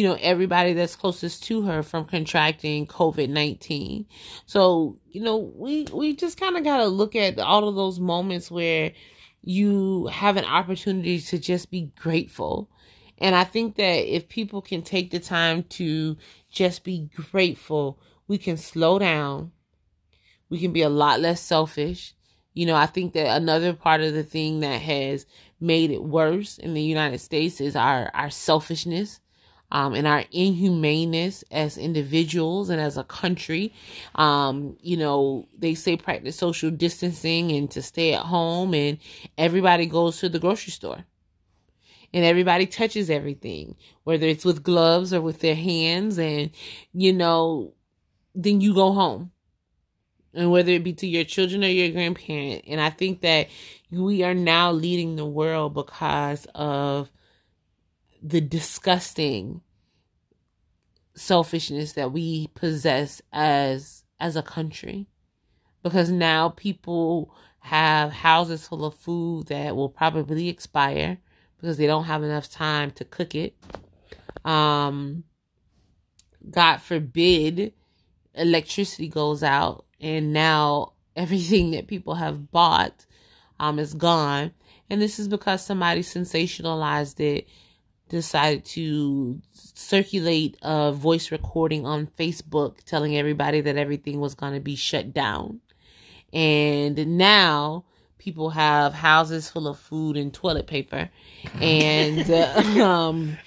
you 0.00 0.08
know, 0.08 0.16
everybody 0.22 0.72
that's 0.72 0.96
closest 0.96 1.42
to 1.42 1.60
her 1.60 1.82
from 1.82 2.06
contracting 2.06 2.86
COVID 2.86 3.28
19. 3.28 4.06
So, 4.46 4.96
you 5.10 5.20
know, 5.20 5.36
we, 5.36 5.84
we 5.92 6.16
just 6.16 6.40
kind 6.40 6.56
of 6.56 6.64
got 6.64 6.78
to 6.78 6.86
look 6.86 7.14
at 7.14 7.38
all 7.38 7.68
of 7.68 7.74
those 7.74 8.00
moments 8.00 8.50
where 8.50 8.92
you 9.42 10.06
have 10.06 10.38
an 10.38 10.46
opportunity 10.46 11.20
to 11.20 11.38
just 11.38 11.70
be 11.70 11.92
grateful. 12.00 12.70
And 13.18 13.34
I 13.34 13.44
think 13.44 13.76
that 13.76 14.16
if 14.16 14.30
people 14.30 14.62
can 14.62 14.80
take 14.80 15.10
the 15.10 15.20
time 15.20 15.64
to 15.64 16.16
just 16.50 16.82
be 16.82 17.10
grateful, 17.30 18.00
we 18.26 18.38
can 18.38 18.56
slow 18.56 18.98
down. 18.98 19.52
We 20.48 20.60
can 20.60 20.72
be 20.72 20.80
a 20.80 20.88
lot 20.88 21.20
less 21.20 21.42
selfish. 21.42 22.14
You 22.54 22.64
know, 22.64 22.74
I 22.74 22.86
think 22.86 23.12
that 23.12 23.36
another 23.36 23.74
part 23.74 24.00
of 24.00 24.14
the 24.14 24.24
thing 24.24 24.60
that 24.60 24.80
has 24.80 25.26
made 25.60 25.90
it 25.90 26.02
worse 26.02 26.56
in 26.56 26.72
the 26.72 26.82
United 26.82 27.18
States 27.18 27.60
is 27.60 27.76
our, 27.76 28.10
our 28.14 28.30
selfishness 28.30 29.20
um, 29.72 29.94
and 29.94 30.06
our 30.06 30.24
inhumaneness 30.32 31.44
as 31.50 31.78
individuals 31.78 32.70
and 32.70 32.80
as 32.80 32.96
a 32.96 33.04
country. 33.04 33.72
Um, 34.14 34.76
you 34.80 34.96
know, 34.96 35.48
they 35.56 35.74
say 35.74 35.96
practice 35.96 36.36
social 36.36 36.70
distancing 36.70 37.52
and 37.52 37.70
to 37.70 37.82
stay 37.82 38.14
at 38.14 38.22
home, 38.22 38.74
and 38.74 38.98
everybody 39.38 39.86
goes 39.86 40.18
to 40.18 40.28
the 40.28 40.38
grocery 40.38 40.72
store. 40.72 41.04
And 42.12 42.24
everybody 42.24 42.66
touches 42.66 43.08
everything, 43.08 43.76
whether 44.02 44.26
it's 44.26 44.44
with 44.44 44.64
gloves 44.64 45.14
or 45.14 45.20
with 45.20 45.40
their 45.40 45.54
hands, 45.54 46.18
and 46.18 46.50
you 46.92 47.12
know, 47.12 47.74
then 48.34 48.60
you 48.60 48.74
go 48.74 48.92
home. 48.92 49.30
And 50.32 50.52
whether 50.52 50.70
it 50.70 50.84
be 50.84 50.92
to 50.92 51.08
your 51.08 51.24
children 51.24 51.64
or 51.64 51.68
your 51.68 51.90
grandparent. 51.90 52.64
And 52.68 52.80
I 52.80 52.90
think 52.90 53.20
that 53.22 53.48
we 53.90 54.22
are 54.22 54.34
now 54.34 54.70
leading 54.70 55.16
the 55.16 55.24
world 55.24 55.74
because 55.74 56.46
of 56.54 57.10
the 58.22 58.40
disgusting 58.40 59.62
selfishness 61.14 61.92
that 61.94 62.12
we 62.12 62.48
possess 62.54 63.20
as 63.32 64.04
as 64.18 64.36
a 64.36 64.42
country. 64.42 65.06
Because 65.82 66.10
now 66.10 66.50
people 66.50 67.34
have 67.60 68.12
houses 68.12 68.66
full 68.66 68.84
of 68.84 68.94
food 68.94 69.46
that 69.48 69.76
will 69.76 69.88
probably 69.88 70.48
expire 70.48 71.18
because 71.56 71.76
they 71.76 71.86
don't 71.86 72.04
have 72.04 72.22
enough 72.22 72.50
time 72.50 72.90
to 72.92 73.04
cook 73.04 73.34
it. 73.34 73.56
Um 74.44 75.24
god 76.50 76.78
forbid 76.78 77.74
electricity 78.34 79.08
goes 79.08 79.42
out 79.42 79.84
and 80.00 80.32
now 80.32 80.94
everything 81.14 81.72
that 81.72 81.86
people 81.86 82.14
have 82.14 82.50
bought 82.50 83.06
um 83.58 83.78
is 83.78 83.94
gone. 83.94 84.52
And 84.88 85.00
this 85.00 85.18
is 85.18 85.28
because 85.28 85.64
somebody 85.64 86.02
sensationalized 86.02 87.20
it 87.20 87.48
decided 88.10 88.64
to 88.66 89.40
circulate 89.54 90.58
a 90.60 90.92
voice 90.92 91.32
recording 91.32 91.86
on 91.86 92.06
Facebook 92.06 92.82
telling 92.84 93.16
everybody 93.16 93.62
that 93.62 93.76
everything 93.76 94.20
was 94.20 94.34
going 94.34 94.52
to 94.52 94.60
be 94.60 94.76
shut 94.76 95.14
down. 95.14 95.60
And 96.32 97.16
now 97.16 97.84
people 98.18 98.50
have 98.50 98.92
houses 98.92 99.48
full 99.48 99.66
of 99.66 99.78
food 99.78 100.16
and 100.16 100.32
toilet 100.32 100.66
paper, 100.66 101.10
and 101.60 102.30
uh, 102.30 102.84
um, 102.84 103.38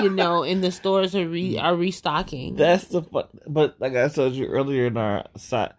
you 0.00 0.08
know, 0.08 0.42
and 0.42 0.62
the 0.62 0.70
stores 0.70 1.14
are 1.14 1.28
re- 1.28 1.58
are 1.58 1.76
restocking. 1.76 2.54
That's 2.54 2.84
the 2.86 3.02
fun. 3.02 3.24
But 3.46 3.76
like 3.78 3.94
I 3.94 4.08
told 4.08 4.34
you 4.34 4.46
earlier 4.46 4.86
in 4.86 4.96
our 4.96 5.26
site, 5.36 5.72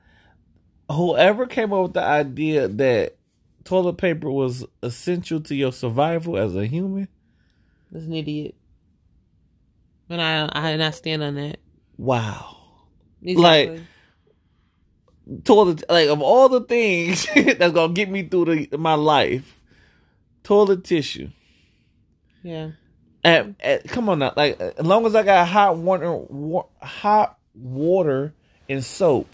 whoever 0.92 1.48
came 1.48 1.74
up 1.74 1.84
with 1.84 1.94
the 1.94 2.04
idea 2.04 2.68
that 2.68 3.18
toilet 3.64 3.98
paper 3.98 4.30
was 4.30 4.66
essential 4.84 5.42
to 5.42 5.56
your 5.56 5.72
survival 5.72 6.38
as 6.38 6.56
a 6.56 6.66
human, 6.68 7.08
was 7.92 8.06
an 8.06 8.14
idiot. 8.14 8.56
But 10.08 10.20
I 10.20 10.50
I 10.52 10.70
and 10.72 10.84
I 10.84 10.92
stand 10.92 11.24
on 11.24 11.36
that. 11.36 11.60
Wow. 11.98 12.58
Exactly. 13.22 13.78
Like 13.78 13.82
toilet 15.44 15.84
like 15.90 16.08
of 16.08 16.22
all 16.22 16.50
the 16.50 16.62
things 16.62 17.28
that's 17.36 17.74
gonna 17.74 17.94
get 17.94 18.10
me 18.10 18.24
through 18.24 18.68
the, 18.68 18.78
my 18.78 18.94
life, 18.94 19.60
toilet 20.44 20.84
tissue. 20.84 21.30
Yeah. 22.44 22.72
And, 23.24 23.56
and, 23.60 23.84
come 23.86 24.08
on 24.10 24.20
now, 24.20 24.34
like 24.38 24.60
as 24.60 24.86
long 24.86 25.06
as 25.06 25.16
I 25.16 25.24
got 25.24 25.48
hot 25.48 25.78
water, 25.78 26.14
wa- 26.14 26.68
hot 26.82 27.38
water 27.54 28.34
and 28.70 28.84
soap, 28.86 29.28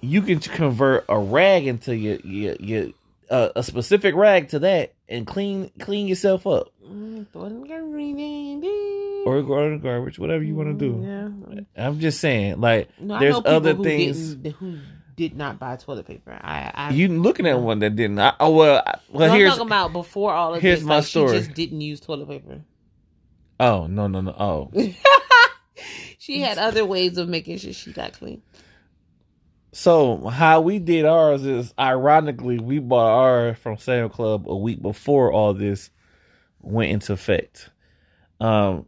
you 0.00 0.22
can 0.22 0.38
convert 0.38 1.04
a 1.08 1.18
rag 1.18 1.66
into 1.66 1.96
your 1.96 2.16
your, 2.22 2.54
your 2.60 2.86
uh, 3.30 3.48
a 3.56 3.62
specific 3.62 4.14
rag 4.14 4.48
to 4.50 4.60
that 4.60 4.94
and 5.08 5.26
clean 5.26 5.70
clean 5.80 6.06
yourself 6.06 6.46
up. 6.46 6.69
Mm, 6.84 7.26
or 9.26 9.42
go 9.42 9.64
in 9.64 9.72
the 9.72 9.78
garbage, 9.82 10.18
whatever 10.18 10.42
you 10.42 10.54
want 10.54 10.68
to 10.68 10.74
do. 10.74 11.02
Yeah. 11.04 11.84
I'm 11.84 12.00
just 12.00 12.20
saying, 12.20 12.60
like, 12.60 12.88
no, 12.98 13.18
there's 13.18 13.40
other 13.44 13.74
things 13.74 14.36
who 14.58 14.78
did 15.20 15.36
not 15.36 15.58
buy 15.58 15.76
toilet 15.76 16.06
paper. 16.06 16.32
I, 16.32 16.70
I 16.74 16.90
you 16.92 17.08
looking 17.08 17.46
at 17.46 17.60
one 17.60 17.80
that 17.80 17.96
didn't. 17.96 18.18
I, 18.18 18.34
oh 18.40 18.54
well, 18.54 18.82
well 19.10 19.28
no, 19.28 19.34
here's 19.34 19.52
I'm 19.52 19.58
talking 19.58 19.68
about 19.68 19.92
before 19.92 20.32
all 20.32 20.54
of 20.54 20.62
here's 20.62 20.78
this. 20.78 20.88
my 20.88 20.96
like, 20.96 21.04
story. 21.04 21.28
She 21.34 21.44
just 21.44 21.54
didn't 21.54 21.82
use 21.82 22.00
toilet 22.00 22.28
paper. 22.28 22.62
Oh 23.58 23.86
no 23.86 24.06
no 24.06 24.22
no! 24.22 24.34
Oh, 24.38 24.72
she 26.18 26.40
had 26.40 26.56
other 26.56 26.86
ways 26.86 27.18
of 27.18 27.28
making 27.28 27.58
sure 27.58 27.74
she 27.74 27.92
got 27.92 28.14
clean. 28.14 28.40
So 29.72 30.26
how 30.28 30.62
we 30.62 30.78
did 30.78 31.04
ours 31.04 31.44
is 31.44 31.74
ironically 31.78 32.58
we 32.58 32.78
bought 32.78 33.12
ours 33.12 33.58
from 33.58 33.76
Sam 33.76 34.08
Club 34.08 34.48
a 34.48 34.56
week 34.56 34.80
before 34.80 35.30
all 35.30 35.52
this 35.52 35.90
went 36.62 36.90
into 36.90 37.12
effect. 37.12 37.70
Um, 38.40 38.86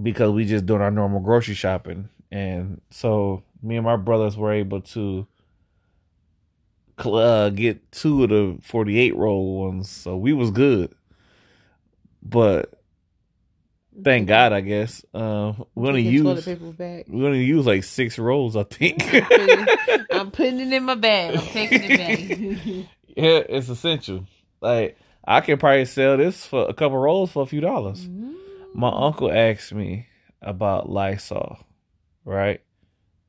because 0.00 0.30
we 0.30 0.44
just 0.44 0.66
doing 0.66 0.80
our 0.80 0.90
normal 0.90 1.20
grocery 1.20 1.54
shopping, 1.54 2.08
and 2.30 2.80
so 2.90 3.42
me 3.62 3.76
and 3.76 3.84
my 3.84 3.96
brothers 3.96 4.36
were 4.36 4.52
able 4.52 4.80
to 4.80 5.26
uh, 6.98 7.50
get 7.50 7.90
two 7.92 8.24
of 8.24 8.30
the 8.30 8.58
forty 8.62 8.98
eight 8.98 9.16
roll 9.16 9.60
ones, 9.64 9.90
so 9.90 10.16
we 10.16 10.32
was 10.32 10.50
good. 10.50 10.94
But 12.22 12.72
thank 14.02 14.28
God, 14.28 14.52
I 14.52 14.60
guess 14.60 15.04
uh, 15.12 15.52
we're 15.74 15.86
gonna 15.86 15.98
use 15.98 16.46
we're 16.46 17.04
gonna 17.06 17.36
use 17.36 17.66
like 17.66 17.84
six 17.84 18.18
rolls, 18.18 18.56
I 18.56 18.62
think. 18.64 19.02
I'm 20.10 20.30
putting 20.30 20.60
it 20.60 20.72
in 20.72 20.84
my 20.84 20.94
bag. 20.94 21.36
I'm 21.36 21.46
taking 21.46 21.82
it 21.84 21.98
back. 21.98 22.86
yeah, 23.16 23.42
it's 23.48 23.68
essential. 23.68 24.26
Like 24.60 24.96
I 25.24 25.40
can 25.40 25.58
probably 25.58 25.84
sell 25.84 26.16
this 26.16 26.44
for 26.44 26.68
a 26.68 26.74
couple 26.74 26.98
rolls 26.98 27.32
for 27.32 27.42
a 27.42 27.46
few 27.46 27.60
dollars. 27.60 28.06
Mm-hmm 28.06 28.32
my 28.74 28.90
uncle 28.90 29.30
asked 29.30 29.72
me 29.72 30.06
about 30.40 30.88
Lysol, 30.88 31.58
right? 32.24 32.60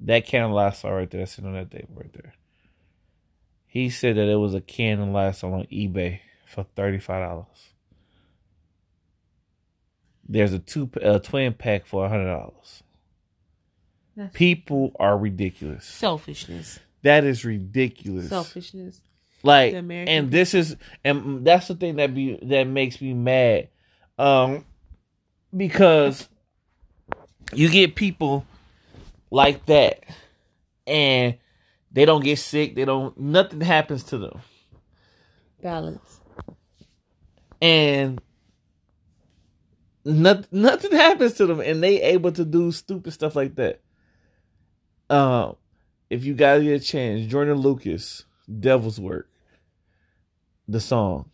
That 0.02 0.26
can 0.26 0.44
of 0.44 0.52
Lysol 0.52 0.92
right 0.92 1.10
there, 1.10 1.26
sitting 1.26 1.50
on 1.50 1.54
that 1.54 1.72
table 1.72 1.94
right 1.96 2.14
there. 2.14 2.34
He 3.66 3.90
said 3.90 4.16
that 4.18 4.30
it 4.30 4.36
was 4.36 4.54
a 4.54 4.62
can 4.62 5.00
of 5.02 5.10
Lysol 5.10 5.54
on 5.54 5.66
eBay 5.66 6.20
for 6.46 6.64
thirty 6.64 7.00
five 7.00 7.28
dollars. 7.28 7.74
There's 10.28 10.54
a 10.54 10.60
two 10.60 10.90
a 11.02 11.20
twin 11.20 11.54
pack 11.54 11.86
for 11.86 12.08
hundred 12.08 12.26
dollars. 12.26 12.84
People 14.34 14.96
are 15.00 15.18
ridiculous. 15.18 15.86
Selfishness. 15.86 16.80
That 17.02 17.24
is 17.24 17.44
ridiculous. 17.44 18.30
Selfishness. 18.30 19.02
Like, 19.44 19.74
and 19.74 20.32
this 20.32 20.54
is, 20.54 20.78
and 21.04 21.46
that's 21.46 21.68
the 21.68 21.76
thing 21.76 21.98
that 21.98 22.16
be 22.16 22.40
that 22.44 22.66
makes 22.66 23.02
me 23.02 23.14
mad. 23.14 23.68
Um, 24.18 24.66
because 25.56 26.28
you 27.54 27.70
get 27.70 27.96
people 27.96 28.46
like 29.32 29.66
that 29.66 30.04
and 30.88 31.38
they 31.92 32.06
don't 32.06 32.24
get 32.24 32.40
sick, 32.40 32.76
they 32.76 32.86
don't 32.86 33.18
nothing 33.20 33.62
happens 33.62 34.04
to 34.06 34.18
them. 34.18 34.40
Balance. 35.62 36.22
And 37.62 38.22
nothing 40.06 40.46
nothing 40.52 40.92
happens 40.92 41.34
to 41.34 41.46
them 41.46 41.60
and 41.60 41.82
they 41.82 42.02
able 42.02 42.32
to 42.32 42.46
do 42.46 42.72
stupid 42.72 43.12
stuff 43.14 43.36
like 43.36 43.56
that. 43.56 43.82
Um 45.10 45.56
if 46.10 46.26
you 46.26 46.34
guys 46.34 46.64
get 46.64 46.82
a 46.82 46.84
chance, 46.84 47.26
Joyner 47.26 47.56
Lucas, 47.56 48.26
Devil's 48.60 49.00
Work, 49.00 49.30
the 50.68 50.80
song. 50.80 51.30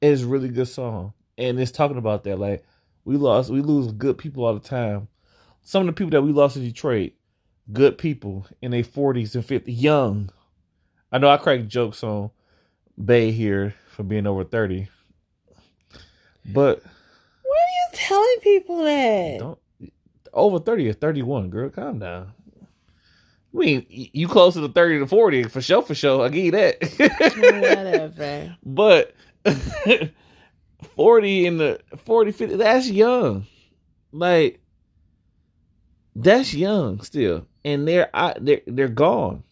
It's 0.00 0.22
a 0.22 0.26
really 0.26 0.48
good 0.48 0.68
song. 0.68 1.12
And 1.38 1.58
it's 1.58 1.72
talking 1.72 1.98
about 1.98 2.24
that. 2.24 2.38
Like 2.38 2.64
we 3.04 3.16
lost. 3.16 3.50
We 3.50 3.60
lose 3.60 3.92
good 3.92 4.18
people 4.18 4.44
all 4.44 4.54
the 4.54 4.60
time. 4.60 5.08
Some 5.62 5.82
of 5.82 5.86
the 5.86 5.92
people 5.92 6.10
that 6.10 6.22
we 6.22 6.32
lost 6.32 6.56
in 6.56 6.62
Detroit, 6.62 7.12
good 7.72 7.96
people 7.98 8.46
in 8.60 8.70
their 8.70 8.84
forties 8.84 9.34
and 9.34 9.44
fifties, 9.44 9.82
young. 9.82 10.30
I 11.10 11.18
know 11.18 11.28
I 11.28 11.36
crack 11.38 11.66
jokes 11.66 12.04
on 12.04 12.30
Bay 13.02 13.30
here 13.30 13.74
for 13.88 14.02
being 14.02 14.26
over 14.26 14.44
thirty, 14.44 14.88
but 16.44 16.82
why 17.42 17.56
are 17.56 17.74
you 17.74 17.88
telling 17.92 18.36
people 18.42 18.84
that? 18.84 19.38
Don't 19.38 19.58
over 20.32 20.58
thirty 20.58 20.88
or 20.88 20.92
thirty 20.92 21.22
one, 21.22 21.50
girl. 21.50 21.70
Calm 21.70 21.98
down. 21.98 22.32
I 23.54 23.58
mean, 23.58 23.86
you 23.88 24.26
closer 24.26 24.60
to 24.60 24.68
thirty 24.68 24.98
to 24.98 25.06
forty 25.06 25.44
for 25.44 25.62
sure. 25.62 25.82
For 25.82 25.94
sure, 25.94 26.24
I 26.24 26.28
give 26.28 26.44
you 26.44 26.50
that. 26.52 26.82
Whatever. 28.16 28.56
but 28.64 29.14
40 30.84 31.46
in 31.46 31.58
the 31.58 31.80
40 32.04 32.32
50 32.32 32.56
that's 32.56 32.90
young 32.90 33.46
like 34.12 34.60
that's 36.14 36.54
young 36.54 37.00
still 37.00 37.46
and 37.64 37.86
they're 37.88 38.10
they're 38.40 38.60
they're 38.66 38.88
gone 38.88 39.42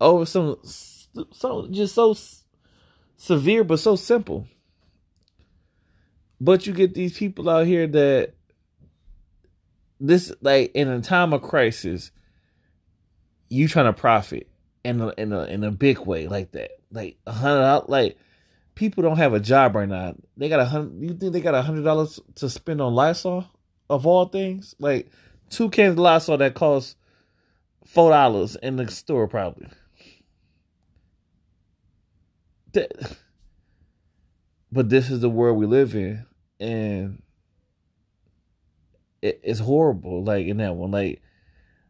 over 0.00 0.24
some 0.26 0.56
so 0.62 1.66
just 1.70 1.94
so 1.94 2.16
severe 3.16 3.64
but 3.64 3.78
so 3.78 3.96
simple 3.96 4.46
but 6.40 6.66
you 6.66 6.72
get 6.72 6.94
these 6.94 7.18
people 7.18 7.48
out 7.48 7.66
here 7.66 7.86
that 7.86 8.34
this 9.98 10.32
like 10.42 10.70
in 10.74 10.88
a 10.88 11.00
time 11.00 11.32
of 11.32 11.42
crisis 11.42 12.10
you 13.48 13.68
trying 13.68 13.86
to 13.86 13.92
profit 13.92 14.48
in 14.84 15.00
a, 15.00 15.08
in 15.18 15.32
a 15.32 15.44
in 15.44 15.64
a 15.64 15.70
big 15.70 15.98
way 15.98 16.28
like 16.28 16.52
that 16.52 16.70
like 16.92 17.16
a 17.26 17.32
hundred 17.32 17.88
like 17.88 18.16
people 18.76 19.02
don't 19.02 19.16
have 19.16 19.34
a 19.34 19.40
job 19.40 19.74
right 19.74 19.88
now. 19.88 20.14
They 20.36 20.48
got 20.48 20.60
a 20.60 20.64
hundred. 20.64 21.02
You 21.02 21.14
think 21.14 21.32
they 21.32 21.40
got 21.40 21.56
a 21.56 21.62
hundred 21.62 21.82
dollars 21.82 22.20
to 22.36 22.48
spend 22.48 22.80
on 22.80 22.94
Lysol 22.94 23.44
of 23.90 24.06
all 24.06 24.26
things? 24.26 24.76
Like 24.78 25.10
two 25.50 25.68
cans 25.70 25.94
of 25.94 25.98
Lysol 25.98 26.36
that 26.38 26.54
cost 26.54 26.96
four 27.84 28.10
dollars 28.10 28.54
in 28.62 28.76
the 28.76 28.88
store 28.88 29.26
probably. 29.26 29.68
That, 32.72 33.16
but 34.70 34.88
this 34.88 35.10
is 35.10 35.20
the 35.20 35.30
world 35.30 35.58
we 35.58 35.66
live 35.66 35.94
in, 35.94 36.24
and 36.60 37.22
it, 39.22 39.40
it's 39.42 39.60
horrible. 39.60 40.22
Like 40.22 40.46
in 40.46 40.58
that 40.58 40.76
one, 40.76 40.92
like. 40.92 41.22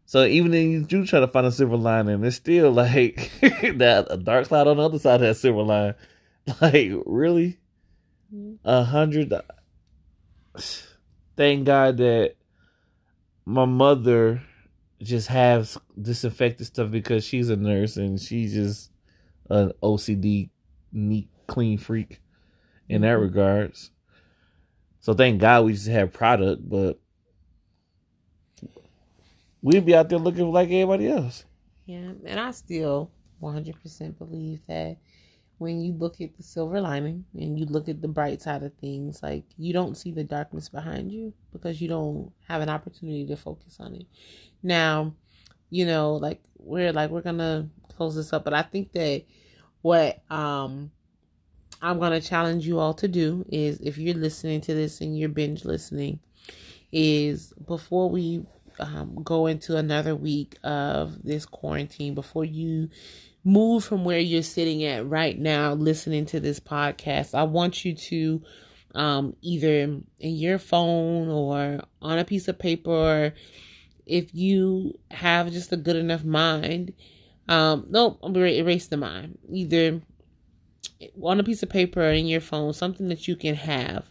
So 0.07 0.25
even 0.25 0.55
if 0.55 0.63
you 0.63 0.83
do 0.85 1.05
try 1.05 1.19
to 1.19 1.27
find 1.27 1.47
a 1.47 1.53
silver 1.53 1.77
lining, 1.77 2.25
it's 2.25 2.37
still 2.37 2.71
like 2.71 3.31
that 3.41 4.07
a 4.09 4.17
dark 4.17 4.47
cloud 4.47 4.69
on 4.69 4.77
the 4.77 4.85
other 4.85 5.01
side 5.01 5.17
of 5.17 5.21
that 5.23 5.37
silver 5.37 5.63
line. 5.63 5.95
Like, 6.61 6.93
really? 7.07 7.59
A 8.65 8.85
hundred. 8.85 9.35
Thank 11.37 11.67
God 11.67 11.97
that 11.97 12.37
my 13.45 13.65
mother 13.65 14.43
just 15.03 15.27
has 15.27 15.77
disinfected 16.01 16.69
stuff 16.69 16.93
because 16.93 17.25
she's 17.25 17.51
a 17.51 17.57
nurse 17.57 17.97
and 17.97 18.21
she's 18.21 18.55
just 18.55 18.93
an 19.51 19.73
OCD 19.83 20.51
neat 20.93 21.29
clean 21.49 21.79
freak 21.79 22.21
in 22.89 23.03
that 23.03 23.15
mm-hmm. 23.15 23.23
regards. 23.23 23.91
So 25.01 25.15
thank 25.15 25.41
God 25.41 25.65
we 25.65 25.73
just 25.73 25.89
have 25.89 26.13
product, 26.13 26.69
but 26.69 27.01
we'd 29.63 29.85
be 29.85 29.95
out 29.95 30.09
there 30.09 30.19
looking 30.19 30.51
like 30.53 30.69
everybody 30.71 31.09
else. 31.09 31.45
Yeah, 31.87 32.11
and 32.25 32.41
I 32.41 32.51
still 32.51 33.11
100% 33.43 34.19
believe 34.19 34.61
that 34.67 34.97
when 35.59 35.81
you 35.81 35.93
look 35.95 36.21
at 36.21 36.37
the 36.37 36.43
silver 36.43 36.81
lining 36.81 37.25
and 37.35 37.59
you 37.59 37.65
look 37.65 37.89
at 37.89 38.03
the 38.03 38.09
bright 38.09 38.43
side 38.43 38.63
of 38.63 38.75
things, 38.75 39.23
like 39.23 39.45
you 39.57 39.73
don't 39.73 39.97
see 39.97 40.11
the 40.11 40.25
darkness 40.25 40.69
behind 40.69 41.11
you 41.11 41.33
because 41.53 41.81
you 41.81 41.89
don't 41.89 42.31
have 42.47 42.61
an 42.61 42.69
opportunity 42.69 43.27
to 43.27 43.37
focus 43.37 43.79
on 43.81 43.95
it. 43.95 44.07
Now, 44.63 45.15
you 45.71 45.87
know, 45.87 46.15
like 46.15 46.43
we're 46.59 46.93
like 46.93 47.11
we're 47.11 47.23
gonna 47.23 47.69
close 47.97 48.15
this 48.17 48.33
up, 48.33 48.45
but 48.45 48.53
I 48.53 48.63
think 48.63 48.93
that 48.93 49.25
what 49.81 50.21
um 50.31 50.91
I'm 51.81 51.99
gonna 51.99 52.21
challenge 52.21 52.67
you 52.67 52.79
all 52.79 52.95
to 52.95 53.09
do 53.09 53.45
is 53.49 53.81
if 53.81 53.97
you're 53.97 54.15
listening 54.15 54.61
to 54.63 54.75
this 54.75 55.01
and 55.01 55.19
you're 55.19 55.29
binge 55.29 55.65
listening, 55.65 56.21
is 56.93 57.53
before 57.67 58.11
we 58.11 58.45
um, 58.79 59.23
go 59.23 59.47
into 59.47 59.77
another 59.77 60.15
week 60.15 60.57
of 60.63 61.23
this 61.23 61.47
quarantine, 61.47 62.15
before 62.15 62.45
you 62.45 62.91
move 63.45 63.85
from 63.85 64.05
where 64.05 64.19
you're 64.19 64.43
sitting 64.43 64.85
at 64.85 65.09
right 65.09 65.39
now, 65.39 65.73
listening 65.75 66.27
to 66.27 66.41
this 66.41 66.61
podcast, 66.61 67.35
I 67.35 67.45
want 67.45 67.85
you 67.85 67.95
to 67.95 68.43
um, 68.95 69.37
either 69.43 69.83
in 69.83 70.05
your 70.19 70.59
phone 70.59 71.29
or 71.29 71.81
on 72.03 72.19
a 72.19 72.25
piece 72.25 72.49
of 72.49 72.59
paper, 72.59 72.91
or 72.91 73.35
if 74.07 74.35
you 74.35 74.99
have 75.11 75.53
just 75.53 75.73
a 75.73 75.77
good 75.77 75.97
enough 75.97 76.25
mind. 76.25 76.93
Um, 77.49 77.87
nope, 77.89 78.19
I'm 78.23 78.35
erase 78.37 78.89
the 78.89 78.97
mind. 78.97 79.39
Either 79.49 80.01
on 81.23 81.39
a 81.39 81.45
piece 81.45 81.63
of 81.63 81.69
paper 81.69 82.01
or 82.01 82.11
in 82.11 82.27
your 82.27 82.41
phone, 82.41 82.73
something 82.73 83.09
that 83.09 83.29
you 83.29 83.37
can 83.37 83.55
have. 83.55 84.07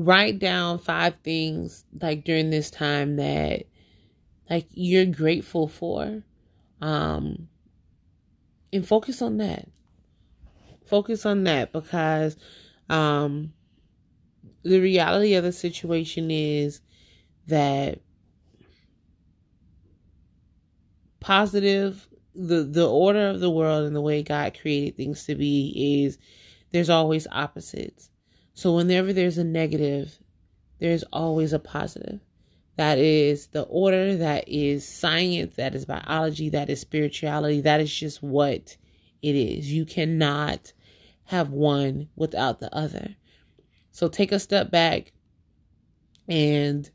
Write 0.00 0.38
down 0.38 0.78
five 0.78 1.16
things 1.16 1.84
like 2.00 2.24
during 2.24 2.48
this 2.48 2.70
time 2.70 3.16
that 3.16 3.64
like 4.48 4.66
you're 4.72 5.04
grateful 5.06 5.68
for. 5.68 6.22
Um 6.80 7.48
and 8.72 8.86
focus 8.86 9.20
on 9.22 9.38
that. 9.38 9.68
Focus 10.86 11.26
on 11.26 11.44
that 11.44 11.72
because 11.72 12.36
um 12.88 13.52
the 14.62 14.80
reality 14.80 15.34
of 15.34 15.44
the 15.44 15.52
situation 15.52 16.30
is 16.30 16.80
that 17.48 18.00
positive 21.20 22.08
the 22.34 22.62
the 22.62 22.88
order 22.88 23.28
of 23.28 23.40
the 23.40 23.50
world 23.50 23.84
and 23.86 23.96
the 23.96 24.00
way 24.00 24.22
God 24.22 24.58
created 24.60 24.96
things 24.96 25.24
to 25.26 25.34
be 25.34 26.04
is 26.04 26.18
there's 26.72 26.90
always 26.90 27.26
opposites. 27.32 28.09
So 28.60 28.76
whenever 28.76 29.14
there's 29.14 29.38
a 29.38 29.44
negative, 29.44 30.18
there's 30.80 31.02
always 31.14 31.54
a 31.54 31.58
positive. 31.58 32.20
That 32.76 32.98
is 32.98 33.46
the 33.46 33.62
order, 33.62 34.18
that 34.18 34.46
is 34.48 34.86
science, 34.86 35.56
that 35.56 35.74
is 35.74 35.86
biology, 35.86 36.50
that 36.50 36.68
is 36.68 36.78
spirituality, 36.78 37.62
that 37.62 37.80
is 37.80 37.90
just 37.90 38.22
what 38.22 38.76
it 39.22 39.34
is. 39.34 39.72
You 39.72 39.86
cannot 39.86 40.74
have 41.24 41.48
one 41.48 42.10
without 42.16 42.60
the 42.60 42.70
other. 42.76 43.16
So 43.92 44.08
take 44.08 44.30
a 44.30 44.38
step 44.38 44.70
back 44.70 45.12
and 46.28 46.90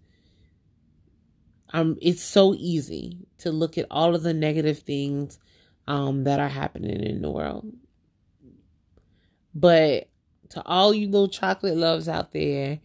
um, 1.74 1.98
it's 2.00 2.22
so 2.22 2.54
easy 2.54 3.26
to 3.40 3.52
look 3.52 3.80
at 3.80 3.88
all 3.90 4.14
of 4.14 4.22
the 4.22 4.36
negative 4.36 4.82
things 4.82 5.40
um, 5.88 6.26
that 6.26 6.40
are 6.40 6.48
happening 6.48 7.02
in 7.02 7.24
the 7.24 7.32
world. 7.32 7.74
But 9.56 10.10
to 10.56 10.66
all 10.66 10.94
you 10.94 11.08
little 11.10 11.28
chocolate 11.28 11.76
loves 11.76 12.08
out 12.08 12.32
there 12.32 12.80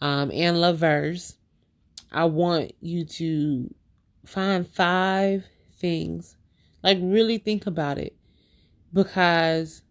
um, 0.00 0.32
and 0.32 0.60
lovers, 0.60 1.36
I 2.10 2.24
want 2.24 2.72
you 2.80 3.04
to 3.04 3.72
find 4.26 4.66
five 4.66 5.44
things. 5.78 6.36
Like, 6.82 6.98
really 7.00 7.38
think 7.38 7.66
about 7.66 7.98
it. 7.98 8.16
Because 8.92 9.82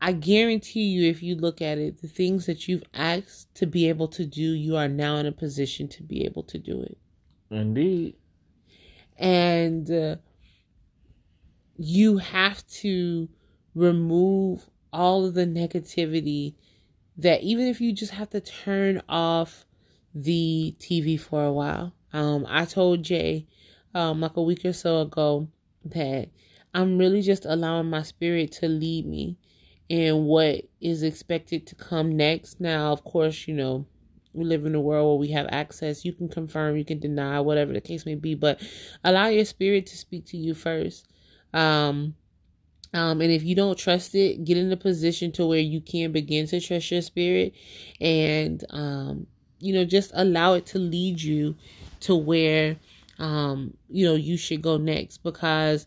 I 0.00 0.12
guarantee 0.12 0.84
you, 0.84 1.10
if 1.10 1.20
you 1.20 1.34
look 1.34 1.60
at 1.60 1.78
it, 1.78 2.00
the 2.00 2.08
things 2.08 2.46
that 2.46 2.68
you've 2.68 2.84
asked 2.94 3.52
to 3.56 3.66
be 3.66 3.88
able 3.88 4.08
to 4.08 4.24
do, 4.24 4.52
you 4.52 4.76
are 4.76 4.88
now 4.88 5.16
in 5.16 5.26
a 5.26 5.32
position 5.32 5.88
to 5.88 6.02
be 6.04 6.24
able 6.24 6.44
to 6.44 6.58
do 6.58 6.80
it. 6.80 6.96
Indeed. 7.50 8.14
And 9.18 9.90
uh, 9.90 10.16
you 11.76 12.18
have 12.18 12.64
to 12.68 13.28
remove 13.74 14.68
all 14.92 15.24
of 15.24 15.34
the 15.34 15.46
negativity 15.46 16.54
that 17.16 17.42
even 17.42 17.66
if 17.66 17.80
you 17.80 17.92
just 17.92 18.12
have 18.12 18.30
to 18.30 18.40
turn 18.40 19.02
off 19.08 19.66
the 20.14 20.74
TV 20.78 21.18
for 21.18 21.44
a 21.44 21.52
while. 21.52 21.92
Um, 22.12 22.46
I 22.48 22.64
told 22.64 23.02
Jay 23.02 23.46
um, 23.94 24.20
like 24.20 24.36
a 24.36 24.42
week 24.42 24.64
or 24.64 24.72
so 24.72 25.00
ago 25.00 25.48
that 25.84 26.28
I'm 26.74 26.98
really 26.98 27.22
just 27.22 27.44
allowing 27.44 27.90
my 27.90 28.02
spirit 28.02 28.52
to 28.52 28.68
lead 28.68 29.06
me 29.06 29.36
in 29.88 30.24
what 30.24 30.62
is 30.80 31.02
expected 31.02 31.66
to 31.66 31.74
come 31.74 32.16
next. 32.16 32.60
Now, 32.60 32.92
of 32.92 33.04
course, 33.04 33.46
you 33.46 33.54
know, 33.54 33.86
we 34.32 34.44
live 34.44 34.64
in 34.64 34.74
a 34.74 34.80
world 34.80 35.08
where 35.08 35.20
we 35.20 35.32
have 35.32 35.46
access. 35.50 36.04
You 36.04 36.12
can 36.12 36.28
confirm, 36.28 36.76
you 36.76 36.84
can 36.84 36.98
deny, 36.98 37.40
whatever 37.40 37.72
the 37.72 37.80
case 37.80 38.06
may 38.06 38.14
be, 38.14 38.34
but 38.34 38.60
allow 39.04 39.26
your 39.26 39.44
spirit 39.44 39.86
to 39.86 39.96
speak 39.96 40.26
to 40.26 40.38
you 40.38 40.54
first. 40.54 41.06
Um, 41.52 42.14
um, 42.94 43.20
and 43.20 43.30
if 43.32 43.42
you 43.42 43.54
don't 43.54 43.78
trust 43.78 44.14
it, 44.14 44.44
get 44.44 44.56
in 44.56 44.70
a 44.72 44.76
position 44.76 45.32
to 45.32 45.46
where 45.46 45.58
you 45.58 45.80
can 45.80 46.12
begin 46.12 46.46
to 46.48 46.60
trust 46.60 46.90
your 46.90 47.02
spirit 47.02 47.54
and, 48.00 48.64
um, 48.70 49.26
you 49.60 49.72
know, 49.72 49.84
just 49.84 50.10
allow 50.14 50.54
it 50.54 50.66
to 50.66 50.78
lead 50.78 51.20
you 51.20 51.56
to 52.00 52.14
where, 52.16 52.76
um, 53.18 53.74
you 53.88 54.04
know, 54.04 54.14
you 54.14 54.36
should 54.36 54.62
go 54.62 54.76
next 54.76 55.18
because 55.18 55.86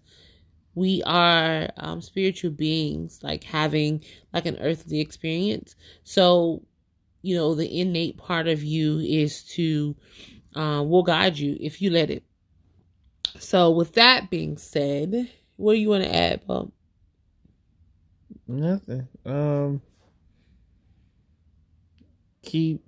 we 0.76 1.02
are 1.06 1.70
um, 1.78 2.02
spiritual 2.02 2.52
beings, 2.52 3.20
like 3.24 3.44
having 3.44 4.04
like 4.34 4.46
an 4.46 4.58
earthly 4.60 5.00
experience. 5.00 5.76
So 6.04 6.64
you 7.22 7.36
know, 7.36 7.56
the 7.56 7.80
innate 7.82 8.18
part 8.18 8.48
of 8.48 8.64
you 8.64 9.00
is 9.00 9.44
to, 9.44 9.96
uh, 10.56 10.84
will 10.86 11.02
guide 11.02 11.40
you 11.40 11.58
if 11.60 11.82
you 11.82 11.90
let 11.90 12.12
it. 12.12 12.24
So, 13.40 13.72
with 13.72 13.94
that 13.94 14.30
being 14.30 14.58
said, 14.58 15.30
what 15.56 15.74
do 15.74 15.80
you 15.80 15.90
want 15.90 16.04
to 16.04 16.16
add, 16.16 16.46
Bob? 16.46 16.72
Nothing. 18.48 19.08
Um, 19.26 19.82
keep, 22.44 22.84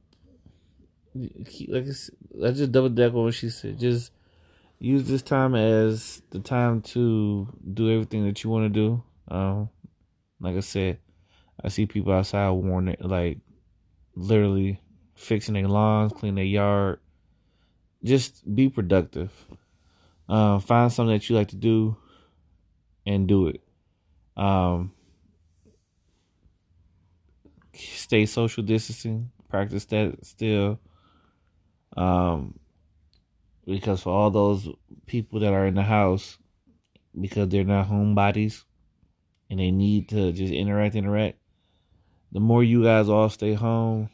keep 1.45 1.69
like 1.71 1.83
I 1.83 2.51
just 2.51 2.71
double 2.71 2.89
deck 2.89 3.13
on 3.13 3.23
what 3.23 3.33
she 3.33 3.49
said. 3.49 3.79
Just 3.79 4.11
use 4.79 5.07
this 5.07 5.23
time 5.23 5.55
as 5.55 6.21
the 6.29 6.39
time 6.39 6.81
to 6.81 7.47
do 7.73 7.91
everything 7.91 8.25
that 8.25 8.43
you 8.43 8.49
want 8.49 8.65
to 8.65 8.69
do. 8.69 9.03
Um, 9.27 9.69
like 10.39 10.55
I 10.55 10.61
said, 10.61 10.99
I 11.63 11.69
see 11.69 11.87
people 11.87 12.13
outside 12.13 12.51
warning 12.51 12.97
like 12.99 13.39
literally 14.15 14.79
fixing 15.15 15.55
their 15.55 15.67
lawns, 15.67 16.13
cleaning 16.13 16.35
their 16.35 16.45
yard. 16.45 16.99
Just 18.03 18.43
be 18.55 18.69
productive. 18.69 19.31
Uh, 20.29 20.59
find 20.59 20.91
something 20.91 21.15
that 21.15 21.29
you 21.29 21.35
like 21.35 21.47
to 21.49 21.55
do 21.55 21.97
and 23.05 23.27
do 23.27 23.47
it. 23.47 23.61
Um, 24.35 24.93
stay 27.77 28.25
social 28.25 28.63
distancing. 28.63 29.31
Practice 29.49 29.85
that 29.85 30.25
still. 30.25 30.79
Um, 31.95 32.59
because 33.65 34.01
for 34.01 34.13
all 34.13 34.31
those 34.31 34.67
people 35.05 35.39
that 35.41 35.53
are 35.53 35.65
in 35.65 35.75
the 35.75 35.83
house, 35.83 36.37
because 37.19 37.49
they're 37.49 37.63
not 37.63 37.89
homebodies 37.89 38.63
and 39.49 39.59
they 39.59 39.71
need 39.71 40.09
to 40.09 40.31
just 40.31 40.53
interact, 40.53 40.95
interact, 40.95 41.37
the 42.31 42.39
more 42.39 42.63
you 42.63 42.83
guys 42.83 43.09
all 43.09 43.29
stay 43.29 43.53
home, 43.53 44.09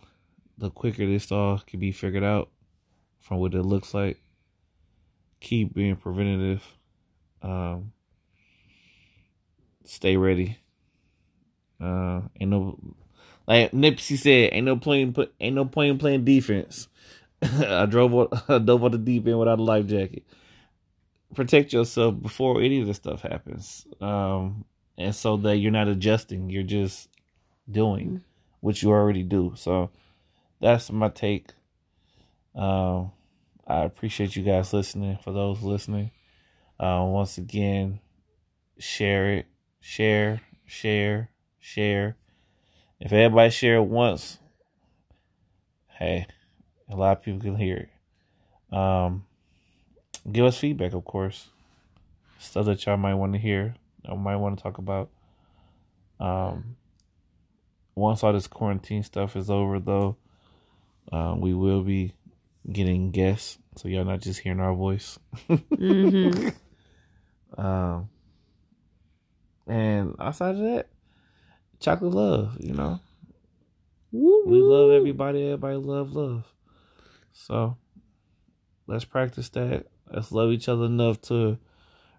the 0.58 0.70
quicker 0.70 1.06
this 1.06 1.32
all 1.32 1.60
can 1.60 1.80
be 1.80 1.92
figured 1.92 2.24
out 2.24 2.50
from 3.20 3.38
what 3.38 3.54
it 3.54 3.64
looks 3.64 3.94
like. 3.94 4.22
Keep 5.40 5.74
being 5.74 5.96
preventative. 5.96 6.64
Um, 7.42 7.92
stay 9.84 10.16
ready. 10.16 10.58
Uh, 11.82 12.22
no 12.40 12.96
like 13.48 13.72
Nipsey 13.72 14.18
said, 14.18 14.54
ain't 14.54 14.66
no 14.66 14.78
playing 14.78 15.16
ain't 15.40 15.56
no 15.56 15.66
point 15.66 16.00
playing 16.00 16.26
defense. 16.26 16.88
I 17.42 17.86
drove 17.86 18.34
I 18.48 18.60
dove 18.60 18.84
on 18.84 18.92
the 18.92 18.98
deep 18.98 19.28
end 19.28 19.40
without 19.40 19.60
a 19.60 19.64
life 19.64 19.88
jacket. 19.88 20.24
Protect 21.36 21.74
yourself 21.74 22.22
before 22.22 22.62
any 22.62 22.82
of 22.82 22.88
this 22.88 22.98
stuff 22.98 23.22
happens. 23.22 23.88
Um, 24.00 24.66
and 24.98 25.16
so 25.16 25.38
that 25.38 25.58
you're 25.58 25.72
not 25.72 25.88
adjusting, 25.88 26.50
you're 26.50 26.64
just 26.64 27.10
doing, 27.70 28.22
mm-hmm. 28.64 28.86
you 28.86 28.92
already 28.92 29.24
do. 29.24 29.54
So 29.56 29.90
that's 30.62 30.92
my 30.92 31.10
take. 31.10 31.52
Um, 32.56 33.12
I 33.68 33.80
appreciate 33.84 34.36
you 34.36 34.44
guys 34.44 34.74
listening. 34.74 35.18
For 35.24 35.32
those 35.32 35.62
listening, 35.62 36.12
uh, 36.80 37.04
once 37.08 37.38
again, 37.38 38.00
share 38.78 39.34
it, 39.34 39.48
share, 39.80 40.42
share, 40.66 41.30
share. 41.60 42.16
If 43.04 43.12
everybody 43.12 43.50
share 43.50 43.76
it 43.76 43.84
once, 43.84 44.40
hey, 45.90 46.26
a 46.90 46.96
lot 46.96 47.18
of 47.18 47.24
people 47.24 47.42
can 47.42 47.58
hear 47.58 47.90
it. 48.72 48.74
Um, 48.74 49.26
give 50.32 50.46
us 50.46 50.58
feedback, 50.58 50.94
of 50.94 51.04
course. 51.04 51.50
Stuff 52.40 52.66
that 52.68 52.86
y'all 52.86 52.96
might 52.96 53.16
want 53.16 53.34
to 53.34 53.40
hear, 53.40 53.76
or 54.08 54.18
might 54.18 54.38
want 54.38 54.58
to 54.58 54.64
talk 54.64 54.78
about. 54.78 55.10
Um, 56.18 56.78
once 57.94 58.24
all 58.24 58.32
this 58.32 58.48
quarantine 58.48 59.04
stuff 59.04 59.36
is 59.36 59.50
over, 59.50 59.82
though, 59.82 60.16
uh, 61.12 61.36
we 61.38 61.54
will 61.54 61.84
be 61.84 62.14
getting 62.72 63.12
guests 63.12 63.58
so 63.76 63.90
y'all 63.90 64.06
not 64.06 64.22
just 64.22 64.40
hearing 64.40 64.62
our 64.62 64.74
voice. 64.74 65.20
hmm 65.48 66.50
Um, 67.58 68.10
and 69.68 70.16
outside 70.20 70.56
of 70.56 70.62
that, 70.62 70.88
chocolate 71.84 72.14
love. 72.14 72.58
You 72.60 72.74
know, 72.74 73.00
we 74.12 74.62
love 74.62 74.92
everybody. 74.92 75.44
Everybody 75.44 75.76
love 75.76 76.16
love. 76.16 76.46
So 77.34 77.78
let's 78.88 79.06
practice 79.06 79.50
that. 79.50 79.88
Let's 80.12 80.32
love 80.32 80.52
each 80.52 80.70
other 80.70 80.86
enough 80.86 81.22
to 81.24 81.58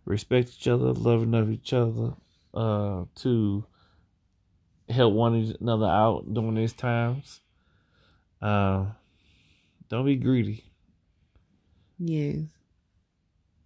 respect 0.05 0.51
each 0.51 0.69
other, 0.69 0.93
love 0.93 1.23
enough 1.23 1.49
each 1.49 1.73
other, 1.73 2.13
uh, 2.53 3.05
to 3.17 3.65
help 4.89 5.15
one 5.15 5.55
another 5.61 5.87
out 5.87 6.33
during 6.33 6.55
these 6.55 6.73
times. 6.73 7.41
Um, 8.43 8.95
don't 9.89 10.05
be 10.05 10.17
greedy. 10.17 10.65
Yes. 11.99 12.45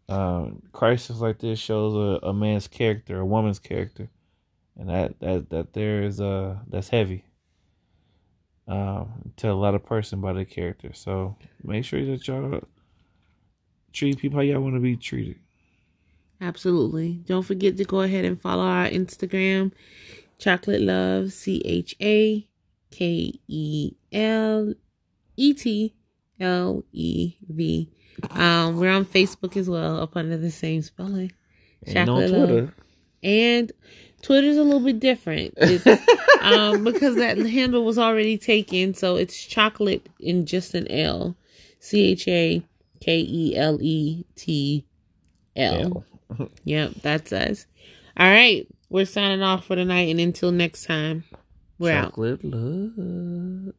Um, 0.09 0.63
crisis 0.73 1.19
like 1.19 1.39
this 1.39 1.59
shows 1.59 1.95
a, 1.95 2.29
a 2.29 2.33
man's 2.33 2.69
character, 2.69 3.19
a 3.19 3.27
woman's 3.27 3.59
character, 3.59 4.09
and 4.79 4.89
that 4.89 5.19
that 5.21 5.51
that 5.51 5.73
there 5.73 6.03
is 6.03 6.21
a 6.21 6.63
that's 6.69 6.89
heavy. 6.89 7.25
Um, 8.67 9.33
tell 9.37 9.55
a 9.55 9.59
lot 9.59 9.75
of 9.75 9.85
person 9.85 10.21
by 10.21 10.35
the 10.35 10.45
character. 10.45 10.93
So 10.93 11.37
make 11.65 11.85
sure 11.85 12.05
that 12.05 12.27
y'all 12.29 12.61
treat 13.93 14.19
people 14.19 14.39
how 14.39 14.43
y'all 14.43 14.61
want 14.61 14.75
to 14.75 14.81
be 14.81 14.97
treated. 14.97 15.37
Absolutely. 16.41 17.21
Don't 17.27 17.43
forget 17.43 17.77
to 17.79 17.85
go 17.85 18.03
ahead 18.03 18.25
and 18.25 18.41
follow 18.41 18.63
our 18.63 18.87
Instagram, 18.87 19.73
Chocolate 20.39 20.83
Love, 20.83 21.33
C 21.33 21.61
H 21.65 21.97
A 22.01 22.47
K 22.91 23.33
E 23.49 23.93
L 24.13 24.75
E 25.37 25.55
T 25.55 25.95
L 26.39 26.85
E 26.93 27.35
V. 27.49 27.91
Um, 28.31 28.77
we're 28.77 28.91
on 28.91 29.05
Facebook 29.05 29.57
as 29.57 29.69
well, 29.69 30.01
up 30.01 30.17
under 30.17 30.37
the 30.37 30.51
same 30.51 30.83
spelling. 30.83 31.33
And 31.87 31.97
on 31.99 32.07
Chocolate 32.07 32.31
Love. 32.31 32.49
Twitter, 32.49 32.75
And 33.23 33.73
Twitter's 34.23 34.57
a 34.57 34.63
little 34.63 34.81
bit 34.81 35.01
different. 35.01 35.57
Um, 36.41 36.85
because 36.85 37.17
that 37.17 37.37
handle 37.37 37.85
was 37.85 37.99
already 37.99 38.39
taken, 38.39 38.95
so 38.95 39.17
it's 39.17 39.45
chocolate 39.45 40.09
in 40.21 40.47
just 40.47 40.73
an 40.73 40.89
L. 40.89 41.37
C 41.81 42.13
H 42.13 42.29
A 42.29 42.63
K 43.01 43.19
E 43.19 43.57
L 43.57 43.79
E 43.83 44.25
T 44.37 44.85
L. 45.57 46.05
Yep, 46.65 46.93
that's 47.03 47.33
us. 47.33 47.67
All 48.17 48.31
right. 48.31 48.67
We're 48.89 49.05
signing 49.07 49.43
off 49.43 49.65
for 49.67 49.77
tonight 49.77 50.11
and 50.11 50.21
until 50.21 50.53
next 50.53 50.85
time. 50.85 51.25
We're 51.79 51.93
out. 51.93 52.11
chocolate 52.11 52.45
love. 52.45 53.73